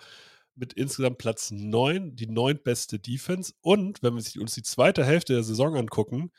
mit 0.57 0.73
insgesamt 0.73 1.19
Platz 1.19 1.51
9 1.51 2.17
die 2.17 2.27
neuntbeste 2.27 2.99
Defense. 2.99 3.55
Und 3.61 4.03
wenn 4.03 4.15
wir 4.15 4.41
uns 4.41 4.55
die 4.55 4.63
zweite 4.63 5.05
Hälfte 5.05 5.35
der 5.35 5.43
Saison 5.43 5.77
angucken, 5.77 6.31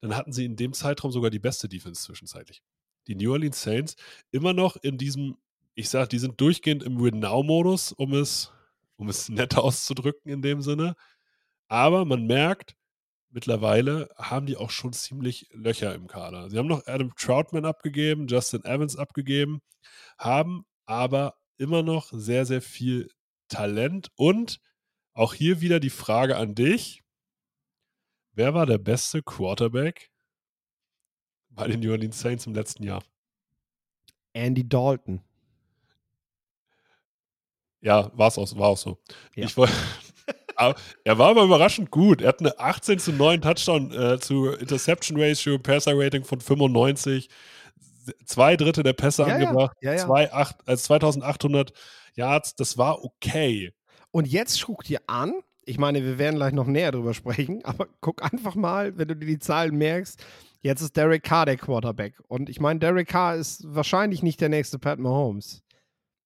dann 0.00 0.16
hatten 0.16 0.32
sie 0.32 0.44
in 0.44 0.56
dem 0.56 0.72
Zeitraum 0.72 1.12
sogar 1.12 1.30
die 1.30 1.38
beste 1.38 1.68
Defense 1.68 2.02
zwischenzeitlich. 2.02 2.62
Die 3.06 3.14
New 3.14 3.32
Orleans 3.32 3.62
Saints 3.62 3.96
immer 4.30 4.52
noch 4.52 4.76
in 4.76 4.98
diesem, 4.98 5.36
ich 5.74 5.88
sage, 5.88 6.08
die 6.08 6.18
sind 6.18 6.40
durchgehend 6.40 6.82
im 6.82 7.00
Win-Now-Modus, 7.00 7.92
um 7.92 8.14
es, 8.14 8.52
um 8.96 9.08
es 9.08 9.28
nett 9.30 9.56
auszudrücken 9.56 10.30
in 10.30 10.42
dem 10.42 10.62
Sinne. 10.62 10.94
Aber 11.68 12.04
man 12.04 12.26
merkt, 12.26 12.76
mittlerweile 13.30 14.08
haben 14.16 14.46
die 14.46 14.56
auch 14.56 14.70
schon 14.70 14.92
ziemlich 14.92 15.48
Löcher 15.52 15.94
im 15.94 16.06
Kader. 16.06 16.50
Sie 16.50 16.58
haben 16.58 16.66
noch 16.66 16.86
Adam 16.86 17.14
Troutman 17.14 17.64
abgegeben, 17.64 18.26
Justin 18.26 18.64
Evans 18.64 18.96
abgegeben, 18.96 19.60
haben 20.18 20.64
aber 20.86 21.36
immer 21.58 21.82
noch 21.82 22.10
sehr, 22.12 22.46
sehr 22.46 22.62
viel 22.62 23.08
Talent 23.50 24.08
und 24.16 24.60
auch 25.12 25.34
hier 25.34 25.60
wieder 25.60 25.80
die 25.80 25.90
Frage 25.90 26.36
an 26.36 26.54
dich. 26.54 27.02
Wer 28.32 28.54
war 28.54 28.64
der 28.64 28.78
beste 28.78 29.22
Quarterback 29.22 30.10
bei 31.50 31.66
den 31.66 31.80
New 31.80 31.90
Orleans 31.90 32.18
Saints 32.18 32.46
im 32.46 32.54
letzten 32.54 32.84
Jahr? 32.84 33.02
Andy 34.32 34.66
Dalton. 34.66 35.20
Ja, 37.80 38.10
war 38.14 38.28
es 38.28 38.38
auch, 38.38 38.56
war 38.56 38.68
auch 38.68 38.78
so. 38.78 38.98
Ja. 39.34 39.44
Ich 39.46 39.56
wollte. 39.56 39.72
er 41.04 41.18
war 41.18 41.30
aber 41.30 41.44
überraschend 41.44 41.90
gut. 41.90 42.20
Er 42.20 42.28
hat 42.28 42.40
eine 42.40 42.58
18 42.58 42.98
zu 42.98 43.12
9 43.12 43.40
Touchdown 43.40 43.92
äh, 43.92 44.20
zu 44.20 44.48
Interception 44.48 45.20
Ratio, 45.20 45.58
Passer 45.58 45.92
Rating 45.94 46.24
von 46.24 46.40
95, 46.40 47.28
zwei 48.24 48.56
Drittel 48.56 48.84
der 48.84 48.92
Pässe 48.92 49.22
Ja, 49.22 49.28
ja. 49.28 49.34
angebracht, 49.34 49.76
Ja, 49.80 49.92
ja. 49.94 49.98
Zwei, 49.98 50.32
acht, 50.32 50.56
also 50.66 50.82
2800 50.82 51.72
Yards. 52.14 52.54
Das 52.54 52.78
war 52.78 53.04
okay. 53.04 53.72
Und 54.10 54.26
jetzt 54.26 54.64
guck 54.64 54.84
dir 54.84 55.00
an, 55.06 55.34
ich 55.64 55.78
meine, 55.78 56.02
wir 56.02 56.18
werden 56.18 56.36
gleich 56.36 56.52
noch 56.52 56.66
näher 56.66 56.92
drüber 56.92 57.14
sprechen, 57.14 57.60
aber 57.64 57.88
guck 58.00 58.22
einfach 58.22 58.54
mal, 58.54 58.96
wenn 58.98 59.08
du 59.08 59.16
dir 59.16 59.26
die 59.26 59.38
Zahlen 59.38 59.76
merkst, 59.76 60.22
jetzt 60.60 60.80
ist 60.80 60.96
Derek 60.96 61.22
Carr 61.22 61.46
der 61.46 61.56
Quarterback. 61.56 62.20
Und 62.28 62.48
ich 62.48 62.60
meine, 62.60 62.80
Derek 62.80 63.08
Carr 63.08 63.36
ist 63.36 63.62
wahrscheinlich 63.66 64.22
nicht 64.22 64.40
der 64.40 64.48
nächste 64.48 64.78
Pat 64.78 64.98
Mahomes. 64.98 65.62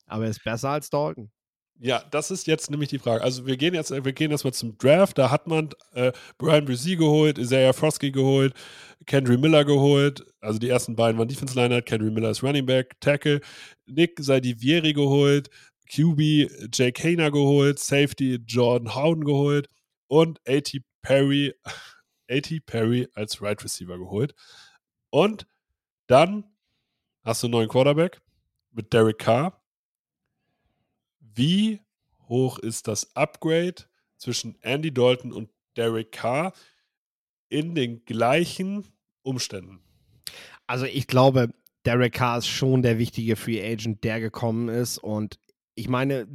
Aber 0.07 0.25
er 0.25 0.31
ist 0.31 0.45
besser 0.45 0.71
als 0.71 0.91
Dalton. 0.91 1.31
Ja, 1.81 2.05
das 2.11 2.31
ist 2.31 2.47
jetzt 2.47 2.71
nämlich 2.71 2.89
die 2.89 3.01
Frage. 3.01 3.23
Also 3.23 3.47
wir 3.47 3.57
gehen 3.57 3.75
jetzt, 3.75 3.91
wir 3.91 4.13
gehen 4.13 4.31
erstmal 4.31 4.55
zum 4.55 4.79
Draft. 4.79 5.19
Da 5.19 5.31
hat 5.31 5.49
man 5.49 5.71
äh, 5.93 6.13
Brian 6.39 6.65
Brzee 6.65 6.95
geholt, 6.97 7.37
Isaiah 7.37 7.73
Frosky 7.73 8.13
geholt, 8.13 8.55
Kendry 9.07 9.37
Miller 9.37 9.65
geholt. 9.65 10.25
Also 10.41 10.59
die 10.61 10.69
ersten 10.69 10.95
beiden 10.95 11.19
waren 11.19 11.27
Defense 11.27 11.59
Liner. 11.59 11.83
Kendry 11.83 12.11
Miller 12.11 12.31
ist 12.31 12.45
Running 12.45 12.65
Back, 12.65 13.01
Tackle. 13.01 13.41
Nick 13.87 14.19
Saidivieri 14.21 14.93
geholt, 14.93 15.51
QB 15.91 16.71
Jake 16.73 17.03
Hayner 17.03 17.31
geholt, 17.31 17.79
Safety 17.79 18.37
Jordan 18.47 18.95
Howden 18.95 19.25
geholt 19.25 19.69
und 20.09 20.41
A.T. 20.49 20.81
Perry, 21.03 21.55
A.T. 22.31 22.61
Perry 22.61 23.09
als 23.15 23.41
Right 23.43 23.63
Receiver 23.63 23.99
geholt. 23.99 24.35
Und 25.11 25.47
dann 26.07 26.45
hast 27.23 27.43
du 27.43 27.47
einen 27.47 27.53
neuen 27.53 27.69
Quarterback 27.69 28.21
mit 28.73 28.93
Derek 28.93 29.19
Carr. 29.19 29.63
Wie 31.21 31.81
hoch 32.29 32.59
ist 32.59 32.89
das 32.89 33.15
Upgrade 33.17 33.85
zwischen 34.17 34.57
Andy 34.63 34.93
Dalton 34.93 35.33
und 35.33 35.51
Derek 35.77 36.13
Carr 36.13 36.53
in 37.49 37.75
den 37.75 38.05
gleichen 38.05 38.87
Umständen? 39.23 39.81
Also 40.67 40.87
ich 40.87 41.07
glaube, 41.07 41.51
Derek 41.85 42.15
Carr 42.15 42.39
ist 42.39 42.47
schon 42.47 42.83
der 42.83 42.99
wichtige 42.99 43.37
Free 43.37 43.63
Agent, 43.63 44.05
der 44.05 44.21
gekommen 44.21 44.69
ist. 44.69 44.99
Und 44.99 45.39
ich 45.75 45.89
meine, 45.89 46.27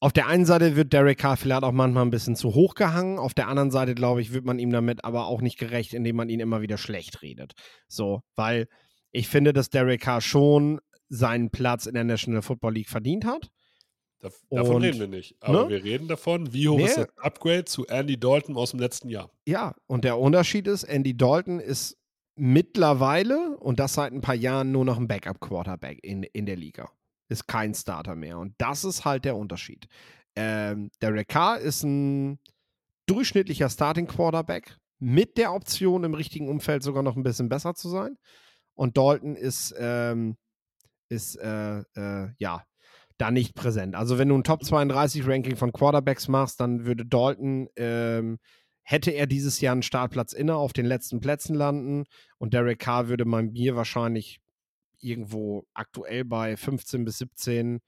auf 0.00 0.12
der 0.12 0.26
einen 0.26 0.44
Seite 0.44 0.76
wird 0.76 0.92
Derek 0.92 1.18
Carr 1.18 1.36
vielleicht 1.36 1.62
auch 1.62 1.72
manchmal 1.72 2.04
ein 2.04 2.10
bisschen 2.10 2.36
zu 2.36 2.54
hoch 2.54 2.74
gehangen. 2.74 3.18
Auf 3.18 3.34
der 3.34 3.48
anderen 3.48 3.70
Seite, 3.70 3.94
glaube 3.94 4.20
ich, 4.20 4.32
wird 4.32 4.44
man 4.44 4.58
ihm 4.58 4.70
damit 4.70 5.04
aber 5.04 5.26
auch 5.26 5.40
nicht 5.40 5.58
gerecht, 5.58 5.94
indem 5.94 6.16
man 6.16 6.28
ihn 6.28 6.40
immer 6.40 6.60
wieder 6.60 6.78
schlecht 6.78 7.22
redet. 7.22 7.52
So, 7.88 8.20
weil 8.36 8.66
ich 9.12 9.28
finde, 9.28 9.52
dass 9.52 9.70
Derek 9.70 10.02
Carr 10.02 10.20
schon 10.20 10.80
seinen 11.08 11.50
Platz 11.50 11.86
in 11.86 11.94
der 11.94 12.04
National 12.04 12.42
Football 12.42 12.74
League 12.74 12.88
verdient 12.88 13.24
hat. 13.24 13.50
Da, 14.20 14.28
davon 14.50 14.76
Und, 14.76 14.82
reden 14.82 15.00
wir 15.00 15.08
nicht. 15.08 15.34
Aber 15.40 15.64
ne? 15.64 15.68
wir 15.70 15.84
reden 15.84 16.06
davon, 16.06 16.52
wie 16.52 16.68
hoch 16.68 16.76
Nee. 16.76 16.84
ist 16.84 16.98
das 16.98 17.08
Upgrade 17.16 17.64
zu 17.64 17.86
Andy 17.86 18.20
Dalton 18.20 18.56
aus 18.56 18.70
dem 18.70 18.80
letzten 18.80 19.08
Jahr? 19.08 19.30
Ja, 19.46 19.74
und 19.86 20.04
der 20.04 20.18
Unterschied 20.18 20.68
ist, 20.68 20.84
Andy 20.84 21.16
Dalton 21.16 21.58
ist 21.58 21.96
mittlerweile 22.36 23.56
und 23.58 23.80
das 23.80 23.94
seit 23.94 24.12
ein 24.12 24.20
paar 24.20 24.34
Jahren 24.34 24.72
nur 24.72 24.84
noch 24.84 24.98
ein 24.98 25.08
Backup-Quarterback 25.08 25.98
in, 26.02 26.22
in 26.22 26.46
der 26.46 26.56
Liga. 26.56 26.90
Ist 27.30 27.46
kein 27.46 27.74
Starter 27.74 28.16
mehr. 28.16 28.38
Und 28.38 28.54
das 28.58 28.84
ist 28.84 29.06
halt 29.06 29.24
der 29.24 29.36
Unterschied. 29.36 29.86
Ähm, 30.36 30.90
Derek 31.00 31.28
Carr 31.28 31.58
ist 31.58 31.84
ein 31.84 32.38
durchschnittlicher 33.06 33.70
Starting-Quarterback 33.70 34.76
mit 34.98 35.38
der 35.38 35.54
Option, 35.54 36.04
im 36.04 36.14
richtigen 36.14 36.48
Umfeld 36.48 36.82
sogar 36.82 37.02
noch 37.02 37.16
ein 37.16 37.22
bisschen 37.22 37.48
besser 37.48 37.74
zu 37.74 37.88
sein. 37.88 38.18
Und 38.74 38.96
Dalton 38.96 39.36
ist, 39.36 39.74
ähm, 39.78 40.36
ist 41.08 41.36
äh, 41.36 41.78
äh, 41.94 42.28
ja, 42.38 42.64
da 43.16 43.30
nicht 43.30 43.54
präsent. 43.54 43.94
Also 43.94 44.18
wenn 44.18 44.28
du 44.28 44.36
ein 44.36 44.44
Top 44.44 44.64
32 44.64 45.26
Ranking 45.26 45.56
von 45.56 45.72
Quarterbacks 45.72 46.28
machst, 46.28 46.60
dann 46.60 46.84
würde 46.84 47.06
Dalton, 47.06 47.68
ähm, 47.76 48.38
hätte 48.82 49.10
er 49.12 49.26
dieses 49.26 49.60
Jahr 49.60 49.72
einen 49.72 49.82
Startplatz 49.82 50.32
inne 50.32 50.56
auf 50.56 50.72
den 50.72 50.86
letzten 50.86 51.20
Plätzen 51.20 51.54
landen 51.54 52.04
und 52.38 52.54
Derek 52.54 52.80
Carr 52.80 53.08
würde 53.08 53.24
bei 53.24 53.42
mir 53.42 53.76
wahrscheinlich 53.76 54.40
irgendwo 55.00 55.66
aktuell 55.74 56.24
bei 56.24 56.56
15 56.56 57.04
bis 57.04 57.18
17 57.18 57.80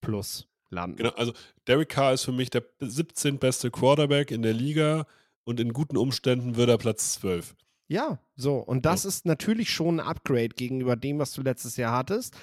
plus 0.00 0.48
landen. 0.70 0.96
Genau, 0.96 1.10
also 1.10 1.32
Derek 1.66 1.88
Carr 1.88 2.12
ist 2.12 2.24
für 2.24 2.32
mich 2.32 2.50
der 2.50 2.64
17. 2.80 3.38
beste 3.38 3.70
Quarterback 3.70 4.30
in 4.30 4.42
der 4.42 4.52
Liga 4.52 5.06
und 5.44 5.60
in 5.60 5.72
guten 5.72 5.96
Umständen 5.96 6.56
wird 6.56 6.68
er 6.68 6.78
Platz 6.78 7.14
12. 7.14 7.54
Ja, 7.88 8.20
so. 8.36 8.58
Und 8.58 8.86
das 8.86 9.04
ist 9.04 9.26
natürlich 9.26 9.70
schon 9.70 9.98
ein 9.98 10.06
Upgrade 10.06 10.50
gegenüber 10.50 10.94
dem, 10.94 11.18
was 11.18 11.32
du 11.32 11.42
letztes 11.42 11.76
Jahr 11.76 11.92
hattest. 11.92 12.36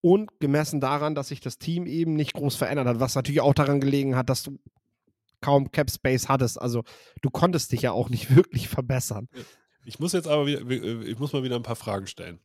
Und 0.00 0.40
gemessen 0.40 0.80
daran, 0.80 1.14
dass 1.14 1.28
sich 1.28 1.40
das 1.40 1.58
Team 1.58 1.86
eben 1.86 2.14
nicht 2.14 2.32
groß 2.32 2.56
verändert 2.56 2.86
hat, 2.86 3.00
was 3.00 3.14
natürlich 3.14 3.42
auch 3.42 3.54
daran 3.54 3.80
gelegen 3.80 4.16
hat, 4.16 4.30
dass 4.30 4.42
du 4.42 4.58
kaum 5.40 5.70
Cap 5.70 5.90
Space 5.90 6.28
hattest. 6.28 6.60
Also 6.60 6.82
du 7.22 7.30
konntest 7.30 7.70
dich 7.70 7.82
ja 7.82 7.92
auch 7.92 8.08
nicht 8.08 8.34
wirklich 8.34 8.68
verbessern. 8.68 9.28
Ich 9.84 9.98
muss 9.98 10.12
jetzt 10.12 10.26
aber 10.26 10.46
wieder, 10.46 10.62
ich 11.02 11.18
muss 11.18 11.32
mal 11.32 11.42
wieder 11.42 11.56
ein 11.56 11.62
paar 11.62 11.76
Fragen 11.76 12.06
stellen. 12.06 12.40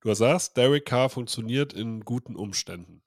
Du 0.00 0.14
sagst, 0.14 0.56
Derek 0.56 0.84
Carr 0.84 1.10
funktioniert 1.10 1.72
in 1.72 2.00
guten 2.04 2.36
Umständen. 2.36 3.02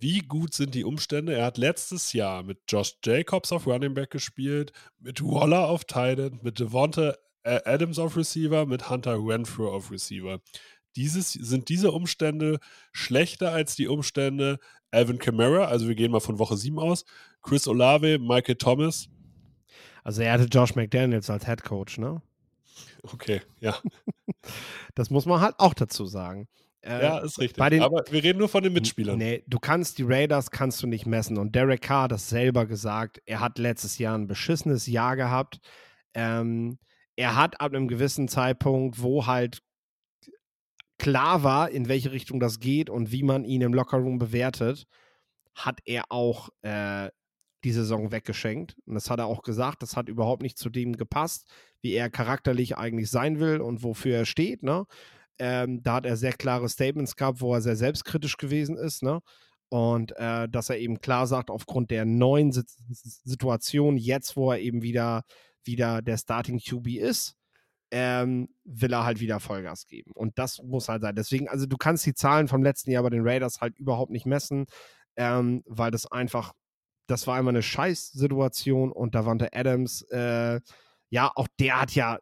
Wie 0.00 0.18
gut 0.18 0.52
sind 0.52 0.74
die 0.74 0.84
Umstände? 0.84 1.34
Er 1.34 1.46
hat 1.46 1.58
letztes 1.58 2.12
Jahr 2.12 2.42
mit 2.42 2.58
Josh 2.68 2.98
Jacobs 3.04 3.52
auf 3.52 3.66
Running 3.66 3.94
Back 3.94 4.10
gespielt, 4.10 4.72
mit 4.98 5.22
Waller 5.22 5.68
auf 5.68 5.84
Tight 5.84 6.18
End, 6.18 6.42
mit 6.42 6.58
Devonta 6.58 7.14
äh, 7.44 7.60
Adams 7.64 7.98
auf 7.98 8.16
Receiver, 8.16 8.66
mit 8.66 8.90
Hunter 8.90 9.16
Renfro 9.18 9.72
auf 9.72 9.90
Receiver. 9.90 10.40
Dieses, 10.96 11.32
sind 11.32 11.68
diese 11.68 11.92
Umstände 11.92 12.58
schlechter 12.92 13.52
als 13.52 13.76
die 13.76 13.88
Umstände 13.88 14.58
Alvin 14.90 15.18
Kamara, 15.18 15.66
also 15.66 15.88
wir 15.88 15.94
gehen 15.94 16.12
mal 16.12 16.20
von 16.20 16.38
Woche 16.38 16.56
7 16.56 16.78
aus, 16.78 17.04
Chris 17.42 17.66
Olave, 17.66 18.18
Michael 18.18 18.56
Thomas. 18.56 19.08
Also 20.02 20.22
er 20.22 20.32
hatte 20.32 20.44
Josh 20.44 20.74
McDaniels 20.74 21.30
als 21.30 21.46
Head 21.46 21.62
Coach, 21.62 21.98
ne? 21.98 22.22
Okay, 23.02 23.40
ja. 23.60 23.76
Das 24.94 25.10
muss 25.10 25.26
man 25.26 25.40
halt 25.40 25.54
auch 25.58 25.74
dazu 25.74 26.06
sagen. 26.06 26.48
Äh, 26.82 27.02
Ja, 27.02 27.18
ist 27.18 27.38
richtig. 27.38 27.58
bei 27.58 27.70
den- 27.70 27.82
Aber 27.82 28.02
wir 28.10 28.22
reden 28.22 28.38
nur 28.38 28.48
von 28.48 28.62
den 28.62 28.72
Mitspielern. 28.72 29.16
Nee, 29.18 29.42
du 29.46 29.58
kannst 29.58 29.98
die 29.98 30.02
Raiders 30.06 30.50
kannst 30.50 30.82
du 30.82 30.86
nicht 30.86 31.06
messen. 31.06 31.38
Und 31.38 31.54
Derek 31.54 31.82
Carr 31.82 32.04
hat 32.04 32.12
das 32.12 32.28
selber 32.28 32.66
gesagt. 32.66 33.20
Er 33.26 33.40
hat 33.40 33.58
letztes 33.58 33.98
Jahr 33.98 34.16
ein 34.16 34.26
beschissenes 34.26 34.86
Jahr 34.86 35.16
gehabt. 35.16 35.60
Ähm, 36.14 36.78
er 37.16 37.36
hat 37.36 37.60
ab 37.60 37.72
einem 37.72 37.88
gewissen 37.88 38.28
Zeitpunkt, 38.28 39.00
wo 39.00 39.26
halt 39.26 39.60
klar 40.98 41.42
war, 41.42 41.70
in 41.70 41.88
welche 41.88 42.12
Richtung 42.12 42.40
das 42.40 42.60
geht 42.60 42.88
und 42.90 43.10
wie 43.12 43.22
man 43.22 43.44
ihn 43.44 43.60
im 43.62 43.74
Lockerroom 43.74 44.18
bewertet, 44.18 44.86
hat 45.54 45.80
er 45.84 46.04
auch 46.10 46.48
äh, 46.62 47.08
die 47.64 47.72
Saison 47.72 48.12
weggeschenkt. 48.12 48.76
Und 48.86 48.94
das 48.94 49.10
hat 49.10 49.18
er 49.18 49.26
auch 49.26 49.42
gesagt, 49.42 49.82
das 49.82 49.96
hat 49.96 50.08
überhaupt 50.08 50.42
nicht 50.42 50.58
zu 50.58 50.70
dem 50.70 50.96
gepasst, 50.96 51.48
wie 51.80 51.92
er 51.92 52.10
charakterlich 52.10 52.76
eigentlich 52.76 53.10
sein 53.10 53.40
will 53.40 53.60
und 53.60 53.82
wofür 53.82 54.18
er 54.18 54.26
steht. 54.26 54.62
Ne? 54.62 54.86
Ähm, 55.38 55.82
da 55.82 55.94
hat 55.94 56.06
er 56.06 56.16
sehr 56.16 56.32
klare 56.32 56.68
Statements 56.68 57.16
gehabt, 57.16 57.40
wo 57.40 57.54
er 57.54 57.60
sehr 57.60 57.76
selbstkritisch 57.76 58.36
gewesen 58.36 58.76
ist. 58.76 59.02
Ne? 59.02 59.20
Und 59.68 60.16
äh, 60.16 60.48
dass 60.48 60.70
er 60.70 60.78
eben 60.78 61.00
klar 61.00 61.26
sagt, 61.26 61.50
aufgrund 61.50 61.90
der 61.90 62.04
neuen 62.04 62.52
Sit 62.52 62.68
Situation, 62.88 63.96
jetzt, 63.96 64.36
wo 64.36 64.52
er 64.52 64.60
eben 64.60 64.82
wieder, 64.82 65.24
wieder 65.64 66.02
der 66.02 66.18
Starting 66.18 66.60
QB 66.60 66.88
ist, 66.98 67.34
ähm, 67.90 68.48
will 68.64 68.92
er 68.92 69.04
halt 69.04 69.20
wieder 69.20 69.40
Vollgas 69.40 69.86
geben. 69.86 70.12
Und 70.14 70.38
das 70.38 70.62
muss 70.62 70.88
halt 70.88 71.02
sein. 71.02 71.14
Deswegen, 71.14 71.48
also 71.48 71.66
du 71.66 71.76
kannst 71.76 72.04
die 72.06 72.14
Zahlen 72.14 72.48
vom 72.48 72.62
letzten 72.62 72.90
Jahr 72.90 73.02
bei 73.02 73.10
den 73.10 73.26
Raiders 73.26 73.60
halt 73.60 73.78
überhaupt 73.78 74.10
nicht 74.10 74.26
messen, 74.26 74.66
ähm, 75.16 75.62
weil 75.66 75.90
das 75.90 76.06
einfach, 76.10 76.52
das 77.06 77.26
war 77.26 77.36
einmal 77.36 77.52
eine 77.52 77.62
Scheißsituation 77.62 78.92
und 78.92 79.14
da 79.14 79.20
Davante 79.20 79.52
Adams, 79.52 80.02
äh, 80.10 80.60
ja, 81.10 81.30
auch 81.34 81.48
der 81.58 81.80
hat 81.80 81.94
ja, 81.94 82.18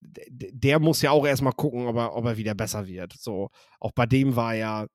der 0.00 0.78
muss 0.78 1.02
ja 1.02 1.10
auch 1.10 1.26
erstmal 1.26 1.52
gucken, 1.52 1.86
ob 1.86 1.96
er, 1.96 2.14
ob 2.14 2.24
er 2.24 2.36
wieder 2.36 2.54
besser 2.54 2.86
wird. 2.86 3.12
So, 3.14 3.50
auch 3.80 3.92
bei 3.92 4.06
dem 4.06 4.36
war 4.36 4.54
ja, 4.54 4.86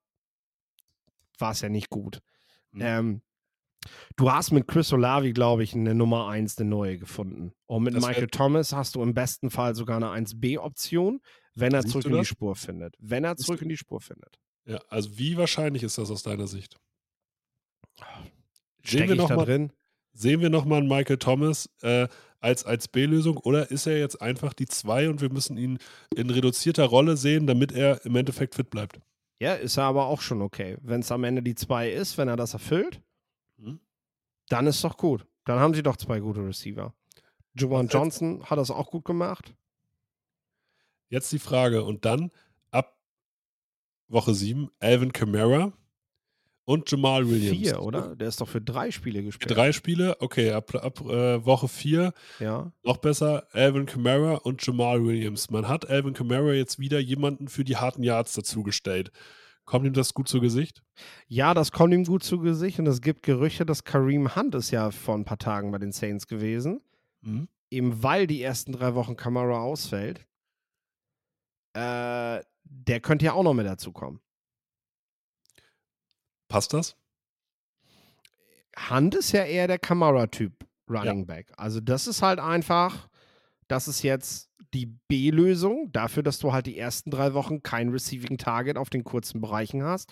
war 1.37 1.51
es 1.51 1.61
ja 1.61 1.69
nicht 1.69 1.89
gut. 1.89 2.19
Mhm. 2.71 2.81
Ähm, 2.81 3.21
Du 4.15 4.31
hast 4.31 4.51
mit 4.51 4.67
Chris 4.67 4.93
Olavi, 4.93 5.33
glaube 5.33 5.63
ich, 5.63 5.73
eine 5.73 5.95
Nummer 5.95 6.27
1, 6.27 6.59
eine 6.59 6.69
neue 6.69 6.97
gefunden. 6.97 7.53
Und 7.65 7.83
mit 7.83 7.95
das 7.95 8.05
Michael 8.05 8.27
Thomas 8.27 8.73
hast 8.73 8.95
du 8.95 9.01
im 9.01 9.13
besten 9.13 9.49
Fall 9.49 9.75
sogar 9.75 9.97
eine 9.97 10.09
1B-Option, 10.09 11.19
wenn 11.55 11.73
er 11.73 11.83
zurück 11.83 12.05
in 12.05 12.17
die 12.17 12.25
Spur 12.25 12.55
findet. 12.55 12.95
Wenn 12.99 13.23
er 13.23 13.37
zurück 13.37 13.61
in 13.61 13.69
die 13.69 13.77
Spur 13.77 13.99
findet. 13.99 14.39
Ja, 14.65 14.79
also 14.89 15.17
wie 15.17 15.37
wahrscheinlich 15.37 15.83
ist 15.83 15.97
das 15.97 16.11
aus 16.11 16.21
deiner 16.21 16.47
Sicht? 16.47 16.79
Stecke 18.84 19.09
wir 19.09 19.15
noch 19.15 19.29
da 19.29 19.36
mal, 19.38 19.45
drin? 19.45 19.71
Sehen 20.13 20.41
wir 20.41 20.49
nochmal 20.49 20.79
einen 20.79 20.89
Michael 20.89 21.17
Thomas 21.17 21.69
äh, 21.82 22.07
als, 22.39 22.65
als 22.65 22.88
B-Lösung 22.88 23.38
oder 23.38 23.71
ist 23.71 23.88
er 23.88 23.97
jetzt 23.97 24.21
einfach 24.21 24.53
die 24.53 24.65
2 24.65 25.09
und 25.09 25.21
wir 25.21 25.32
müssen 25.32 25.57
ihn 25.57 25.77
in 26.15 26.29
reduzierter 26.29 26.86
Rolle 26.86 27.15
sehen, 27.15 27.47
damit 27.47 27.71
er 27.71 28.05
im 28.05 28.15
Endeffekt 28.15 28.55
fit 28.55 28.69
bleibt? 28.69 28.99
Ja, 29.39 29.53
ist 29.53 29.77
er 29.77 29.86
aber 29.86 30.07
auch 30.07 30.21
schon 30.21 30.41
okay. 30.41 30.77
Wenn 30.82 31.01
es 31.01 31.11
am 31.11 31.23
Ende 31.23 31.41
die 31.41 31.55
2 31.55 31.91
ist, 31.91 32.17
wenn 32.17 32.27
er 32.27 32.36
das 32.36 32.53
erfüllt, 32.53 33.01
hm? 33.57 33.79
Dann 34.49 34.67
ist 34.67 34.84
doch 34.84 34.97
gut. 34.97 35.25
Dann 35.45 35.59
haben 35.59 35.73
sie 35.73 35.84
doch 35.84 35.97
zwei 35.97 36.19
gute 36.19 36.45
Receiver. 36.45 36.93
Juwan 37.53 37.88
Johnson 37.88 38.43
hat 38.43 38.57
das 38.57 38.71
auch 38.71 38.91
gut 38.91 39.05
gemacht. 39.05 39.55
Jetzt 41.09 41.32
die 41.32 41.39
Frage. 41.39 41.84
Und 41.84 42.05
dann 42.05 42.32
ab 42.71 42.97
Woche 44.07 44.34
7 44.34 44.69
Alvin 44.79 45.13
Kamara 45.13 45.73
und 46.72 46.89
Jamal 46.89 47.28
Williams. 47.28 47.57
Vier, 47.57 47.82
oder? 47.82 48.15
Der 48.15 48.30
ist 48.30 48.39
doch 48.39 48.47
für 48.47 48.61
drei 48.61 48.91
Spiele 48.91 49.22
gespielt. 49.24 49.49
Für 49.49 49.53
drei 49.53 49.74
Spiele? 49.74 50.15
Okay, 50.22 50.51
ab, 50.53 50.74
ab 50.74 51.01
äh, 51.01 51.45
Woche 51.45 51.67
4 51.67 52.13
ja. 52.39 52.72
noch 52.84 52.97
besser 52.97 53.45
Alvin 53.51 53.86
Kamara 53.86 54.36
und 54.36 54.65
Jamal 54.65 55.03
Williams. 55.03 55.49
Man 55.49 55.67
hat 55.67 55.89
Alvin 55.89 56.13
Kamara 56.13 56.53
jetzt 56.53 56.80
wieder 56.80 56.99
jemanden 56.99 57.49
für 57.49 57.65
die 57.65 57.76
harten 57.76 58.03
Yards 58.03 58.34
dazugestellt. 58.36 59.11
Kommt 59.65 59.86
ihm 59.86 59.91
das 59.91 60.13
gut 60.13 60.30
zu 60.30 60.39
Gesicht? 60.39 60.82
Ja, 61.28 61.53
das 61.53 61.74
kommt 61.74 61.93
ihm 61.93 62.05
gut 62.05 62.24
zu 62.24 62.39
Gesicht 62.39 62.80
und 62.80 62.88
es 62.88 63.01
gibt 63.01 63.24
Gerüchte, 63.24 63.65
dass 63.65 63.84
Kareem 63.84 64.34
Hunt 64.38 64.55
ist 64.55 64.72
ja 64.72 64.91
vor 64.91 65.15
ein 65.15 65.26
paar 65.26 65.39
Tagen 65.39 65.72
bei 65.72 65.78
den 65.78 65.91
Saints 65.91 66.26
gewesen. 66.26 66.80
Mhm. 67.19 67.49
Eben 67.69 68.01
weil 68.01 68.28
die 68.28 68.41
ersten 68.41 68.72
drei 68.72 68.95
Wochen 68.95 69.17
Kamara 69.17 69.59
ausfällt. 69.59 70.26
Äh, 71.74 72.39
der 72.63 72.99
könnte 73.01 73.26
ja 73.26 73.34
auch 73.34 73.43
noch 73.43 73.53
mit 73.53 73.65
dazu 73.65 73.91
kommen. 73.91 74.22
Passt 76.51 76.73
das? 76.73 76.97
Hunt 78.89 79.15
ist 79.15 79.31
ja 79.31 79.45
eher 79.45 79.67
der 79.67 79.79
Kamara-Typ 79.79 80.51
Running 80.89 81.19
ja. 81.19 81.25
Back. 81.25 81.53
Also 81.55 81.79
das 81.79 82.07
ist 82.07 82.21
halt 82.21 82.39
einfach, 82.39 83.07
das 83.69 83.87
ist 83.87 84.03
jetzt 84.03 84.49
die 84.73 84.87
B-Lösung 85.07 85.93
dafür, 85.93 86.23
dass 86.23 86.39
du 86.39 86.51
halt 86.51 86.65
die 86.65 86.77
ersten 86.77 87.09
drei 87.09 87.33
Wochen 87.33 87.63
kein 87.63 87.87
Receiving 87.89 88.37
Target 88.37 88.77
auf 88.77 88.89
den 88.89 89.05
kurzen 89.05 89.39
Bereichen 89.39 89.83
hast. 89.83 90.11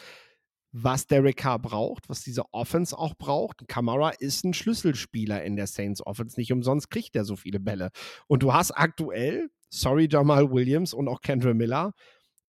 Was 0.71 1.07
Derek 1.07 1.35
Carr 1.35 1.59
braucht, 1.59 2.07
was 2.07 2.21
diese 2.21 2.43
Offense 2.53 2.97
auch 2.97 3.15
braucht. 3.15 3.67
Kamara 3.67 4.11
ist 4.11 4.45
ein 4.45 4.53
Schlüsselspieler 4.53 5.43
in 5.43 5.57
der 5.57 5.67
Saints 5.67 6.05
Offense. 6.05 6.39
Nicht 6.39 6.53
umsonst 6.53 6.89
kriegt 6.89 7.17
er 7.17 7.25
so 7.25 7.35
viele 7.35 7.59
Bälle. 7.59 7.89
Und 8.27 8.43
du 8.43 8.53
hast 8.53 8.71
aktuell, 8.71 9.49
sorry 9.69 10.07
Jamal 10.09 10.51
Williams 10.51 10.93
und 10.93 11.09
auch 11.09 11.19
Kendra 11.19 11.53
Miller, 11.53 11.93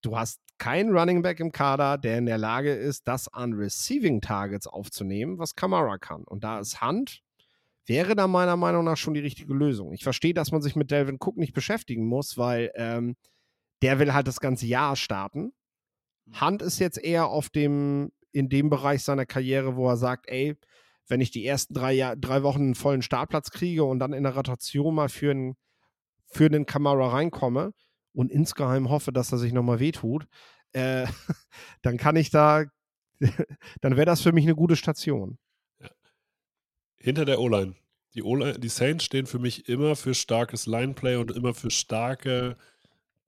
du 0.02 0.16
hast 0.16 0.40
keinen 0.58 0.96
Running 0.96 1.22
Back 1.22 1.40
im 1.40 1.52
Kader, 1.52 1.98
der 1.98 2.18
in 2.18 2.26
der 2.26 2.38
Lage 2.38 2.72
ist, 2.72 3.08
das 3.08 3.28
an 3.28 3.54
Receiving 3.54 4.20
Targets 4.20 4.66
aufzunehmen, 4.66 5.38
was 5.38 5.54
Kamara 5.54 5.98
kann. 5.98 6.24
Und 6.24 6.44
da 6.44 6.60
ist 6.60 6.80
Hunt 6.80 7.22
wäre 7.86 8.14
da 8.14 8.28
meiner 8.28 8.56
Meinung 8.56 8.84
nach 8.84 8.96
schon 8.96 9.14
die 9.14 9.20
richtige 9.20 9.52
Lösung. 9.52 9.92
Ich 9.92 10.04
verstehe, 10.04 10.32
dass 10.32 10.52
man 10.52 10.62
sich 10.62 10.76
mit 10.76 10.92
Delvin 10.92 11.18
Cook 11.18 11.36
nicht 11.36 11.54
beschäftigen 11.54 12.06
muss, 12.06 12.38
weil 12.38 12.70
ähm, 12.76 13.16
der 13.82 13.98
will 13.98 14.14
halt 14.14 14.28
das 14.28 14.38
ganze 14.38 14.66
Jahr 14.66 14.94
starten. 14.94 15.52
Mhm. 16.26 16.40
Hunt 16.40 16.62
ist 16.62 16.78
jetzt 16.78 17.02
eher 17.02 17.26
auf 17.26 17.48
dem, 17.48 18.12
in 18.30 18.48
dem 18.48 18.70
Bereich 18.70 19.02
seiner 19.02 19.26
Karriere, 19.26 19.74
wo 19.74 19.88
er 19.88 19.96
sagt, 19.96 20.28
ey, 20.28 20.56
wenn 21.08 21.20
ich 21.20 21.32
die 21.32 21.44
ersten 21.44 21.74
drei, 21.74 21.92
Jahr, 21.92 22.14
drei 22.14 22.44
Wochen 22.44 22.62
einen 22.62 22.74
vollen 22.76 23.02
Startplatz 23.02 23.50
kriege 23.50 23.82
und 23.82 23.98
dann 23.98 24.12
in 24.12 24.22
der 24.22 24.36
Rotation 24.36 24.94
mal 24.94 25.08
für 25.08 25.32
einen, 25.32 25.56
für 26.26 26.48
den 26.48 26.66
Kamera 26.66 27.08
reinkomme 27.08 27.72
und 28.12 28.30
insgeheim 28.30 28.90
hoffe, 28.90 29.12
dass 29.12 29.32
er 29.32 29.38
sich 29.38 29.52
nochmal 29.52 29.80
wehtut, 29.80 30.26
äh, 30.72 31.06
dann 31.82 31.96
kann 31.96 32.16
ich 32.16 32.30
da, 32.30 32.64
dann 33.80 33.96
wäre 33.96 34.06
das 34.06 34.22
für 34.22 34.32
mich 34.32 34.44
eine 34.44 34.54
gute 34.54 34.76
Station. 34.76 35.38
Hinter 36.96 37.24
der 37.24 37.40
O-Line. 37.40 37.74
Die, 38.14 38.22
die 38.58 38.68
Saints 38.68 39.04
stehen 39.04 39.26
für 39.26 39.38
mich 39.38 39.68
immer 39.68 39.94
für 39.96 40.14
starkes 40.14 40.66
Lineplay 40.66 41.16
und 41.16 41.30
immer 41.30 41.54
für 41.54 41.70
starke 41.70 42.56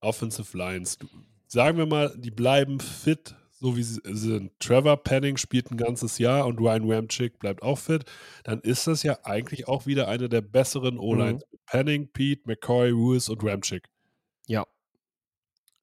Offensive 0.01 0.57
Lines. 0.57 0.99
Sagen 1.47 1.78
wir 1.78 1.87
mal, 1.87 2.12
die 2.16 2.33
bleiben 2.33 2.80
fit, 2.80 3.37
so 3.53 3.76
wie 3.76 3.83
sie 3.85 4.01
sind. 4.05 4.51
Trevor 4.59 4.97
Penning 4.97 5.37
spielt 5.37 5.70
ein 5.70 5.76
ganzes 5.76 6.18
Jahr 6.18 6.47
und 6.47 6.59
Ryan 6.59 6.91
Ramchick 6.91 7.39
bleibt 7.39 7.62
auch 7.62 7.78
fit. 7.78 8.05
Dann 8.43 8.61
ist 8.61 8.89
das 8.89 9.05
ja 9.05 9.18
eigentlich 9.22 9.68
auch 9.68 9.87
wieder 9.87 10.09
eine 10.09 10.28
der 10.28 10.41
besseren 10.41 10.99
O-Lines. 10.99 11.45
Mhm. 11.51 11.59
Penning, 11.66 12.09
Pete, 12.12 12.43
McCoy, 12.47 12.91
Lewis 12.91 13.28
und 13.28 13.45
Ramchick. 13.45 13.91
Ja, 14.53 14.66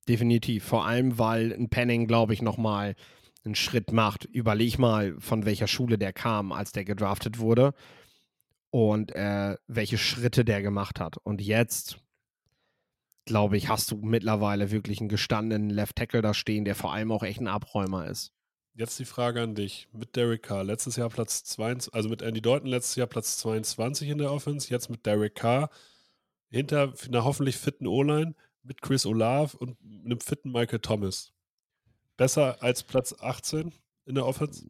definitiv. 0.07 0.63
Vor 0.63 0.86
allem, 0.86 1.17
weil 1.17 1.51
ein 1.53 1.70
Penning, 1.70 2.05
glaube 2.05 2.36
ich, 2.36 2.43
nochmal 2.43 2.95
einen 3.43 3.55
Schritt 3.55 3.91
macht. 3.91 4.26
Überleg 4.26 4.78
mal, 4.78 5.15
von 5.20 5.43
welcher 5.45 5.65
Schule 5.65 5.97
der 5.97 6.13
kam, 6.13 6.51
als 6.51 6.72
der 6.72 6.86
gedraftet 6.86 7.39
wurde 7.39 7.74
und 8.70 9.15
äh, 9.15 9.57
welche 9.65 9.97
Schritte 9.97 10.45
der 10.45 10.61
gemacht 10.61 10.99
hat. 10.99 11.17
Und 11.17 11.41
jetzt, 11.41 11.97
glaube 13.26 13.57
ich, 13.57 13.70
hast 13.70 13.89
du 13.89 13.97
mittlerweile 13.97 14.70
wirklich 14.70 14.99
einen 14.99 15.09
gestandenen 15.09 15.72
Left 15.72 15.95
Tackle 15.95 16.22
da 16.22 16.36
stehen, 16.36 16.63
der 16.63 16.76
vor 16.76 16.93
allem 16.93 17.11
auch 17.11 17.24
echt 17.24 17.41
ein 17.41 17.47
Abräumer 17.47 18.05
ist. 18.05 18.34
Jetzt 18.76 18.99
die 18.99 19.05
Frage 19.05 19.41
an 19.41 19.55
dich. 19.55 19.88
Mit 19.93 20.15
Derek 20.15 20.43
Carr, 20.43 20.63
letztes 20.63 20.95
Jahr 20.95 21.09
Platz 21.09 21.43
22, 21.43 21.91
also 21.91 22.07
mit 22.07 22.22
Andy 22.22 22.39
Dalton 22.39 22.70
letztes 22.70 22.97
Jahr 22.97 23.07
Platz 23.07 23.39
22 23.39 24.09
in 24.09 24.20
der 24.20 24.32
Offense, 24.32 24.70
jetzt 24.70 24.91
mit 24.91 25.07
Derek 25.07 25.34
Carr, 25.34 25.72
hinter 26.49 26.93
einer 27.07 27.24
hoffentlich 27.24 27.57
fitten 27.57 27.88
O-Line, 27.88 28.36
mit 28.64 28.82
Chris 28.82 29.05
Olave 29.05 29.57
und 29.57 29.78
einem 29.82 30.20
fitten 30.20 30.51
Michael 30.51 30.80
Thomas. 30.80 31.34
Besser 32.18 32.62
als 32.62 32.84
Platz 32.84 33.16
18 33.20 33.74
in 34.05 34.16
der 34.16 34.26
Offense? 34.26 34.68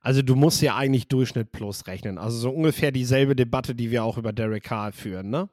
Also 0.00 0.22
du 0.22 0.34
musst 0.34 0.60
ja 0.60 0.76
eigentlich 0.76 1.08
Durchschnitt 1.08 1.52
plus 1.52 1.86
rechnen. 1.86 2.18
Also 2.18 2.38
so 2.38 2.50
ungefähr 2.50 2.92
dieselbe 2.92 3.34
Debatte, 3.34 3.74
die 3.74 3.90
wir 3.90 4.04
auch 4.04 4.18
über 4.18 4.32
Derek 4.32 4.64
Carr 4.64 4.92
führen, 4.92 5.30
ne? 5.30 5.48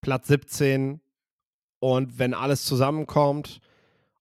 Platz 0.00 0.28
17 0.28 1.00
und 1.80 2.18
wenn 2.18 2.34
alles 2.34 2.64
zusammenkommt, 2.64 3.60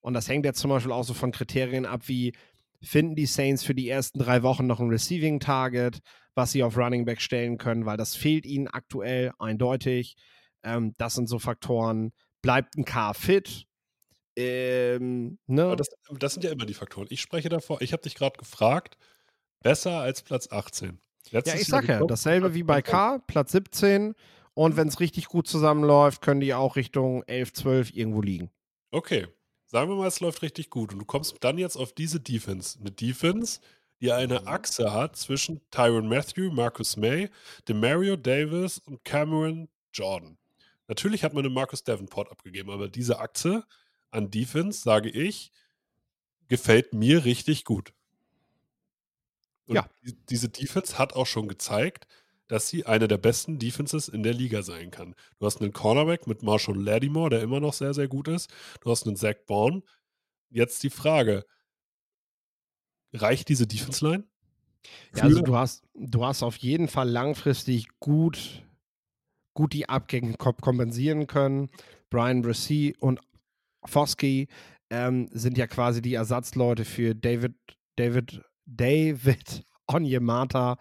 und 0.02 0.14
das 0.14 0.28
hängt 0.28 0.46
jetzt 0.46 0.60
zum 0.60 0.70
Beispiel 0.70 0.92
auch 0.92 1.04
so 1.04 1.14
von 1.14 1.32
Kriterien 1.32 1.86
ab, 1.86 2.08
wie 2.08 2.34
finden 2.82 3.16
die 3.16 3.26
Saints 3.26 3.64
für 3.64 3.74
die 3.74 3.88
ersten 3.88 4.20
drei 4.20 4.44
Wochen 4.44 4.68
noch 4.68 4.80
ein 4.80 4.90
Receiving 4.90 5.40
Target, 5.40 6.00
was 6.36 6.52
sie 6.52 6.64
auf 6.64 6.78
Running 6.78 7.06
Back 7.06 7.22
stellen 7.22 7.58
können, 7.58 7.86
weil 7.86 7.98
das 7.98 8.16
fehlt 8.16 8.46
ihnen 8.46 8.68
aktuell 8.68 9.32
eindeutig. 9.40 10.16
Ähm, 10.64 10.96
das 10.98 11.16
sind 11.16 11.28
so 11.28 11.40
Faktoren. 11.40 12.14
Bleibt 12.42 12.76
ein 12.78 12.86
Car 12.86 13.14
fit? 13.14 13.68
Ähm, 14.36 15.38
ne? 15.46 15.76
Das, 15.76 15.90
das, 16.20 16.34
sind 16.34 16.44
ja 16.44 16.52
immer 16.52 16.66
die 16.66 16.74
Faktoren. 16.74 17.08
Ich 17.10 17.22
spreche 17.22 17.50
davor, 17.50 17.82
ich 17.82 17.94
habe 17.94 18.02
dich 18.02 18.16
gerade 18.16 18.38
gefragt, 18.38 18.98
besser 19.62 20.00
als 20.00 20.22
Platz 20.22 20.52
18. 20.52 21.00
Letztes 21.32 21.54
ja, 21.54 21.60
ich 21.60 21.68
sag 21.68 21.88
ja, 21.88 22.06
dasselbe 22.06 22.54
wie 22.54 22.64
bei 22.64 22.82
K, 22.82 23.20
Platz 23.20 23.52
17. 23.52 24.16
Und 24.54 24.74
mhm. 24.74 24.78
wenn 24.78 24.88
es 24.88 25.00
richtig 25.00 25.28
gut 25.28 25.48
zusammenläuft, 25.48 26.22
können 26.22 26.42
die 26.42 26.54
auch 26.54 26.76
Richtung 26.76 27.24
11, 27.24 27.54
12 27.54 27.96
irgendwo 27.96 28.22
liegen. 28.22 28.52
Okay. 28.92 29.28
Sagen 29.66 29.90
wir 29.90 29.96
mal, 29.96 30.08
es 30.08 30.20
läuft 30.20 30.42
richtig 30.44 30.70
gut. 30.70 30.94
Und 30.94 31.00
du 31.00 31.06
kommst 31.06 31.38
dann 31.40 31.58
jetzt 31.58 31.78
auf 31.78 31.94
diese 31.94 32.20
Defense. 32.20 32.78
Eine 32.80 32.92
Defense, 32.92 33.60
die 34.02 34.12
eine 34.12 34.42
mhm. 34.42 34.48
Achse 34.48 34.94
hat 34.94 35.16
zwischen 35.16 35.62
Tyron 35.72 36.08
Matthew, 36.08 36.52
Marcus 36.52 36.98
May, 36.98 37.30
Demario 37.68 38.16
Davis 38.16 38.80
und 38.80 39.04
Cameron 39.04 39.70
Jordan. 39.94 40.38
Natürlich 40.88 41.24
hat 41.24 41.34
man 41.34 41.46
einen 41.46 41.54
Marcus 41.54 41.84
Davenport 41.84 42.32
abgegeben, 42.32 42.70
aber 42.70 42.90
diese 42.90 43.20
Achse 43.20 43.66
an 44.12 44.30
Defense, 44.32 44.82
sage 44.82 45.10
ich, 45.10 45.52
gefällt 46.48 46.94
mir 46.94 47.26
richtig 47.26 47.66
gut. 47.66 47.94
Und 49.66 49.76
Ja. 49.76 49.90
die- 50.04 50.18
diese 50.30 50.50
Defense 50.50 50.98
hat 50.98 51.14
auch 51.14 51.26
schon 51.28 51.48
gezeigt, 51.48 52.08
dass 52.48 52.68
sie 52.68 52.86
eine 52.86 53.08
der 53.08 53.18
besten 53.18 53.58
Defenses 53.60 54.10
in 54.10 54.22
der 54.22 54.34
Liga 54.34 54.62
sein 54.62 54.92
kann. 54.92 55.16
Du 55.40 55.46
hast 55.46 55.62
einen 55.62 55.72
Cornerback 55.72 56.28
mit 56.28 56.44
Marshall 56.44 56.78
Lattimore, 56.78 57.30
der 57.30 57.42
immer 57.42 57.62
noch 57.62 57.74
sehr, 57.74 57.94
sehr 57.94 58.08
gut 58.10 58.28
ist. 58.28 58.52
Du 58.82 58.92
hast 58.92 59.08
einen 59.08 59.16
Zach 59.16 59.36
Bourne. 59.48 59.82
Jetzt 60.50 60.84
die 60.84 60.90
Frage: 60.90 61.46
Reicht 63.14 63.48
diese 63.50 63.68
Defense-Line? 63.68 64.26
Ja, 65.16 65.24
also 65.24 65.42
du 65.42 65.56
hast, 65.56 65.84
du 65.94 66.26
hast 66.26 66.44
auf 66.44 66.58
jeden 66.58 66.88
Fall 66.90 67.10
langfristig 67.10 67.88
gut, 68.00 68.64
gut 69.54 69.74
die 69.74 69.90
Abgänge 69.90 70.34
kom- 70.34 70.60
kompensieren 70.62 71.28
können. 71.28 71.70
Brian 72.10 72.42
Brissy 72.42 72.96
und 73.00 73.20
Foskey 73.86 74.48
ähm, 74.90 75.30
sind 75.32 75.58
ja 75.58 75.68
quasi 75.68 76.02
die 76.02 76.14
Ersatzleute 76.14 76.86
für 76.86 77.16
David, 77.16 77.56
David, 77.96 78.42
David 78.66 79.64
Onyemata 79.88 80.78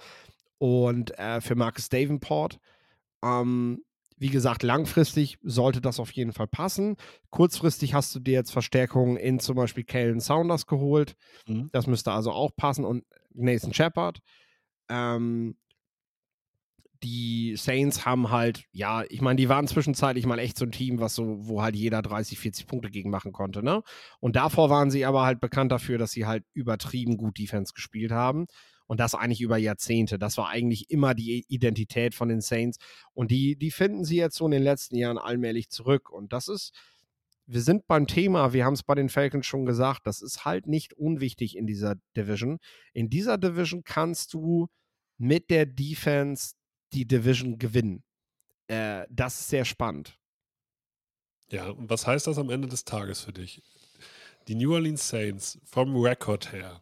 und 0.58 1.18
äh, 1.18 1.40
für 1.40 1.54
Marcus 1.54 1.88
Davenport. 1.88 2.58
Ähm, 3.24 3.82
wie 4.16 4.28
gesagt, 4.28 4.62
langfristig 4.62 5.38
sollte 5.42 5.80
das 5.80 5.98
auf 5.98 6.12
jeden 6.12 6.32
Fall 6.32 6.46
passen. 6.46 6.96
Kurzfristig 7.30 7.94
hast 7.94 8.14
du 8.14 8.20
dir 8.20 8.34
jetzt 8.34 8.52
Verstärkungen 8.52 9.16
in 9.16 9.40
zum 9.40 9.56
Beispiel 9.56 9.82
Kalen 9.82 10.20
Saunders 10.20 10.66
geholt. 10.66 11.16
Mhm. 11.48 11.70
Das 11.72 11.88
müsste 11.88 12.12
also 12.12 12.30
auch 12.30 12.54
passen. 12.54 12.84
Und 12.84 13.04
Nathan 13.34 13.74
Shepard. 13.74 14.20
Ähm, 14.88 15.56
die 17.02 17.56
Saints 17.56 18.06
haben 18.06 18.30
halt, 18.30 18.64
ja, 18.72 19.04
ich 19.08 19.20
meine, 19.20 19.36
die 19.36 19.48
waren 19.48 19.66
zwischenzeitlich 19.66 20.26
mal 20.26 20.38
echt 20.38 20.56
so 20.56 20.64
ein 20.64 20.72
Team, 20.72 21.00
was 21.00 21.14
so, 21.14 21.46
wo 21.46 21.62
halt 21.62 21.74
jeder 21.74 22.02
30, 22.02 22.38
40 22.38 22.66
Punkte 22.66 22.90
gegen 22.90 23.10
machen 23.10 23.32
konnte, 23.32 23.62
ne? 23.62 23.82
Und 24.20 24.36
davor 24.36 24.70
waren 24.70 24.90
sie 24.90 25.04
aber 25.04 25.24
halt 25.24 25.40
bekannt 25.40 25.72
dafür, 25.72 25.98
dass 25.98 26.12
sie 26.12 26.26
halt 26.26 26.44
übertrieben 26.52 27.16
gut 27.16 27.38
Defense 27.38 27.72
gespielt 27.74 28.12
haben. 28.12 28.46
Und 28.86 29.00
das 29.00 29.14
eigentlich 29.14 29.40
über 29.40 29.56
Jahrzehnte. 29.56 30.18
Das 30.18 30.36
war 30.36 30.48
eigentlich 30.48 30.90
immer 30.90 31.14
die 31.14 31.46
Identität 31.48 32.14
von 32.14 32.28
den 32.28 32.42
Saints. 32.42 32.78
Und 33.14 33.30
die, 33.30 33.56
die 33.56 33.70
finden 33.70 34.04
sie 34.04 34.16
jetzt 34.16 34.36
so 34.36 34.44
in 34.44 34.50
den 34.50 34.62
letzten 34.62 34.96
Jahren 34.96 35.16
allmählich 35.16 35.70
zurück. 35.70 36.10
Und 36.10 36.32
das 36.34 36.48
ist, 36.48 36.72
wir 37.46 37.62
sind 37.62 37.86
beim 37.86 38.06
Thema, 38.06 38.52
wir 38.52 38.66
haben 38.66 38.74
es 38.74 38.82
bei 38.82 38.94
den 38.94 39.08
Falcons 39.08 39.46
schon 39.46 39.64
gesagt, 39.64 40.06
das 40.06 40.20
ist 40.20 40.44
halt 40.44 40.66
nicht 40.66 40.92
unwichtig 40.92 41.56
in 41.56 41.66
dieser 41.66 41.94
Division. 42.16 42.58
In 42.92 43.08
dieser 43.08 43.38
Division 43.38 43.82
kannst 43.82 44.34
du 44.34 44.68
mit 45.16 45.50
der 45.50 45.64
Defense 45.64 46.54
die 46.92 47.06
Division 47.06 47.58
gewinnen. 47.58 48.02
Äh, 48.68 49.06
das 49.10 49.40
ist 49.40 49.48
sehr 49.48 49.64
spannend. 49.64 50.18
Ja, 51.50 51.68
und 51.68 51.90
was 51.90 52.06
heißt 52.06 52.26
das 52.26 52.38
am 52.38 52.50
Ende 52.50 52.68
des 52.68 52.84
Tages 52.84 53.20
für 53.20 53.32
dich? 53.32 53.62
Die 54.48 54.54
New 54.54 54.72
Orleans 54.72 55.06
Saints 55.06 55.60
vom 55.64 55.94
Rekord 55.96 56.52
her, 56.52 56.80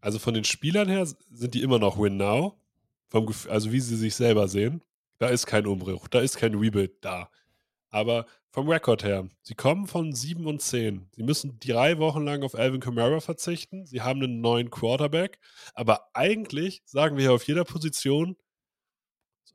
also 0.00 0.18
von 0.18 0.34
den 0.34 0.44
Spielern 0.44 0.88
her 0.88 1.06
sind 1.06 1.54
die 1.54 1.62
immer 1.62 1.78
noch 1.78 1.98
Win 1.98 2.16
Now, 2.16 2.60
vom, 3.08 3.26
also 3.48 3.72
wie 3.72 3.80
sie 3.80 3.96
sich 3.96 4.14
selber 4.14 4.48
sehen. 4.48 4.82
Da 5.18 5.28
ist 5.28 5.46
kein 5.46 5.66
Umbruch, 5.66 6.06
da 6.08 6.20
ist 6.20 6.36
kein 6.36 6.54
Rebuild 6.54 7.04
da. 7.04 7.28
Aber 7.90 8.26
vom 8.50 8.68
Rekord 8.68 9.02
her, 9.02 9.28
sie 9.42 9.54
kommen 9.54 9.86
von 9.86 10.12
7 10.12 10.46
und 10.46 10.62
10. 10.62 11.08
Sie 11.12 11.22
müssen 11.22 11.58
drei 11.58 11.98
Wochen 11.98 12.24
lang 12.24 12.42
auf 12.42 12.54
Alvin 12.54 12.80
Kamara 12.80 13.20
verzichten. 13.20 13.86
Sie 13.86 14.00
haben 14.00 14.22
einen 14.22 14.40
neuen 14.40 14.70
Quarterback. 14.70 15.38
Aber 15.74 16.08
eigentlich 16.14 16.82
sagen 16.84 17.16
wir 17.16 17.32
auf 17.32 17.46
jeder 17.46 17.64
Position, 17.64 18.36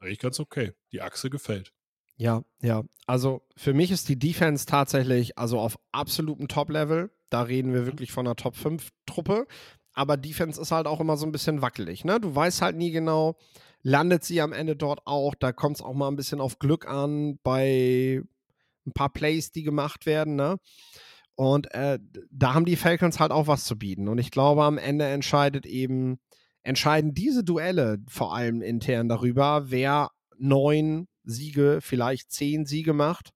eigentlich 0.03 0.19
ganz 0.19 0.39
okay. 0.39 0.73
Die 0.91 1.01
Achse 1.01 1.29
gefällt. 1.29 1.73
Ja, 2.15 2.43
ja. 2.61 2.83
Also 3.07 3.41
für 3.55 3.73
mich 3.73 3.91
ist 3.91 4.07
die 4.09 4.19
Defense 4.19 4.65
tatsächlich 4.65 5.37
also 5.37 5.59
auf 5.59 5.79
absolutem 5.91 6.47
Top-Level. 6.47 7.11
Da 7.29 7.41
reden 7.41 7.73
wir 7.73 7.85
wirklich 7.85 8.11
von 8.11 8.27
einer 8.27 8.35
Top-5-Truppe. 8.35 9.47
Aber 9.93 10.17
Defense 10.17 10.59
ist 10.59 10.71
halt 10.71 10.87
auch 10.87 10.99
immer 10.99 11.17
so 11.17 11.25
ein 11.25 11.31
bisschen 11.31 11.61
wackelig. 11.61 12.05
Ne? 12.05 12.19
Du 12.19 12.35
weißt 12.35 12.61
halt 12.61 12.75
nie 12.75 12.91
genau, 12.91 13.37
landet 13.81 14.23
sie 14.23 14.41
am 14.41 14.53
Ende 14.53 14.75
dort 14.75 15.01
auch. 15.05 15.35
Da 15.35 15.51
kommt 15.51 15.77
es 15.77 15.81
auch 15.81 15.93
mal 15.93 16.07
ein 16.07 16.15
bisschen 16.15 16.41
auf 16.41 16.59
Glück 16.59 16.87
an 16.87 17.39
bei 17.43 18.23
ein 18.85 18.93
paar 18.93 19.11
Plays, 19.11 19.51
die 19.51 19.63
gemacht 19.63 20.05
werden. 20.05 20.35
Ne? 20.35 20.57
Und 21.35 21.73
äh, 21.73 21.99
da 22.31 22.53
haben 22.53 22.65
die 22.65 22.75
Falcons 22.75 23.19
halt 23.19 23.31
auch 23.31 23.47
was 23.47 23.65
zu 23.65 23.77
bieten. 23.77 24.07
Und 24.07 24.17
ich 24.17 24.31
glaube, 24.31 24.63
am 24.63 24.77
Ende 24.77 25.05
entscheidet 25.05 25.65
eben, 25.65 26.19
entscheiden 26.63 27.13
diese 27.13 27.43
Duelle 27.43 27.99
vor 28.07 28.35
allem 28.35 28.61
intern 28.61 29.09
darüber, 29.09 29.69
wer 29.69 30.09
neun 30.37 31.07
Siege, 31.23 31.79
vielleicht 31.81 32.31
zehn 32.31 32.65
Siege 32.65 32.93
macht, 32.93 33.31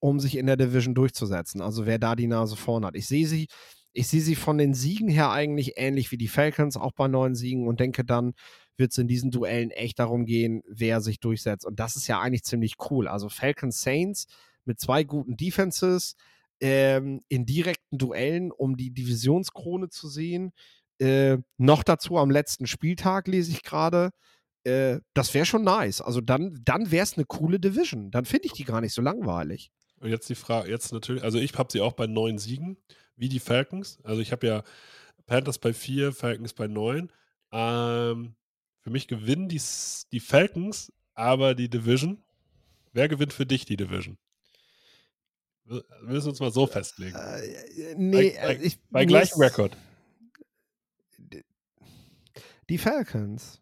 um 0.00 0.20
sich 0.20 0.36
in 0.36 0.46
der 0.46 0.56
Division 0.56 0.94
durchzusetzen. 0.94 1.60
Also 1.60 1.86
wer 1.86 1.98
da 1.98 2.16
die 2.16 2.26
Nase 2.26 2.56
vorn 2.56 2.84
hat. 2.84 2.96
Ich 2.96 3.06
sehe 3.06 3.26
sie, 3.26 3.48
ich 3.92 4.08
sehe 4.08 4.20
sie 4.20 4.34
von 4.34 4.58
den 4.58 4.74
Siegen 4.74 5.08
her 5.08 5.30
eigentlich 5.30 5.74
ähnlich 5.76 6.10
wie 6.12 6.18
die 6.18 6.28
Falcons, 6.28 6.76
auch 6.76 6.92
bei 6.92 7.08
neun 7.08 7.34
Siegen 7.34 7.66
und 7.66 7.80
denke 7.80 8.04
dann 8.04 8.34
wird 8.76 8.92
es 8.92 8.98
in 8.98 9.08
diesen 9.08 9.30
Duellen 9.30 9.70
echt 9.70 9.98
darum 9.98 10.24
gehen, 10.24 10.62
wer 10.68 11.00
sich 11.00 11.18
durchsetzt. 11.18 11.66
Und 11.66 11.80
das 11.80 11.96
ist 11.96 12.06
ja 12.06 12.20
eigentlich 12.20 12.44
ziemlich 12.44 12.74
cool. 12.90 13.08
Also 13.08 13.28
Falcons 13.28 13.82
Saints 13.82 14.26
mit 14.64 14.78
zwei 14.78 15.02
guten 15.02 15.36
Defenses 15.36 16.14
ähm, 16.60 17.20
in 17.28 17.44
direkten 17.44 17.98
Duellen, 17.98 18.52
um 18.52 18.76
die 18.76 18.92
Divisionskrone 18.92 19.88
zu 19.88 20.08
sehen. 20.08 20.52
Äh, 20.98 21.38
noch 21.56 21.82
dazu 21.82 22.18
am 22.18 22.30
letzten 22.30 22.66
Spieltag 22.66 23.28
lese 23.28 23.52
ich 23.52 23.62
gerade. 23.62 24.10
Äh, 24.64 24.98
das 25.14 25.32
wäre 25.34 25.46
schon 25.46 25.62
nice. 25.62 26.00
Also 26.00 26.20
dann, 26.20 26.58
dann 26.64 26.90
wäre 26.90 27.04
es 27.04 27.16
eine 27.16 27.24
coole 27.24 27.60
Division. 27.60 28.10
Dann 28.10 28.24
finde 28.24 28.46
ich 28.46 28.52
die 28.52 28.64
gar 28.64 28.80
nicht 28.80 28.94
so 28.94 29.02
langweilig. 29.02 29.70
Und 30.00 30.10
jetzt 30.10 30.28
die 30.28 30.34
Frage, 30.34 30.70
jetzt 30.70 30.92
natürlich, 30.92 31.22
also 31.22 31.38
ich 31.38 31.54
habe 31.54 31.70
sie 31.72 31.80
auch 31.80 31.92
bei 31.92 32.06
neun 32.06 32.38
Siegen, 32.38 32.76
wie 33.16 33.28
die 33.28 33.40
Falcons. 33.40 33.98
Also 34.04 34.20
ich 34.20 34.32
habe 34.32 34.46
ja 34.46 34.62
Panthers 35.26 35.58
bei 35.58 35.72
vier, 35.72 36.12
Falcons 36.12 36.54
bei 36.54 36.66
neun. 36.66 37.10
Ähm, 37.52 38.34
für 38.80 38.90
mich 38.90 39.08
gewinnen 39.08 39.48
die, 39.48 39.60
die 40.12 40.20
Falcons, 40.20 40.92
aber 41.14 41.54
die 41.54 41.68
Division. 41.68 42.22
Wer 42.92 43.08
gewinnt 43.08 43.32
für 43.32 43.46
dich 43.46 43.64
die 43.64 43.76
Division? 43.76 44.18
Wir 45.64 45.84
müssen 46.02 46.30
uns 46.30 46.40
mal 46.40 46.50
so 46.50 46.66
festlegen. 46.66 47.16
Äh, 47.16 47.94
nee, 47.96 48.30
bei, 48.30 48.54
äh, 48.54 48.62
ich, 48.62 48.78
bei 48.90 49.04
gleichem 49.04 49.40
Rekord. 49.40 49.76
Die 52.68 52.78
Falcons. 52.78 53.60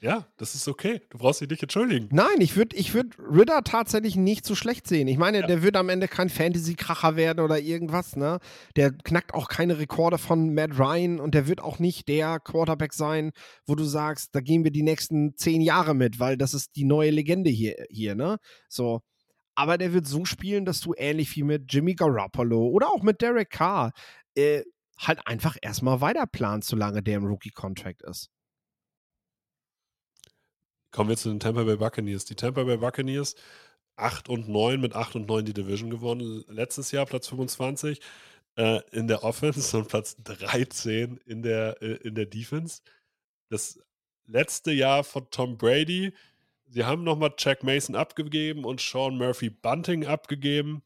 Ja, 0.00 0.26
das 0.38 0.54
ist 0.56 0.66
okay. 0.66 1.02
Du 1.10 1.18
brauchst 1.18 1.42
dich 1.42 1.50
nicht 1.50 1.62
entschuldigen. 1.62 2.08
Nein, 2.10 2.40
ich 2.40 2.56
würde 2.56 2.74
ich 2.74 2.92
würd 2.94 3.14
Ritter 3.18 3.62
tatsächlich 3.62 4.16
nicht 4.16 4.44
so 4.44 4.54
schlecht 4.56 4.88
sehen. 4.88 5.06
Ich 5.06 5.18
meine, 5.18 5.40
Ja. 5.40 5.46
der 5.46 5.62
wird 5.62 5.76
am 5.76 5.90
Ende 5.90 6.08
kein 6.08 6.28
Fantasy-Kracher 6.30 7.14
werden 7.14 7.38
oder 7.44 7.60
irgendwas, 7.60 8.16
ne? 8.16 8.38
Der 8.74 8.90
knackt 8.90 9.32
auch 9.34 9.48
keine 9.48 9.78
Rekorde 9.78 10.18
von 10.18 10.54
Matt 10.54 10.76
Ryan 10.78 11.20
und 11.20 11.34
der 11.34 11.46
wird 11.46 11.60
auch 11.60 11.78
nicht 11.78 12.08
der 12.08 12.40
Quarterback 12.40 12.94
sein, 12.94 13.30
wo 13.66 13.74
du 13.76 13.84
sagst, 13.84 14.34
da 14.34 14.40
gehen 14.40 14.64
wir 14.64 14.72
die 14.72 14.82
nächsten 14.82 15.36
zehn 15.36 15.60
Jahre 15.60 15.94
mit, 15.94 16.18
weil 16.18 16.36
das 16.36 16.54
ist 16.54 16.74
die 16.74 16.84
neue 16.84 17.10
Legende 17.10 17.50
hier, 17.50 17.76
hier 17.90 18.14
ne? 18.14 18.38
So. 18.68 19.02
Aber 19.54 19.76
der 19.76 19.92
wird 19.92 20.06
so 20.08 20.24
spielen, 20.24 20.64
dass 20.64 20.80
du 20.80 20.94
ähnlich 20.96 21.36
wie 21.36 21.42
mit 21.42 21.72
Jimmy 21.72 21.94
Garoppolo 21.94 22.68
oder 22.70 22.88
auch 22.90 23.02
mit 23.02 23.20
Derek 23.20 23.50
Carr 23.50 23.92
äh, 24.34 24.62
halt 24.98 25.26
einfach 25.26 25.56
erstmal 25.60 26.00
weiterplanst, 26.00 26.68
solange 26.68 27.02
der 27.02 27.16
im 27.16 27.26
Rookie-Contract 27.26 28.02
ist. 28.02 28.30
Kommen 30.90 31.08
wir 31.08 31.16
zu 31.16 31.30
den 31.30 31.40
Tampa 31.40 31.64
Bay 31.64 31.76
Buccaneers. 31.76 32.24
Die 32.26 32.34
Tampa 32.34 32.64
Bay 32.64 32.76
Buccaneers 32.76 33.34
8 33.96 34.28
und 34.28 34.48
9 34.48 34.80
mit 34.80 34.94
8 34.94 35.16
und 35.16 35.26
9 35.26 35.44
die 35.44 35.54
Division 35.54 35.90
gewonnen. 35.90 36.44
Letztes 36.48 36.92
Jahr 36.92 37.06
Platz 37.06 37.28
25 37.28 38.00
äh, 38.56 38.80
in 38.90 39.08
der 39.08 39.24
Offense 39.24 39.76
und 39.76 39.88
Platz 39.88 40.16
13 40.22 41.16
in 41.24 41.42
der, 41.42 41.80
äh, 41.82 41.94
in 42.06 42.14
der 42.14 42.26
Defense. 42.26 42.82
Das 43.48 43.80
letzte 44.26 44.72
Jahr 44.72 45.04
von 45.04 45.28
Tom 45.30 45.56
Brady. 45.56 46.12
Sie 46.66 46.84
haben 46.84 47.04
nochmal 47.04 47.34
Jack 47.38 47.62
Mason 47.62 47.96
abgegeben 47.96 48.64
und 48.64 48.80
Sean 48.80 49.16
Murphy 49.16 49.50
Bunting 49.50 50.06
abgegeben. 50.06 50.82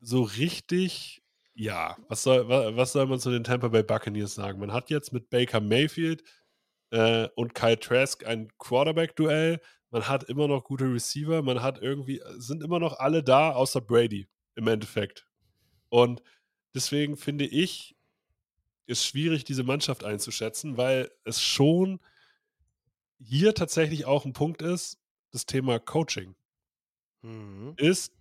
So 0.00 0.22
richtig, 0.22 1.22
ja, 1.60 1.96
was 2.08 2.22
soll, 2.22 2.48
wa- 2.48 2.76
was 2.76 2.92
soll 2.92 3.06
man 3.06 3.18
zu 3.18 3.30
den 3.32 3.42
Tampa 3.42 3.66
Bay 3.68 3.82
Buccaneers 3.82 4.34
sagen? 4.34 4.60
Man 4.60 4.72
hat 4.72 4.90
jetzt 4.90 5.12
mit 5.12 5.28
Baker 5.28 5.60
Mayfield 5.60 6.22
äh, 6.90 7.28
und 7.34 7.52
Kyle 7.54 7.78
Trask 7.78 8.24
ein 8.24 8.48
Quarterback-Duell. 8.58 9.60
Man 9.90 10.06
hat 10.06 10.22
immer 10.24 10.46
noch 10.46 10.62
gute 10.64 10.84
Receiver, 10.84 11.42
man 11.42 11.60
hat 11.60 11.82
irgendwie, 11.82 12.22
sind 12.36 12.62
immer 12.62 12.78
noch 12.78 13.00
alle 13.00 13.24
da, 13.24 13.50
außer 13.50 13.80
Brady 13.80 14.28
im 14.54 14.68
Endeffekt. 14.68 15.26
Und 15.88 16.22
deswegen 16.74 17.16
finde 17.16 17.46
ich, 17.46 17.96
ist 18.86 19.04
schwierig, 19.04 19.42
diese 19.42 19.64
Mannschaft 19.64 20.04
einzuschätzen, 20.04 20.76
weil 20.76 21.10
es 21.24 21.42
schon 21.42 21.98
hier 23.18 23.52
tatsächlich 23.54 24.04
auch 24.06 24.24
ein 24.24 24.32
Punkt 24.32 24.62
ist, 24.62 25.00
das 25.32 25.44
Thema 25.44 25.80
Coaching. 25.80 26.36
Ist 27.78 28.12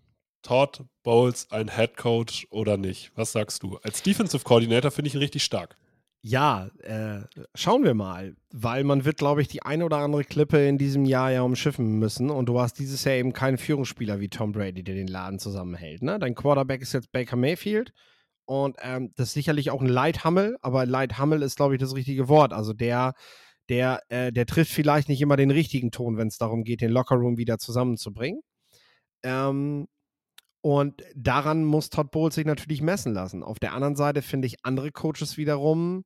Todd 0.41 0.85
Bowles 1.03 1.47
ein 1.51 1.69
Head 1.75 1.97
Coach 1.97 2.47
oder 2.49 2.77
nicht? 2.77 3.11
Was 3.15 3.31
sagst 3.31 3.63
du? 3.63 3.77
Als 3.83 4.01
Defensive 4.03 4.43
Coordinator 4.43 4.91
finde 4.91 5.09
ich 5.09 5.15
ihn 5.15 5.19
richtig 5.19 5.43
stark. 5.43 5.77
Ja, 6.23 6.69
äh, 6.83 7.21
schauen 7.55 7.83
wir 7.83 7.93
mal, 7.93 8.35
weil 8.51 8.83
man 8.83 9.05
wird, 9.05 9.17
glaube 9.17 9.41
ich, 9.41 9.47
die 9.47 9.61
eine 9.61 9.85
oder 9.85 9.97
andere 9.97 10.23
Klippe 10.25 10.67
in 10.67 10.77
diesem 10.77 11.05
Jahr 11.05 11.31
ja 11.31 11.41
umschiffen 11.43 11.99
müssen 11.99 12.29
und 12.29 12.47
du 12.47 12.59
hast 12.59 12.79
dieses 12.79 13.03
Jahr 13.03 13.15
eben 13.15 13.33
keinen 13.33 13.57
Führungsspieler 13.57 14.19
wie 14.19 14.27
Tom 14.29 14.51
Brady, 14.51 14.83
der 14.83 14.95
den 14.95 15.07
Laden 15.07 15.39
zusammenhält. 15.39 16.01
Ne? 16.01 16.19
Dein 16.19 16.35
Quarterback 16.35 16.81
ist 16.81 16.93
jetzt 16.93 17.11
Baker 17.11 17.35
Mayfield 17.37 17.93
Und 18.45 18.77
ähm, 18.81 19.11
das 19.15 19.29
ist 19.29 19.33
sicherlich 19.35 19.71
auch 19.71 19.81
ein 19.81 19.87
Leithammel, 19.87 20.57
aber 20.61 20.85
Leithammel 20.85 21.41
ist, 21.43 21.57
glaube 21.57 21.75
ich, 21.75 21.81
das 21.81 21.95
richtige 21.95 22.29
Wort. 22.29 22.53
Also 22.53 22.73
der, 22.73 23.13
der, 23.69 24.01
äh, 24.09 24.31
der 24.31 24.45
trifft 24.45 24.71
vielleicht 24.71 25.09
nicht 25.09 25.21
immer 25.21 25.37
den 25.37 25.51
richtigen 25.51 25.91
Ton, 25.91 26.17
wenn 26.17 26.29
es 26.29 26.37
darum 26.37 26.63
geht, 26.63 26.81
den 26.81 26.91
Lockerroom 26.91 27.37
wieder 27.37 27.57
zusammenzubringen. 27.59 28.41
Ähm, 29.23 29.87
und 30.61 31.03
daran 31.15 31.63
muss 31.63 31.89
Todd 31.89 32.11
Bowles 32.11 32.35
sich 32.35 32.45
natürlich 32.45 32.81
messen 32.81 33.13
lassen. 33.13 33.43
Auf 33.43 33.59
der 33.59 33.73
anderen 33.73 33.95
Seite 33.95 34.21
finde 34.21 34.47
ich 34.47 34.65
andere 34.65 34.91
Coaches 34.91 35.37
wiederum 35.37 36.05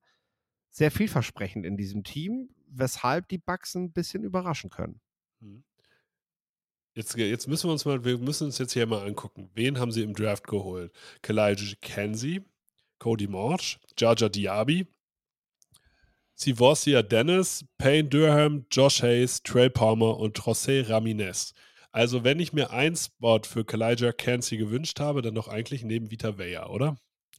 sehr 0.69 0.91
vielversprechend 0.91 1.65
in 1.65 1.77
diesem 1.77 2.03
Team, 2.03 2.49
weshalb 2.67 3.27
die 3.27 3.37
Bucks 3.37 3.75
ein 3.75 3.91
bisschen 3.91 4.23
überraschen 4.23 4.69
können. 4.69 5.01
Mhm. 5.39 5.63
Jetzt, 6.93 7.15
jetzt 7.15 7.47
müssen 7.47 7.69
wir 7.69 7.71
uns 7.71 7.85
mal, 7.85 8.03
wir 8.03 8.17
müssen 8.17 8.45
uns 8.45 8.57
jetzt 8.57 8.73
hier 8.73 8.85
mal 8.85 9.07
angucken. 9.07 9.49
Wen 9.53 9.79
haben 9.79 9.91
sie 9.91 10.03
im 10.03 10.13
Draft 10.13 10.45
geholt? 10.45 10.91
Kalijah 11.21 11.75
Kenzie, 11.79 12.43
Cody 12.99 13.27
March, 13.27 13.79
Jaja 13.97 14.27
Diaby, 14.27 14.87
Sivorsia 16.35 17.01
Dennis, 17.01 17.63
Payne 17.77 18.09
Durham, 18.09 18.65
Josh 18.71 19.01
Hayes, 19.03 19.41
Trey 19.41 19.69
Palmer 19.69 20.17
und 20.17 20.37
José 20.37 20.89
Ramirez. 20.89 21.53
Also, 21.91 22.23
wenn 22.23 22.39
ich 22.39 22.53
mir 22.53 22.71
ein 22.71 22.95
Spot 22.95 23.41
für 23.43 23.65
Kalijah 23.65 24.13
Kenzie 24.13 24.57
gewünscht 24.57 24.99
habe, 24.99 25.21
dann 25.21 25.35
doch 25.35 25.47
eigentlich 25.47 25.83
neben 25.83 26.09
Vita 26.09 26.37
Vea, 26.37 26.67
oder? 26.67 26.95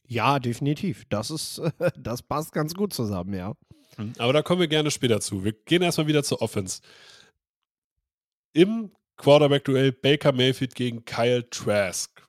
Ja, 0.07 0.39
definitiv. 0.39 1.05
Das 1.09 1.31
ist, 1.31 1.63
das 1.97 2.23
passt 2.23 2.53
ganz 2.53 2.75
gut 2.75 2.93
zusammen, 2.93 3.35
ja. 3.35 3.55
Hm, 3.97 4.13
aber 4.19 4.33
da 4.33 4.43
kommen 4.43 4.61
wir 4.61 4.69
gerne 4.69 4.91
später 4.91 5.21
zu. 5.21 5.45
Wir 5.45 5.53
gehen 5.53 5.83
erstmal 5.83 6.07
wieder 6.07 6.23
zur 6.23 6.43
Offense. 6.43 6.83
Im 8.53 8.93
Quarterback-Duell 9.17 9.93
Baker 9.93 10.33
Mayfield 10.33 10.75
gegen 10.75 11.05
Kyle 11.05 11.49
Trask. 11.49 12.27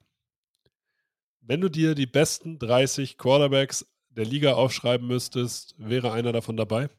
Wenn 1.42 1.60
du 1.60 1.70
dir 1.70 1.96
die 1.96 2.06
besten 2.06 2.58
30 2.58 3.18
Quarterbacks 3.18 3.86
der 4.10 4.26
Liga 4.26 4.54
aufschreiben 4.54 5.08
müsstest, 5.08 5.76
wäre 5.78 6.14
einer 6.14 6.32
davon 6.32 6.56
dabei? 6.56 6.90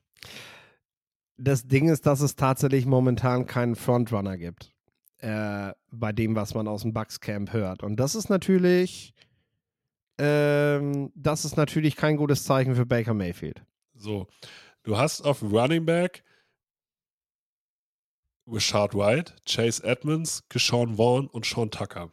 Das 1.36 1.66
Ding 1.66 1.88
ist, 1.88 2.06
dass 2.06 2.20
es 2.20 2.36
tatsächlich 2.36 2.84
momentan 2.84 3.46
keinen 3.46 3.74
Frontrunner 3.74 4.36
gibt. 4.36 4.73
Äh, 5.24 5.72
bei 5.90 6.12
dem, 6.12 6.36
was 6.36 6.52
man 6.52 6.68
aus 6.68 6.82
dem 6.82 6.92
Bucks 6.92 7.18
Camp 7.18 7.54
hört. 7.54 7.82
Und 7.82 7.96
das 7.96 8.14
ist 8.14 8.28
natürlich, 8.28 9.14
ähm, 10.18 11.12
das 11.14 11.46
ist 11.46 11.56
natürlich 11.56 11.96
kein 11.96 12.18
gutes 12.18 12.44
Zeichen 12.44 12.74
für 12.74 12.84
Baker 12.84 13.14
Mayfield. 13.14 13.62
So, 13.94 14.26
du 14.82 14.98
hast 14.98 15.22
auf 15.22 15.42
Running 15.42 15.86
Back 15.86 16.24
Richard 18.46 18.94
White, 18.94 19.32
Chase 19.46 19.82
Edmonds, 19.82 20.46
Deshaun 20.52 20.96
Vaughn 20.98 21.26
und 21.28 21.46
Sean 21.46 21.70
Tucker. 21.70 22.10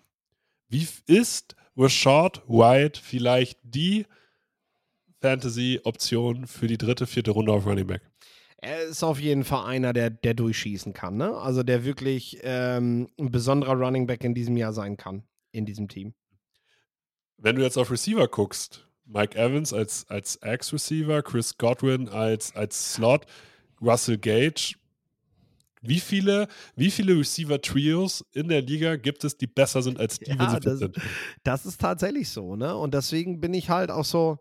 Wie 0.70 0.88
ist 1.06 1.58
Richard 1.76 2.42
White 2.48 3.02
vielleicht 3.04 3.60
die 3.64 4.06
Fantasy-Option 5.20 6.48
für 6.48 6.68
die 6.68 6.78
dritte, 6.78 7.06
vierte 7.08 7.32
Runde 7.32 7.52
auf 7.52 7.66
Running 7.66 7.88
Back? 7.88 8.11
Er 8.64 8.84
ist 8.84 9.04
auf 9.04 9.20
jeden 9.20 9.44
Fall 9.44 9.66
einer, 9.66 9.92
der, 9.92 10.12
der 10.12 10.36
durchschießen 10.36 10.94
kann, 10.94 11.18
ne? 11.18 11.36
Also 11.36 11.64
der 11.64 11.84
wirklich 11.84 12.40
ähm, 12.44 13.10
ein 13.20 13.32
besonderer 13.32 13.74
Running 13.74 14.06
Back 14.06 14.24
in 14.24 14.36
diesem 14.36 14.56
Jahr 14.56 14.72
sein 14.72 14.98
kann, 14.98 15.24
in 15.52 15.66
diesem 15.66 15.88
Team. 15.88 16.14
Wenn 17.38 17.56
du 17.56 17.64
jetzt 17.64 17.78
auf 17.78 17.90
Receiver 17.90 18.28
guckst, 18.28 18.88
Mike 19.06 19.36
Evans 19.36 19.74
als, 19.74 20.08
als 20.10 20.36
Ex-Receiver, 20.38 21.24
Chris 21.24 21.58
Godwin 21.58 22.08
als, 22.08 22.56
als 22.56 22.94
Slot, 22.94 23.26
Russell 23.82 24.20
Gage 24.20 24.76
wie 25.82 26.00
viele, 26.00 26.48
wie 26.76 26.92
viele 26.92 27.18
Receiver-Trios 27.18 28.24
in 28.34 28.48
der 28.48 28.62
Liga 28.62 28.96
gibt 28.96 29.24
es, 29.24 29.36
die 29.36 29.48
besser 29.48 29.82
sind 29.82 30.00
als 30.00 30.20
die, 30.20 30.30
ja, 30.30 30.40
wenn 30.40 30.50
sie 30.50 30.60
das, 30.60 30.80
sind? 30.80 30.98
Das 31.44 31.66
ist 31.66 31.82
tatsächlich 31.82 32.30
so, 32.30 32.56
ne? 32.56 32.76
Und 32.76 32.94
deswegen 32.94 33.42
bin 33.42 33.54
ich 33.54 33.70
halt 33.70 33.90
auch 33.90 34.06
so, 34.06 34.38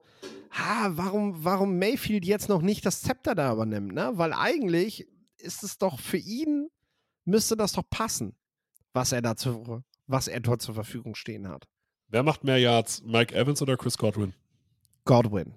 ha, 0.51 0.91
warum, 0.93 1.43
warum 1.43 1.78
Mayfield 1.78 2.26
jetzt 2.26 2.49
noch 2.49 2.61
nicht 2.61 2.84
das 2.84 3.01
Zepter 3.01 3.34
da 3.34 3.53
übernimmt, 3.53 3.95
ne? 3.95 4.12
Weil 4.14 4.34
eigentlich 4.34 5.09
ist 5.38 5.62
es 5.62 5.78
doch 5.78 5.99
für 5.99 6.18
ihn, 6.18 6.68
müsste 7.24 7.57
das 7.57 7.72
doch 7.72 7.88
passen, 7.88 8.36
was 8.93 9.12
er 9.12 9.22
dazu, 9.22 9.82
was 10.07 10.28
er 10.28 10.41
dort 10.41 10.61
zur 10.61 10.74
Verfügung 10.74 11.14
stehen 11.14 11.49
hat. 11.49 11.66
Wer 12.09 12.22
macht 12.22 12.45
mehr 12.45 12.59
Yards, 12.59 13.03
Mike 13.03 13.34
Evans 13.34 13.62
oder 13.62 13.76
Chris 13.76 13.97
Godwin? 13.97 14.34
Godwin. 15.05 15.55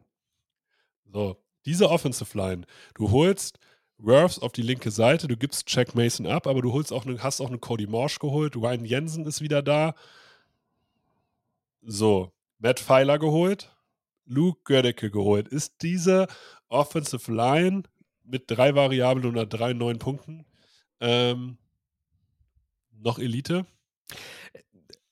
So, 1.12 1.44
diese 1.66 1.90
Offensive 1.90 2.38
Line. 2.38 2.66
Du 2.96 3.12
holst 3.12 3.60
Worths 3.98 4.39
auf 4.39 4.52
die 4.52 4.62
linke 4.62 4.91
Seite, 4.91 5.28
du 5.28 5.38
gibst 5.38 5.64
Jack 5.68 5.96
Mason 5.96 6.28
ab, 6.28 6.48
aber 6.48 6.62
du 6.62 6.74
holst 6.74 6.91
auch 6.91 7.06
ne, 7.06 7.22
hast 7.22 7.39
auch 7.41 7.48
einen 7.48 7.62
Cody 7.62 7.88
Morsch 7.88 8.20
geholt, 8.20 8.56
Ryan 8.56 8.86
Jensen 8.86 9.26
ist 9.26 9.41
wieder 9.41 9.62
da. 9.62 9.96
So, 11.82 12.32
Matt 12.60 12.80
Pfeiler 12.80 13.20
geholt, 13.20 13.76
Luke 14.26 14.62
Gödecke 14.64 15.12
geholt. 15.12 15.48
Ist 15.48 15.82
diese 15.82 16.28
Offensive 16.70 17.32
Line 17.32 17.84
mit 18.24 18.46
drei 18.48 18.76
Variablen 18.76 19.26
oder 19.26 19.46
drei 19.46 19.74
neuen 19.74 20.00
Punkten 20.00 20.46
ähm, 21.00 21.58
noch 22.91 23.20
Elite? 23.20 23.66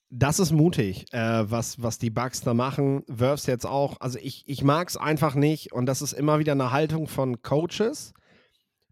Das 0.10 0.40
ist 0.40 0.52
mutig, 0.52 1.06
äh, 1.14 1.50
was, 1.50 1.82
was 1.82 1.98
die 1.98 2.10
Bugs 2.10 2.42
da 2.42 2.54
machen. 2.54 3.04
Wirfs 3.08 3.46
jetzt 3.46 3.66
auch. 3.66 4.00
Also 4.02 4.20
ich, 4.22 4.44
ich 4.46 4.64
mag 4.64 4.90
es 4.90 4.98
einfach 4.98 5.36
nicht 5.36 5.72
und 5.72 5.86
das 5.86 6.02
ist 6.02 6.12
immer 6.12 6.40
wieder 6.40 6.52
eine 6.52 6.72
Haltung 6.72 7.08
von 7.08 7.42
Coaches 7.42 8.14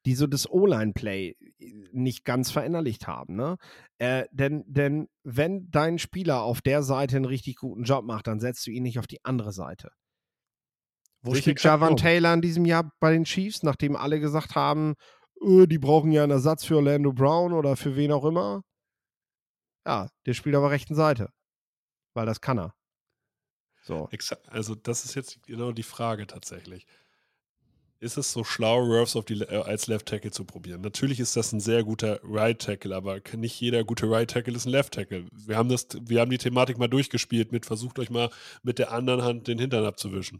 die 0.09 0.15
so 0.15 0.25
das 0.25 0.49
O-Line-Play 0.49 1.35
äh, 1.59 1.73
nicht 1.91 2.25
ganz 2.25 2.49
verinnerlicht 2.49 3.05
haben. 3.05 3.35
Ne? 3.35 3.57
Äh, 3.99 4.25
denn, 4.31 4.63
denn 4.65 5.07
wenn 5.23 5.69
dein 5.69 5.99
Spieler 5.99 6.41
auf 6.41 6.61
der 6.61 6.81
Seite 6.81 7.15
einen 7.15 7.25
richtig 7.25 7.57
guten 7.57 7.83
Job 7.83 8.05
macht, 8.05 8.25
dann 8.25 8.39
setzt 8.39 8.65
du 8.65 8.71
ihn 8.71 8.81
nicht 8.81 8.97
auf 8.97 9.05
die 9.05 9.23
andere 9.23 9.51
Seite. 9.51 9.91
Wo 11.21 11.31
Richtig 11.31 11.59
spielt 11.59 11.63
Javan 11.63 11.95
Taylor 11.95 12.33
in 12.33 12.41
diesem 12.41 12.65
Jahr 12.65 12.91
bei 12.99 13.11
den 13.11 13.25
Chiefs, 13.25 13.61
nachdem 13.61 13.95
alle 13.95 14.19
gesagt 14.19 14.55
haben, 14.55 14.95
öh, 15.41 15.67
die 15.67 15.77
brauchen 15.77 16.11
ja 16.11 16.23
einen 16.23 16.31
Ersatz 16.31 16.65
für 16.65 16.77
Orlando 16.77 17.13
Brown 17.13 17.53
oder 17.53 17.75
für 17.75 17.95
wen 17.95 18.11
auch 18.11 18.25
immer? 18.25 18.63
Ja, 19.85 20.09
der 20.25 20.33
spielt 20.33 20.55
auf 20.55 20.63
der 20.63 20.71
rechten 20.71 20.95
Seite. 20.95 21.29
Weil 22.15 22.25
das 22.25 22.41
kann 22.41 22.57
er. 22.57 22.73
So. 23.83 24.09
Also, 24.47 24.73
das 24.73 25.05
ist 25.05 25.13
jetzt 25.13 25.43
genau 25.43 25.71
die 25.71 25.83
Frage 25.83 26.25
tatsächlich 26.25 26.87
ist 27.99 28.17
es 28.17 28.31
so 28.31 28.43
schlau, 28.43 29.05
die, 29.23 29.41
äh, 29.41 29.63
als 29.63 29.87
Left 29.87 30.07
Tackle 30.07 30.31
zu 30.31 30.45
probieren. 30.45 30.81
Natürlich 30.81 31.19
ist 31.19 31.35
das 31.35 31.51
ein 31.51 31.59
sehr 31.59 31.83
guter 31.83 32.19
Right 32.23 32.59
Tackle, 32.59 32.95
aber 32.95 33.19
nicht 33.35 33.59
jeder 33.59 33.83
gute 33.83 34.09
Right 34.09 34.29
Tackle 34.29 34.55
ist 34.55 34.65
ein 34.65 34.71
Left 34.71 34.93
Tackle. 34.93 35.25
Wir 35.31 35.57
haben, 35.57 35.69
das, 35.69 35.87
wir 36.01 36.21
haben 36.21 36.31
die 36.31 36.37
Thematik 36.37 36.77
mal 36.77 36.87
durchgespielt 36.87 37.51
mit, 37.51 37.65
versucht 37.65 37.99
euch 37.99 38.09
mal 38.09 38.29
mit 38.63 38.79
der 38.79 38.91
anderen 38.91 39.21
Hand 39.23 39.47
den 39.47 39.59
Hintern 39.59 39.85
abzuwischen. 39.85 40.39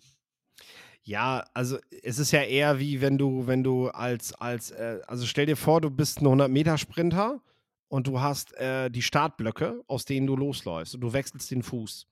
Ja, 1.03 1.45
also 1.53 1.77
es 2.03 2.19
ist 2.19 2.31
ja 2.31 2.43
eher 2.43 2.79
wie 2.79 3.01
wenn 3.01 3.17
du, 3.17 3.47
wenn 3.47 3.63
du 3.63 3.87
als, 3.89 4.33
als 4.33 4.71
äh, 4.71 4.99
also 5.07 5.25
stell 5.25 5.45
dir 5.45 5.57
vor, 5.57 5.81
du 5.81 5.89
bist 5.89 6.21
ein 6.21 6.27
100-Meter-Sprinter 6.27 7.41
und 7.87 8.07
du 8.07 8.19
hast 8.21 8.53
äh, 8.57 8.89
die 8.89 9.01
Startblöcke, 9.01 9.81
aus 9.87 10.05
denen 10.05 10.27
du 10.27 10.35
losläufst 10.35 10.95
und 10.95 11.01
du 11.01 11.11
wechselst 11.11 11.49
den 11.51 11.63
Fuß 11.63 12.05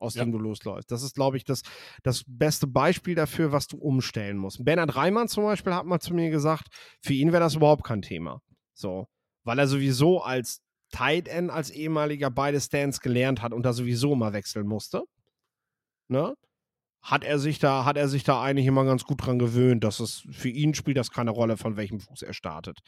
aus 0.00 0.14
ja. 0.14 0.24
dem 0.24 0.32
du 0.32 0.38
losläufst. 0.38 0.90
Das 0.90 1.02
ist, 1.02 1.14
glaube 1.14 1.36
ich, 1.36 1.44
das, 1.44 1.62
das 2.02 2.24
beste 2.26 2.66
Beispiel 2.66 3.14
dafür, 3.14 3.52
was 3.52 3.68
du 3.68 3.76
umstellen 3.76 4.36
musst. 4.36 4.64
Bernhard 4.64 4.96
Reimann 4.96 5.28
zum 5.28 5.44
Beispiel 5.44 5.74
hat 5.74 5.86
mal 5.86 6.00
zu 6.00 6.14
mir 6.14 6.30
gesagt, 6.30 6.68
für 7.00 7.12
ihn 7.12 7.32
wäre 7.32 7.42
das 7.42 7.54
überhaupt 7.54 7.84
kein 7.84 8.02
Thema. 8.02 8.40
So, 8.74 9.06
weil 9.44 9.58
er 9.58 9.68
sowieso 9.68 10.22
als 10.22 10.62
Tight 10.90 11.28
End, 11.28 11.50
als 11.50 11.70
ehemaliger 11.70 12.30
beide 12.30 12.60
Stands 12.60 13.00
gelernt 13.00 13.42
hat 13.42 13.52
und 13.52 13.64
da 13.64 13.72
sowieso 13.72 14.16
mal 14.16 14.32
wechseln 14.32 14.66
musste. 14.66 15.04
Ne? 16.08 16.34
Hat 17.02 17.24
er 17.24 17.38
sich 17.38 17.58
da, 17.58 17.84
hat 17.84 17.96
er 17.96 18.08
sich 18.08 18.24
da 18.24 18.42
eigentlich 18.42 18.66
immer 18.66 18.84
ganz 18.84 19.04
gut 19.04 19.24
dran 19.24 19.38
gewöhnt, 19.38 19.84
dass 19.84 20.00
es 20.00 20.26
für 20.30 20.48
ihn 20.48 20.74
spielt 20.74 20.96
das 20.96 21.10
keine 21.10 21.30
Rolle, 21.30 21.56
von 21.56 21.76
welchem 21.76 22.00
Fuß 22.00 22.22
er 22.22 22.34
startet. 22.34 22.78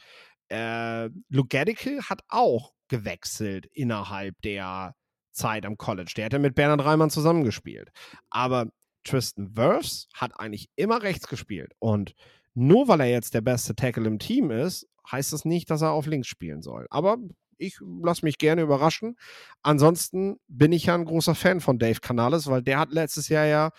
Äh, 0.49 1.09
Luke 1.29 1.57
hat 1.57 2.21
auch 2.27 2.73
gewechselt 2.89 3.65
innerhalb 3.71 4.39
der 4.41 4.93
Zeit 5.33 5.65
am 5.65 5.77
College. 5.77 6.13
Der 6.15 6.25
hat 6.25 6.33
ja 6.33 6.39
mit 6.39 6.55
Bernhard 6.55 6.85
Reimann 6.85 7.09
zusammengespielt. 7.09 7.91
Aber 8.29 8.67
Tristan 9.03 9.55
Wirfs 9.55 10.07
hat 10.13 10.39
eigentlich 10.39 10.69
immer 10.75 11.01
rechts 11.03 11.27
gespielt. 11.27 11.73
Und 11.79 12.15
nur 12.53 12.87
weil 12.87 13.01
er 13.01 13.09
jetzt 13.09 13.33
der 13.33 13.41
beste 13.41 13.75
Tackle 13.75 14.07
im 14.07 14.19
Team 14.19 14.51
ist, 14.51 14.87
heißt 15.11 15.33
das 15.33 15.45
nicht, 15.45 15.69
dass 15.69 15.81
er 15.81 15.91
auf 15.91 16.05
links 16.05 16.27
spielen 16.27 16.61
soll. 16.61 16.87
Aber 16.89 17.17
ich 17.57 17.77
lasse 17.81 18.25
mich 18.25 18.37
gerne 18.37 18.61
überraschen. 18.61 19.17
Ansonsten 19.61 20.39
bin 20.47 20.71
ich 20.71 20.85
ja 20.85 20.95
ein 20.95 21.05
großer 21.05 21.35
Fan 21.35 21.61
von 21.61 21.79
Dave 21.79 21.99
Canales, 21.99 22.47
weil 22.47 22.61
der 22.61 22.79
hat 22.79 22.91
letztes 22.91 23.29
Jahr 23.29 23.45
ja 23.45 23.71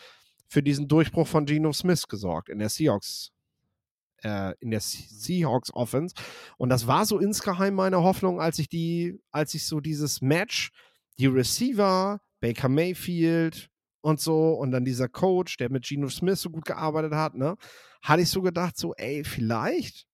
für 0.49 0.63
diesen 0.63 0.89
Durchbruch 0.89 1.27
von 1.27 1.47
Geno 1.47 1.73
Smith 1.73 2.07
gesorgt 2.09 2.49
in 2.49 2.59
der 2.59 2.69
Seahawks 2.69 3.31
äh, 4.23 4.55
in 4.61 4.71
der 4.71 4.81
Seahawks 4.81 5.73
Offense 5.75 6.15
und 6.59 6.69
das 6.69 6.87
war 6.87 7.07
so 7.07 7.19
insgeheim 7.19 7.75
meine 7.75 8.03
Hoffnung, 8.03 8.41
als 8.41 8.59
ich 8.59 8.69
die 8.69 9.19
als 9.31 9.55
ich 9.55 9.67
so 9.67 9.81
dieses 9.81 10.21
Match 10.21 10.71
die 11.19 11.27
Receiver, 11.27 12.21
Baker 12.41 12.69
Mayfield 12.69 13.69
und 14.01 14.21
so 14.21 14.53
und 14.53 14.71
dann 14.71 14.85
dieser 14.85 15.09
Coach, 15.09 15.57
der 15.57 15.71
mit 15.71 15.85
Geno 15.85 16.09
Smith 16.09 16.41
so 16.41 16.51
gut 16.51 16.65
gearbeitet 16.65 17.15
hat, 17.15 17.35
ne, 17.35 17.57
hatte 18.03 18.23
ich 18.23 18.31
so 18.31 18.43
gedacht, 18.43 18.77
so, 18.77 18.95
ey, 18.95 19.25
vielleicht 19.25 20.07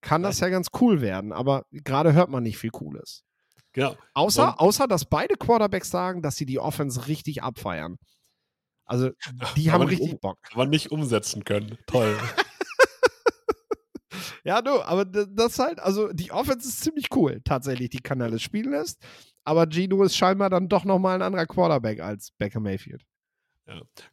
kann 0.00 0.22
das 0.22 0.40
ja 0.40 0.48
ganz 0.48 0.68
cool 0.80 1.00
werden, 1.00 1.32
aber 1.32 1.64
gerade 1.70 2.12
hört 2.12 2.30
man 2.30 2.42
nicht 2.42 2.58
viel 2.58 2.70
Cooles. 2.70 3.24
Genau. 3.72 3.94
Außer, 4.14 4.60
außer, 4.60 4.86
dass 4.86 5.04
beide 5.04 5.34
Quarterbacks 5.34 5.90
sagen, 5.90 6.22
dass 6.22 6.36
sie 6.36 6.46
die 6.46 6.58
Offense 6.58 7.08
richtig 7.08 7.42
abfeiern. 7.42 7.98
Also 8.86 9.10
die 9.56 9.72
haben 9.72 9.82
richtig 9.82 10.12
um- 10.12 10.20
Bock. 10.20 10.38
Aber 10.52 10.64
nicht 10.64 10.92
umsetzen 10.92 11.44
können. 11.44 11.76
Toll. 11.86 12.16
Ja, 14.44 14.62
du, 14.62 14.80
aber 14.80 15.04
das 15.04 15.58
halt, 15.58 15.80
also 15.80 16.12
die 16.12 16.30
Offense 16.30 16.68
ist 16.68 16.80
ziemlich 16.80 17.08
cool, 17.16 17.40
tatsächlich, 17.44 17.90
die 17.90 17.98
Canales 17.98 18.42
spielen 18.42 18.70
lässt. 18.70 19.02
Aber 19.46 19.66
Gino 19.70 20.02
ist 20.02 20.16
scheinbar 20.16 20.50
dann 20.50 20.68
doch 20.68 20.84
nochmal 20.84 21.14
ein 21.14 21.22
anderer 21.22 21.46
Quarterback 21.46 22.00
als 22.00 22.32
Baker 22.32 22.58
Mayfield. 22.58 23.06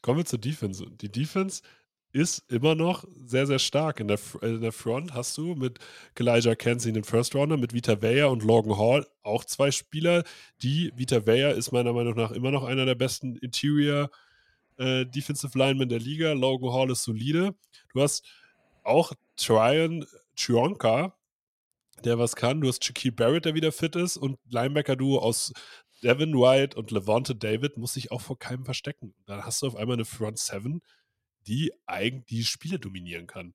Kommen 0.01 0.19
wir 0.19 0.25
zur 0.25 0.39
Defense. 0.39 0.85
Die 1.01 1.11
Defense 1.11 1.63
ist 2.11 2.43
immer 2.51 2.75
noch 2.75 3.03
sehr, 3.25 3.47
sehr 3.47 3.57
stark. 3.57 3.99
In 3.99 4.07
der, 4.07 4.19
äh, 4.43 4.49
in 4.49 4.61
der 4.61 4.71
Front 4.71 5.15
hast 5.15 5.35
du 5.39 5.55
mit 5.55 5.79
Elijah 6.17 6.53
Kenzie 6.53 6.93
den 6.93 7.03
First 7.03 7.35
Rounder, 7.35 7.57
mit 7.57 7.73
Vita 7.73 7.99
Vea 7.99 8.27
und 8.27 8.43
Logan 8.43 8.77
Hall 8.77 9.07
auch 9.23 9.43
zwei 9.43 9.71
Spieler, 9.71 10.23
die, 10.61 10.91
Vita 10.95 11.25
Vea 11.25 11.49
ist 11.49 11.71
meiner 11.71 11.93
Meinung 11.93 12.15
nach 12.15 12.31
immer 12.31 12.51
noch 12.51 12.63
einer 12.63 12.85
der 12.85 12.95
besten 12.95 13.35
Interior 13.37 14.11
äh, 14.77 15.05
Defensive 15.07 15.57
Linemen 15.57 15.89
der 15.89 15.99
Liga. 15.99 16.33
Logan 16.33 16.71
Hall 16.71 16.91
ist 16.91 17.03
solide. 17.03 17.55
Du 17.91 18.01
hast 18.01 18.23
auch 18.83 19.13
Tryon 19.35 20.05
Chionka, 20.35 21.15
der 22.05 22.19
was 22.19 22.35
kann. 22.35 22.61
Du 22.61 22.67
hast 22.67 22.83
Shaquille 22.83 23.13
Barrett, 23.13 23.45
der 23.45 23.55
wieder 23.55 23.71
fit 23.71 23.95
ist 23.95 24.17
und 24.17 24.37
Linebacker-Duo 24.49 25.19
aus 25.19 25.53
Devin 26.03 26.33
White 26.33 26.77
und 26.77 26.91
Levante 26.91 27.35
David 27.35 27.77
muss 27.77 27.93
sich 27.93 28.11
auch 28.11 28.21
vor 28.21 28.37
keinem 28.37 28.65
verstecken. 28.65 29.15
Dann 29.25 29.45
hast 29.45 29.61
du 29.61 29.67
auf 29.67 29.75
einmal 29.75 29.95
eine 29.95 30.05
Front 30.05 30.37
Seven, 30.37 30.81
die 31.47 31.71
eigentlich 31.85 32.25
die 32.25 32.43
Spiele 32.43 32.79
dominieren 32.79 33.27
kann. 33.27 33.53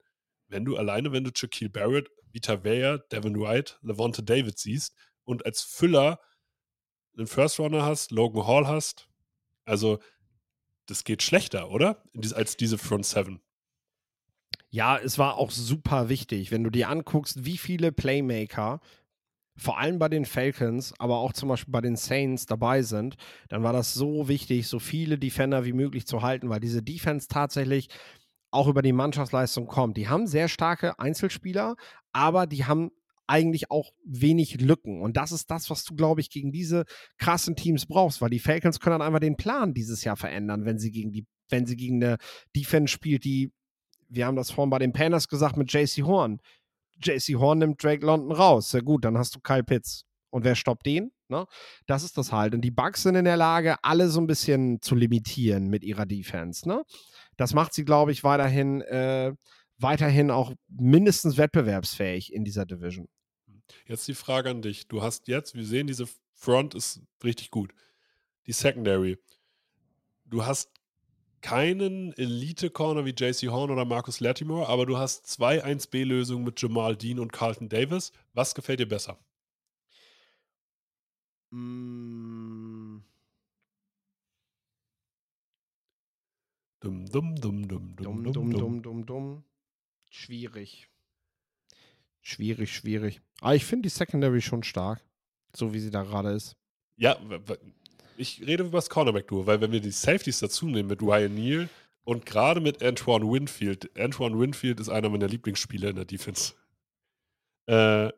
Wenn 0.48 0.64
du 0.64 0.76
alleine, 0.76 1.12
wenn 1.12 1.24
du 1.24 1.30
Shaquille 1.34 1.70
Barrett, 1.70 2.10
Vita 2.32 2.64
Vea, 2.64 2.98
Devin 3.12 3.38
White, 3.38 3.76
Levante 3.82 4.22
David 4.22 4.58
siehst 4.58 4.94
und 5.24 5.44
als 5.44 5.62
Füller 5.62 6.20
einen 7.16 7.26
First 7.26 7.58
Runner 7.58 7.84
hast, 7.84 8.10
Logan 8.12 8.46
Hall 8.46 8.66
hast, 8.66 9.08
also 9.64 9.98
das 10.86 11.04
geht 11.04 11.22
schlechter, 11.22 11.70
oder? 11.70 12.02
Als 12.32 12.56
diese 12.56 12.78
Front 12.78 13.04
Seven. 13.04 13.40
Ja, 14.70 14.98
es 14.98 15.18
war 15.18 15.38
auch 15.38 15.50
super 15.50 16.08
wichtig, 16.10 16.50
wenn 16.50 16.62
du 16.62 16.70
dir 16.70 16.90
anguckst, 16.90 17.44
wie 17.46 17.56
viele 17.56 17.90
Playmaker, 17.90 18.80
vor 19.56 19.78
allem 19.78 19.98
bei 19.98 20.08
den 20.08 20.26
Falcons, 20.26 20.94
aber 20.98 21.18
auch 21.18 21.32
zum 21.32 21.48
Beispiel 21.48 21.72
bei 21.72 21.80
den 21.80 21.96
Saints 21.96 22.46
dabei 22.46 22.82
sind, 22.82 23.16
dann 23.48 23.62
war 23.62 23.72
das 23.72 23.94
so 23.94 24.28
wichtig, 24.28 24.68
so 24.68 24.78
viele 24.78 25.18
Defender 25.18 25.64
wie 25.64 25.72
möglich 25.72 26.06
zu 26.06 26.22
halten, 26.22 26.50
weil 26.50 26.60
diese 26.60 26.82
Defense 26.82 27.28
tatsächlich 27.28 27.88
auch 28.50 28.68
über 28.68 28.82
die 28.82 28.92
Mannschaftsleistung 28.92 29.66
kommt. 29.66 29.96
Die 29.96 30.08
haben 30.08 30.26
sehr 30.26 30.48
starke 30.48 30.98
Einzelspieler, 30.98 31.76
aber 32.12 32.46
die 32.46 32.66
haben 32.66 32.90
eigentlich 33.26 33.70
auch 33.70 33.92
wenig 34.04 34.60
Lücken. 34.60 35.02
Und 35.02 35.16
das 35.16 35.32
ist 35.32 35.50
das, 35.50 35.70
was 35.70 35.84
du, 35.84 35.94
glaube 35.94 36.20
ich, 36.20 36.30
gegen 36.30 36.52
diese 36.52 36.84
krassen 37.18 37.56
Teams 37.56 37.86
brauchst, 37.86 38.20
weil 38.22 38.30
die 38.30 38.38
Falcons 38.38 38.80
können 38.80 38.98
dann 38.98 39.06
einfach 39.06 39.20
den 39.20 39.36
Plan 39.36 39.74
dieses 39.74 40.04
Jahr 40.04 40.16
verändern, 40.16 40.64
wenn 40.64 40.78
sie 40.78 40.90
gegen 40.90 41.12
die, 41.12 41.26
wenn 41.50 41.66
sie 41.66 41.76
gegen 41.76 42.02
eine 42.02 42.18
Defense 42.54 42.92
spielt, 42.92 43.24
die 43.24 43.52
wir 44.08 44.26
haben 44.26 44.36
das 44.36 44.50
vorhin 44.50 44.70
bei 44.70 44.78
den 44.78 44.92
Panthers 44.92 45.28
gesagt 45.28 45.56
mit 45.56 45.72
JC 45.72 46.02
Horn. 46.02 46.40
JC 47.02 47.34
Horn 47.36 47.58
nimmt 47.58 47.82
Drake 47.82 48.04
London 48.04 48.32
raus. 48.32 48.70
Sehr 48.70 48.82
gut, 48.82 49.04
dann 49.04 49.16
hast 49.16 49.34
du 49.34 49.40
Kyle 49.40 49.64
Pitts. 49.64 50.04
Und 50.30 50.44
wer 50.44 50.54
stoppt 50.54 50.86
den? 50.86 51.10
Ne? 51.28 51.46
Das 51.86 52.02
ist 52.02 52.18
das 52.18 52.32
halt. 52.32 52.54
Und 52.54 52.62
die 52.62 52.70
Bucks 52.70 53.02
sind 53.02 53.14
in 53.14 53.24
der 53.24 53.36
Lage, 53.36 53.76
alle 53.82 54.08
so 54.08 54.20
ein 54.20 54.26
bisschen 54.26 54.80
zu 54.82 54.94
limitieren 54.94 55.68
mit 55.68 55.84
ihrer 55.84 56.06
Defense. 56.06 56.68
Ne? 56.68 56.84
Das 57.36 57.54
macht 57.54 57.72
sie, 57.72 57.84
glaube 57.84 58.12
ich, 58.12 58.24
weiterhin, 58.24 58.82
äh, 58.82 59.32
weiterhin 59.78 60.30
auch 60.30 60.52
mindestens 60.68 61.38
wettbewerbsfähig 61.38 62.32
in 62.32 62.44
dieser 62.44 62.66
Division. 62.66 63.08
Jetzt 63.86 64.08
die 64.08 64.14
Frage 64.14 64.50
an 64.50 64.62
dich. 64.62 64.88
Du 64.88 65.02
hast 65.02 65.28
jetzt, 65.28 65.54
wir 65.54 65.64
sehen, 65.64 65.86
diese 65.86 66.06
Front 66.34 66.74
ist 66.74 67.00
richtig 67.22 67.50
gut. 67.50 67.72
Die 68.46 68.52
Secondary. 68.52 69.18
Du 70.24 70.44
hast 70.44 70.70
keinen 71.40 72.12
Elite-Corner 72.14 73.04
wie 73.04 73.14
JC 73.16 73.48
Horn 73.48 73.70
oder 73.70 73.84
Marcus 73.84 74.20
Latimore, 74.20 74.68
aber 74.68 74.86
du 74.86 74.98
hast 74.98 75.26
zwei 75.26 75.64
1B-Lösungen 75.64 76.44
mit 76.44 76.60
Jamal 76.60 76.96
Dean 76.96 77.18
und 77.18 77.32
Carlton 77.32 77.68
Davis. 77.68 78.12
Was 78.34 78.54
gefällt 78.54 78.80
dir 78.80 78.88
besser? 78.88 79.18
Mm, 81.50 82.98
Dum, 86.80 87.06
dum, 87.06 87.34
dum, 87.34 87.66
dum, 87.66 87.96
Dumm, 87.96 88.32
dumm, 88.32 88.52
dumm, 88.52 88.82
dumm, 88.82 89.06
dumm. 89.06 89.44
Schwierig. 90.10 90.88
Schwierig, 92.22 92.72
schwierig. 92.72 93.20
Aber 93.40 93.56
ich 93.56 93.64
finde 93.64 93.88
die 93.88 93.94
Secondary 93.94 94.40
schon 94.40 94.62
stark. 94.62 95.02
So 95.56 95.72
wie 95.74 95.80
sie 95.80 95.90
da 95.90 96.02
gerade 96.02 96.30
ist. 96.30 96.56
Ja, 96.96 97.16
ich 98.18 98.46
rede 98.46 98.64
über 98.64 98.78
das 98.78 98.90
Cornerback-Duo, 98.90 99.46
weil 99.46 99.60
wenn 99.60 99.72
wir 99.72 99.80
die 99.80 99.90
Safeties 99.90 100.40
dazu 100.40 100.66
nehmen 100.66 100.88
mit 100.88 101.02
Ryan 101.02 101.34
Neal 101.34 101.68
und 102.04 102.26
gerade 102.26 102.60
mit 102.60 102.82
Antoine 102.82 103.24
Winfield, 103.30 103.96
Antoine 103.98 104.38
Winfield 104.38 104.80
ist 104.80 104.88
einer 104.88 105.08
meiner 105.08 105.28
Lieblingsspieler 105.28 105.90
in 105.90 105.96
der 105.96 106.04
Defense. 106.04 106.54
Äh, 107.66 108.10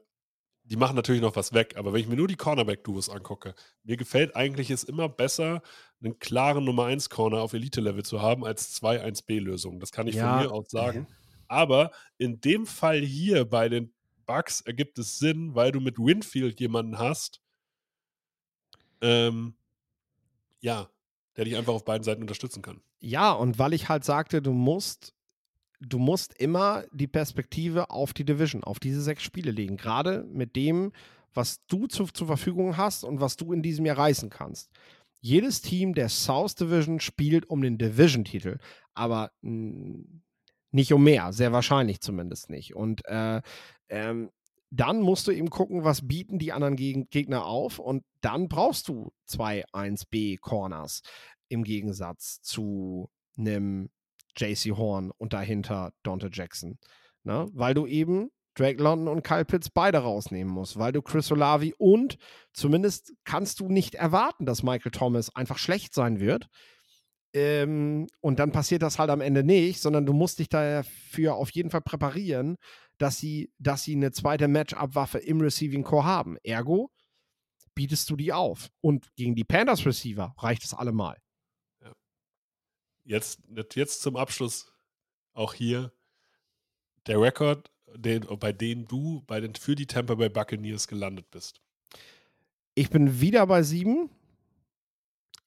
die 0.65 0.77
machen 0.77 0.95
natürlich 0.95 1.21
noch 1.21 1.35
was 1.35 1.53
weg, 1.53 1.75
aber 1.77 1.93
wenn 1.93 2.01
ich 2.01 2.07
mir 2.07 2.17
nur 2.17 2.29
die 2.29 2.37
Cornerback-Duos 2.37 3.09
angucke, 3.09 3.55
mir 3.83 3.97
gefällt 3.97 4.37
eigentlich 4.37 4.71
es 4.71 4.85
immer 4.85 5.09
besser, 5.09 5.63
einen 6.03 6.19
klaren 6.19 6.65
Nummer 6.65 6.87
1 6.87 7.11
Corner 7.11 7.41
auf 7.41 7.53
Elite-Level 7.53 8.05
zu 8.05 8.23
haben, 8.23 8.45
als 8.45 8.73
zwei 8.73 9.05
1B-Lösungen. 9.05 9.81
Das 9.81 9.91
kann 9.91 10.07
ich 10.07 10.15
Ja, 10.15 10.39
von 10.39 10.47
mir 10.47 10.53
aus 10.53 10.71
sagen. 10.71 11.09
Aber 11.49 11.91
in 12.19 12.41
dem 12.41 12.67
Fall 12.67 13.01
hier 13.01 13.45
bei 13.45 13.69
den 13.69 13.93
Bucks 14.25 14.61
ergibt 14.61 14.99
es 14.99 15.19
Sinn, 15.19 15.57
weil 15.57 15.73
du 15.73 15.81
mit 15.81 15.99
Winfield 15.99 16.61
jemanden 16.61 16.99
hast, 16.99 17.43
ähm, 19.01 19.57
ja, 20.61 20.89
der 21.37 21.45
dich 21.45 21.57
einfach 21.57 21.73
auf 21.73 21.85
beiden 21.85 22.05
Seiten 22.05 22.23
unterstützen 22.23 22.63
kann. 22.63 22.81
Ja, 23.01 23.33
und 23.33 23.59
weil 23.59 23.73
ich 23.73 23.89
halt 23.89 24.05
sagte, 24.05 24.43
du 24.43 24.53
musst, 24.53 25.15
du 25.81 25.99
musst 25.99 26.35
immer 26.35 26.85
die 26.93 27.07
Perspektive 27.07 27.91
auf 27.91 28.13
die 28.13 28.25
Division, 28.25 28.65
auf 28.65 28.79
diese 28.79 29.01
sechs 29.01 29.23
Spiele 29.23 29.51
legen. 29.51 29.77
Gerade 29.77 30.25
mit 30.25 30.57
dem, 30.57 30.93
was 31.33 31.65
du 31.67 31.87
zu, 31.87 32.07
zur 32.07 32.27
Verfügung 32.27 32.77
hast 32.77 33.05
und 33.05 33.21
was 33.21 33.37
du 33.37 33.53
in 33.53 33.63
diesem 33.63 33.87
Jahr 33.87 33.99
reißen 33.99 34.31
kannst. 34.31 34.71
Jedes 35.23 35.61
Team 35.61 35.95
der 35.95 36.09
South 36.09 36.55
Division 36.55 36.99
spielt 37.01 37.49
um 37.49 37.63
den 37.63 37.79
Division-Titel, 37.79 38.59
aber 38.95 39.33
mh, 39.43 40.05
nicht 40.73 40.93
um 40.93 41.03
mehr, 41.03 41.33
sehr 41.33 41.53
wahrscheinlich 41.53 42.01
zumindest 42.01 42.49
nicht. 42.49 42.75
Und 42.75 43.05
äh, 43.07 43.43
ähm, 43.89 44.31
dann 44.71 45.01
musst 45.01 45.27
du 45.27 45.33
eben 45.33 45.51
gucken, 45.51 45.85
was 45.85 46.07
bieten 46.07 46.39
die 46.39 46.53
anderen 46.53 46.77
Geg 46.77 47.11
Gegner 47.11 47.45
auf 47.45 47.79
und 47.79 48.05
dann 48.21 48.49
brauchst 48.49 48.89
du 48.89 49.13
zwei 49.27 49.65
1B-Corners 49.73 51.03
im 51.49 51.65
Gegensatz 51.65 52.41
zu 52.43 53.11
einem 53.37 53.91
JC 54.37 54.77
Horn 54.77 55.11
und 55.19 55.33
dahinter 55.33 55.93
Dante 56.05 56.31
Jackson. 56.33 56.79
Ne? 57.25 57.49
Weil 57.53 57.75
du 57.75 57.87
eben 57.87 58.31
Drake 58.55 58.83
London 58.83 59.09
und 59.09 59.23
Kyle 59.23 59.45
Pitts 59.45 59.71
beide 59.71 59.99
rausnehmen 59.99 60.53
musst, 60.53 60.79
weil 60.79 60.93
du 60.93 61.03
Chris 61.03 61.31
Olavi 61.33 61.75
und 61.79 62.19
zumindest 62.53 63.13
kannst 63.25 63.61
du 63.61 63.69
nicht 63.69 63.95
erwarten, 63.95 64.47
dass 64.47 64.63
Michael 64.63 64.93
Thomas 64.93 65.35
einfach 65.35 65.59
schlecht 65.59 65.95
sein 65.95 66.21
wird. 66.21 66.49
Ähm, 67.33 68.09
und 68.21 68.41
dann 68.41 68.51
passiert 68.51 68.83
das 68.83 68.99
halt 68.99 69.11
am 69.11 69.21
Ende 69.21 69.45
nicht, 69.45 69.81
sondern 69.81 70.05
du 70.05 70.13
musst 70.13 70.41
dich 70.41 70.49
dafür 70.49 71.37
auf 71.37 71.51
jeden 71.51 71.71
Fall 71.71 71.81
präparieren, 71.81 72.57
dass 73.01 73.17
sie, 73.17 73.51
dass 73.59 73.83
sie 73.83 73.97
eine 73.97 74.13
zweite 74.13 74.47
Matchup-Waffe 74.47 75.19
im 75.19 75.41
Receiving 75.41 75.85
Core 75.85 76.05
haben. 76.05 76.37
Ergo 76.43 76.93
bietest 77.75 78.11
du 78.11 78.17
die 78.17 78.33
auf. 78.33 78.71
Und 78.83 79.15
gegen 79.17 79.35
die 79.35 79.45
Panthers 79.45 79.87
Receiver 79.87 80.35
reicht 80.37 80.65
es 80.65 80.75
allemal. 80.75 81.17
Jetzt, 83.05 83.41
jetzt 83.75 84.03
zum 84.03 84.17
Abschluss 84.17 84.71
auch 85.33 85.55
hier 85.55 85.93
der 87.07 87.21
Rekord, 87.23 87.73
den, 87.97 88.27
bei 88.39 88.53
dem 88.53 88.87
du 88.87 89.23
bei 89.27 89.41
den, 89.41 89.55
für 89.55 89.75
die 89.75 89.87
Tampa 89.87 90.17
Bay 90.17 90.29
Buccaneers 90.29 90.87
gelandet 90.87 91.31
bist. 91.31 91.63
Ich 92.75 92.91
bin 92.91 93.21
wieder 93.21 93.47
bei 93.47 93.63
sieben 93.63 94.11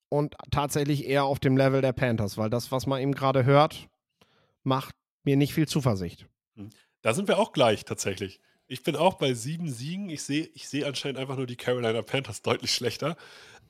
und 0.10 0.36
tatsächlich 0.50 1.06
eher 1.06 1.26
auf 1.26 1.40
dem 1.40 1.56
Level 1.56 1.82
der 1.82 1.94
Panthers, 1.94 2.36
weil 2.36 2.50
das, 2.50 2.72
was 2.72 2.88
man 2.88 3.00
eben 3.00 3.14
gerade 3.14 3.46
hört, 3.46 3.90
macht 4.64 4.96
mir 5.24 5.38
nicht 5.38 5.54
viel 5.54 5.68
Zuversicht. 5.68 6.28
Da 7.04 7.14
sind 7.14 7.28
wir 7.28 7.38
auch 7.38 7.52
gleich 7.52 7.86
tatsächlich. 7.86 8.40
Ich 8.66 8.82
bin 8.82 8.96
auch 8.96 9.16
bei 9.16 9.34
sieben 9.34 9.70
Siegen. 9.70 10.10
Ich 10.10 10.24
sehe 10.24 10.50
ich 10.56 10.68
seh 10.68 10.86
anscheinend 10.86 11.20
einfach 11.20 11.38
nur 11.38 11.46
die 11.46 11.58
Carolina 11.58 12.02
Panthers 12.02 12.42
deutlich 12.42 12.74
schlechter. 12.74 13.18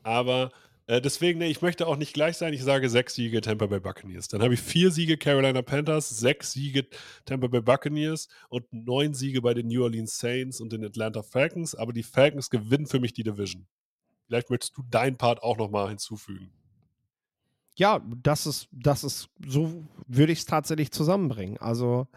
Aber 0.03 0.51
äh, 0.85 1.01
deswegen, 1.01 1.39
nee, 1.39 1.49
ich 1.49 1.61
möchte 1.61 1.87
auch 1.87 1.97
nicht 1.97 2.13
gleich 2.13 2.37
sein. 2.37 2.53
Ich 2.53 2.63
sage 2.63 2.89
sechs 2.89 3.15
Siege 3.15 3.41
Tampa 3.41 3.65
Bay 3.65 3.79
Buccaneers. 3.79 4.27
Dann 4.27 4.43
habe 4.43 4.53
ich 4.53 4.61
vier 4.61 4.91
Siege 4.91 5.17
Carolina 5.17 5.63
Panthers, 5.63 6.09
sechs 6.09 6.51
Siege 6.51 6.85
Tampa 7.25 7.47
Bay 7.47 7.61
Buccaneers 7.61 8.27
und 8.49 8.71
neun 8.71 9.15
Siege 9.15 9.41
bei 9.41 9.55
den 9.55 9.67
New 9.67 9.83
Orleans 9.83 10.19
Saints 10.19 10.61
und 10.61 10.71
den 10.71 10.85
Atlanta 10.85 11.23
Falcons. 11.23 11.73
Aber 11.73 11.91
die 11.91 12.03
Falcons 12.03 12.51
gewinnen 12.51 12.85
für 12.85 12.99
mich 12.99 13.13
die 13.13 13.23
Division. 13.23 13.65
Vielleicht 14.27 14.51
möchtest 14.51 14.77
du 14.77 14.83
deinen 14.83 15.17
Part 15.17 15.41
auch 15.41 15.57
nochmal 15.57 15.89
hinzufügen. 15.89 16.51
Ja, 17.75 18.05
das 18.21 18.45
ist, 18.45 18.67
das 18.71 19.03
ist, 19.03 19.29
so 19.43 19.83
würde 20.05 20.31
ich 20.31 20.39
es 20.39 20.45
tatsächlich 20.45 20.91
zusammenbringen. 20.91 21.57
Also, 21.57 22.07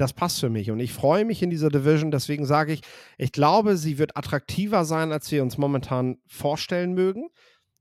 das 0.00 0.12
passt 0.12 0.40
für 0.40 0.50
mich 0.50 0.70
und 0.70 0.80
ich 0.80 0.92
freue 0.92 1.24
mich 1.24 1.42
in 1.42 1.50
dieser 1.50 1.68
Division. 1.68 2.10
Deswegen 2.10 2.46
sage 2.46 2.72
ich, 2.72 2.80
ich 3.18 3.32
glaube, 3.32 3.76
sie 3.76 3.98
wird 3.98 4.16
attraktiver 4.16 4.84
sein, 4.84 5.12
als 5.12 5.30
wir 5.30 5.42
uns 5.42 5.58
momentan 5.58 6.16
vorstellen 6.26 6.94
mögen, 6.94 7.28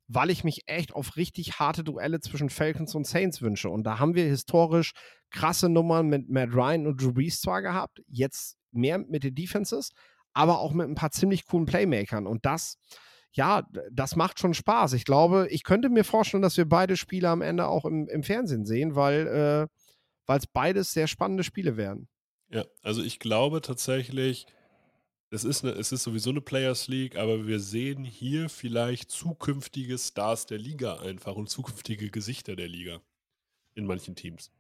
weil 0.08 0.30
ich 0.30 0.44
mich 0.44 0.64
echt 0.66 0.94
auf 0.94 1.16
richtig 1.16 1.60
harte 1.60 1.84
Duelle 1.84 2.20
zwischen 2.20 2.50
Falcons 2.50 2.96
und 2.96 3.08
Saints 3.08 3.42
wünsche. 3.42 3.70
Und 3.70 3.84
da 3.84 4.00
haben 4.00 4.16
wir 4.16 4.26
historisch 4.26 4.94
krasse 5.32 5.70
Nummern 5.70 6.08
mit 6.08 6.30
Matt 6.30 6.50
Ryan 6.54 6.88
und 6.88 7.02
Drew 7.02 7.14
Brees 7.14 7.40
zwar 7.40 7.62
gehabt, 7.62 8.02
jetzt 8.08 8.58
mehr 8.72 8.98
mit 8.98 9.24
den 9.24 9.36
Defenses, 9.36 9.92
aber 10.34 10.60
auch 10.60 10.74
mit 10.74 10.88
ein 10.88 10.96
paar 10.96 11.12
ziemlich 11.12 11.46
coolen 11.46 11.66
Playmakern. 11.66 12.28
Und 12.28 12.46
das, 12.46 12.78
ja, 13.32 13.64
das 13.92 14.16
macht 14.16 14.40
schon 14.40 14.54
Spaß. 14.54 14.94
Ich 14.94 15.06
glaube, 15.06 15.48
ich 15.50 15.64
könnte 15.64 15.90
mir 15.90 16.04
vorstellen, 16.04 16.44
dass 16.44 16.58
wir 16.58 16.68
beide 16.68 16.98
Spiele 16.98 17.30
am 17.30 17.42
Ende 17.42 17.68
auch 17.68 17.86
im, 17.86 18.08
im 18.10 18.24
Fernsehen 18.24 18.66
sehen, 18.66 18.96
weil 18.96 19.28
äh, 19.28 19.79
es 20.38 20.48
beides 20.48 20.92
sehr 20.92 21.08
spannende 21.08 21.44
Spiele 21.44 21.78
werden. 21.78 22.08
Ja, 22.50 22.66
also 22.82 23.04
ich 23.04 23.20
glaube 23.20 23.62
tatsächlich, 23.62 24.48
es 25.32 25.44
ist, 25.44 25.64
eine, 25.64 25.74
es 25.74 25.92
ist 25.92 26.04
sowieso 26.04 26.32
eine 26.32 26.42
Players 26.42 26.88
League, 26.88 27.16
aber 27.16 27.46
wir 27.46 27.60
sehen 27.60 28.04
hier 28.04 28.50
vielleicht 28.50 29.12
zukünftige 29.12 29.98
Stars 29.98 30.48
der 30.48 30.58
Liga 30.58 31.00
einfach 31.00 31.36
und 31.36 31.50
zukünftige 31.50 32.10
Gesichter 32.10 32.56
der 32.56 32.68
Liga 32.68 33.02
in 33.76 33.86
manchen 33.86 34.16
Teams. 34.16 34.52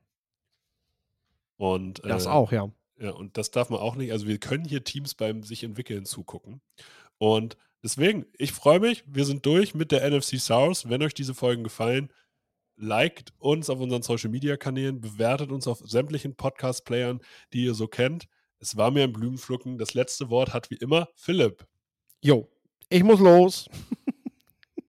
Und, 1.57 2.01
das 2.05 2.25
äh, 2.25 2.29
auch, 2.29 2.51
ja. 2.51 2.71
Ja, 2.99 3.11
und 3.11 3.37
das 3.37 3.51
darf 3.51 3.69
man 3.69 3.79
auch 3.79 3.95
nicht. 3.95 4.11
Also 4.11 4.27
wir 4.27 4.37
können 4.37 4.65
hier 4.65 4.83
Teams 4.83 5.15
beim 5.15 5.43
sich 5.43 5.63
entwickeln 5.63 6.05
zugucken. 6.05 6.61
Und 7.17 7.57
deswegen, 7.81 8.25
ich 8.37 8.51
freue 8.51 8.79
mich. 8.79 9.03
Wir 9.07 9.25
sind 9.25 9.45
durch 9.45 9.73
mit 9.73 9.91
der 9.91 10.09
NFC 10.09 10.39
South. 10.39 10.89
Wenn 10.89 11.01
euch 11.01 11.13
diese 11.13 11.33
Folgen 11.33 11.63
gefallen, 11.63 12.11
liked 12.79 13.33
uns 13.37 13.69
auf 13.69 13.79
unseren 13.79 14.01
Social 14.01 14.29
Media 14.29 14.57
Kanälen, 14.57 15.01
bewertet 15.01 15.51
uns 15.51 15.67
auf 15.67 15.79
sämtlichen 15.85 16.35
Podcast-Playern, 16.35 17.19
die 17.53 17.65
ihr 17.65 17.73
so 17.73 17.87
kennt. 17.87 18.27
Es 18.59 18.75
war 18.77 18.91
mir 18.91 19.03
ein 19.03 19.13
Blumenpflücken. 19.13 19.77
Das 19.77 19.93
letzte 19.93 20.29
Wort 20.29 20.53
hat 20.53 20.69
wie 20.69 20.75
immer 20.75 21.09
Philipp. 21.15 21.65
Jo, 22.21 22.49
ich 22.89 23.03
muss 23.03 23.19
los. 23.19 23.69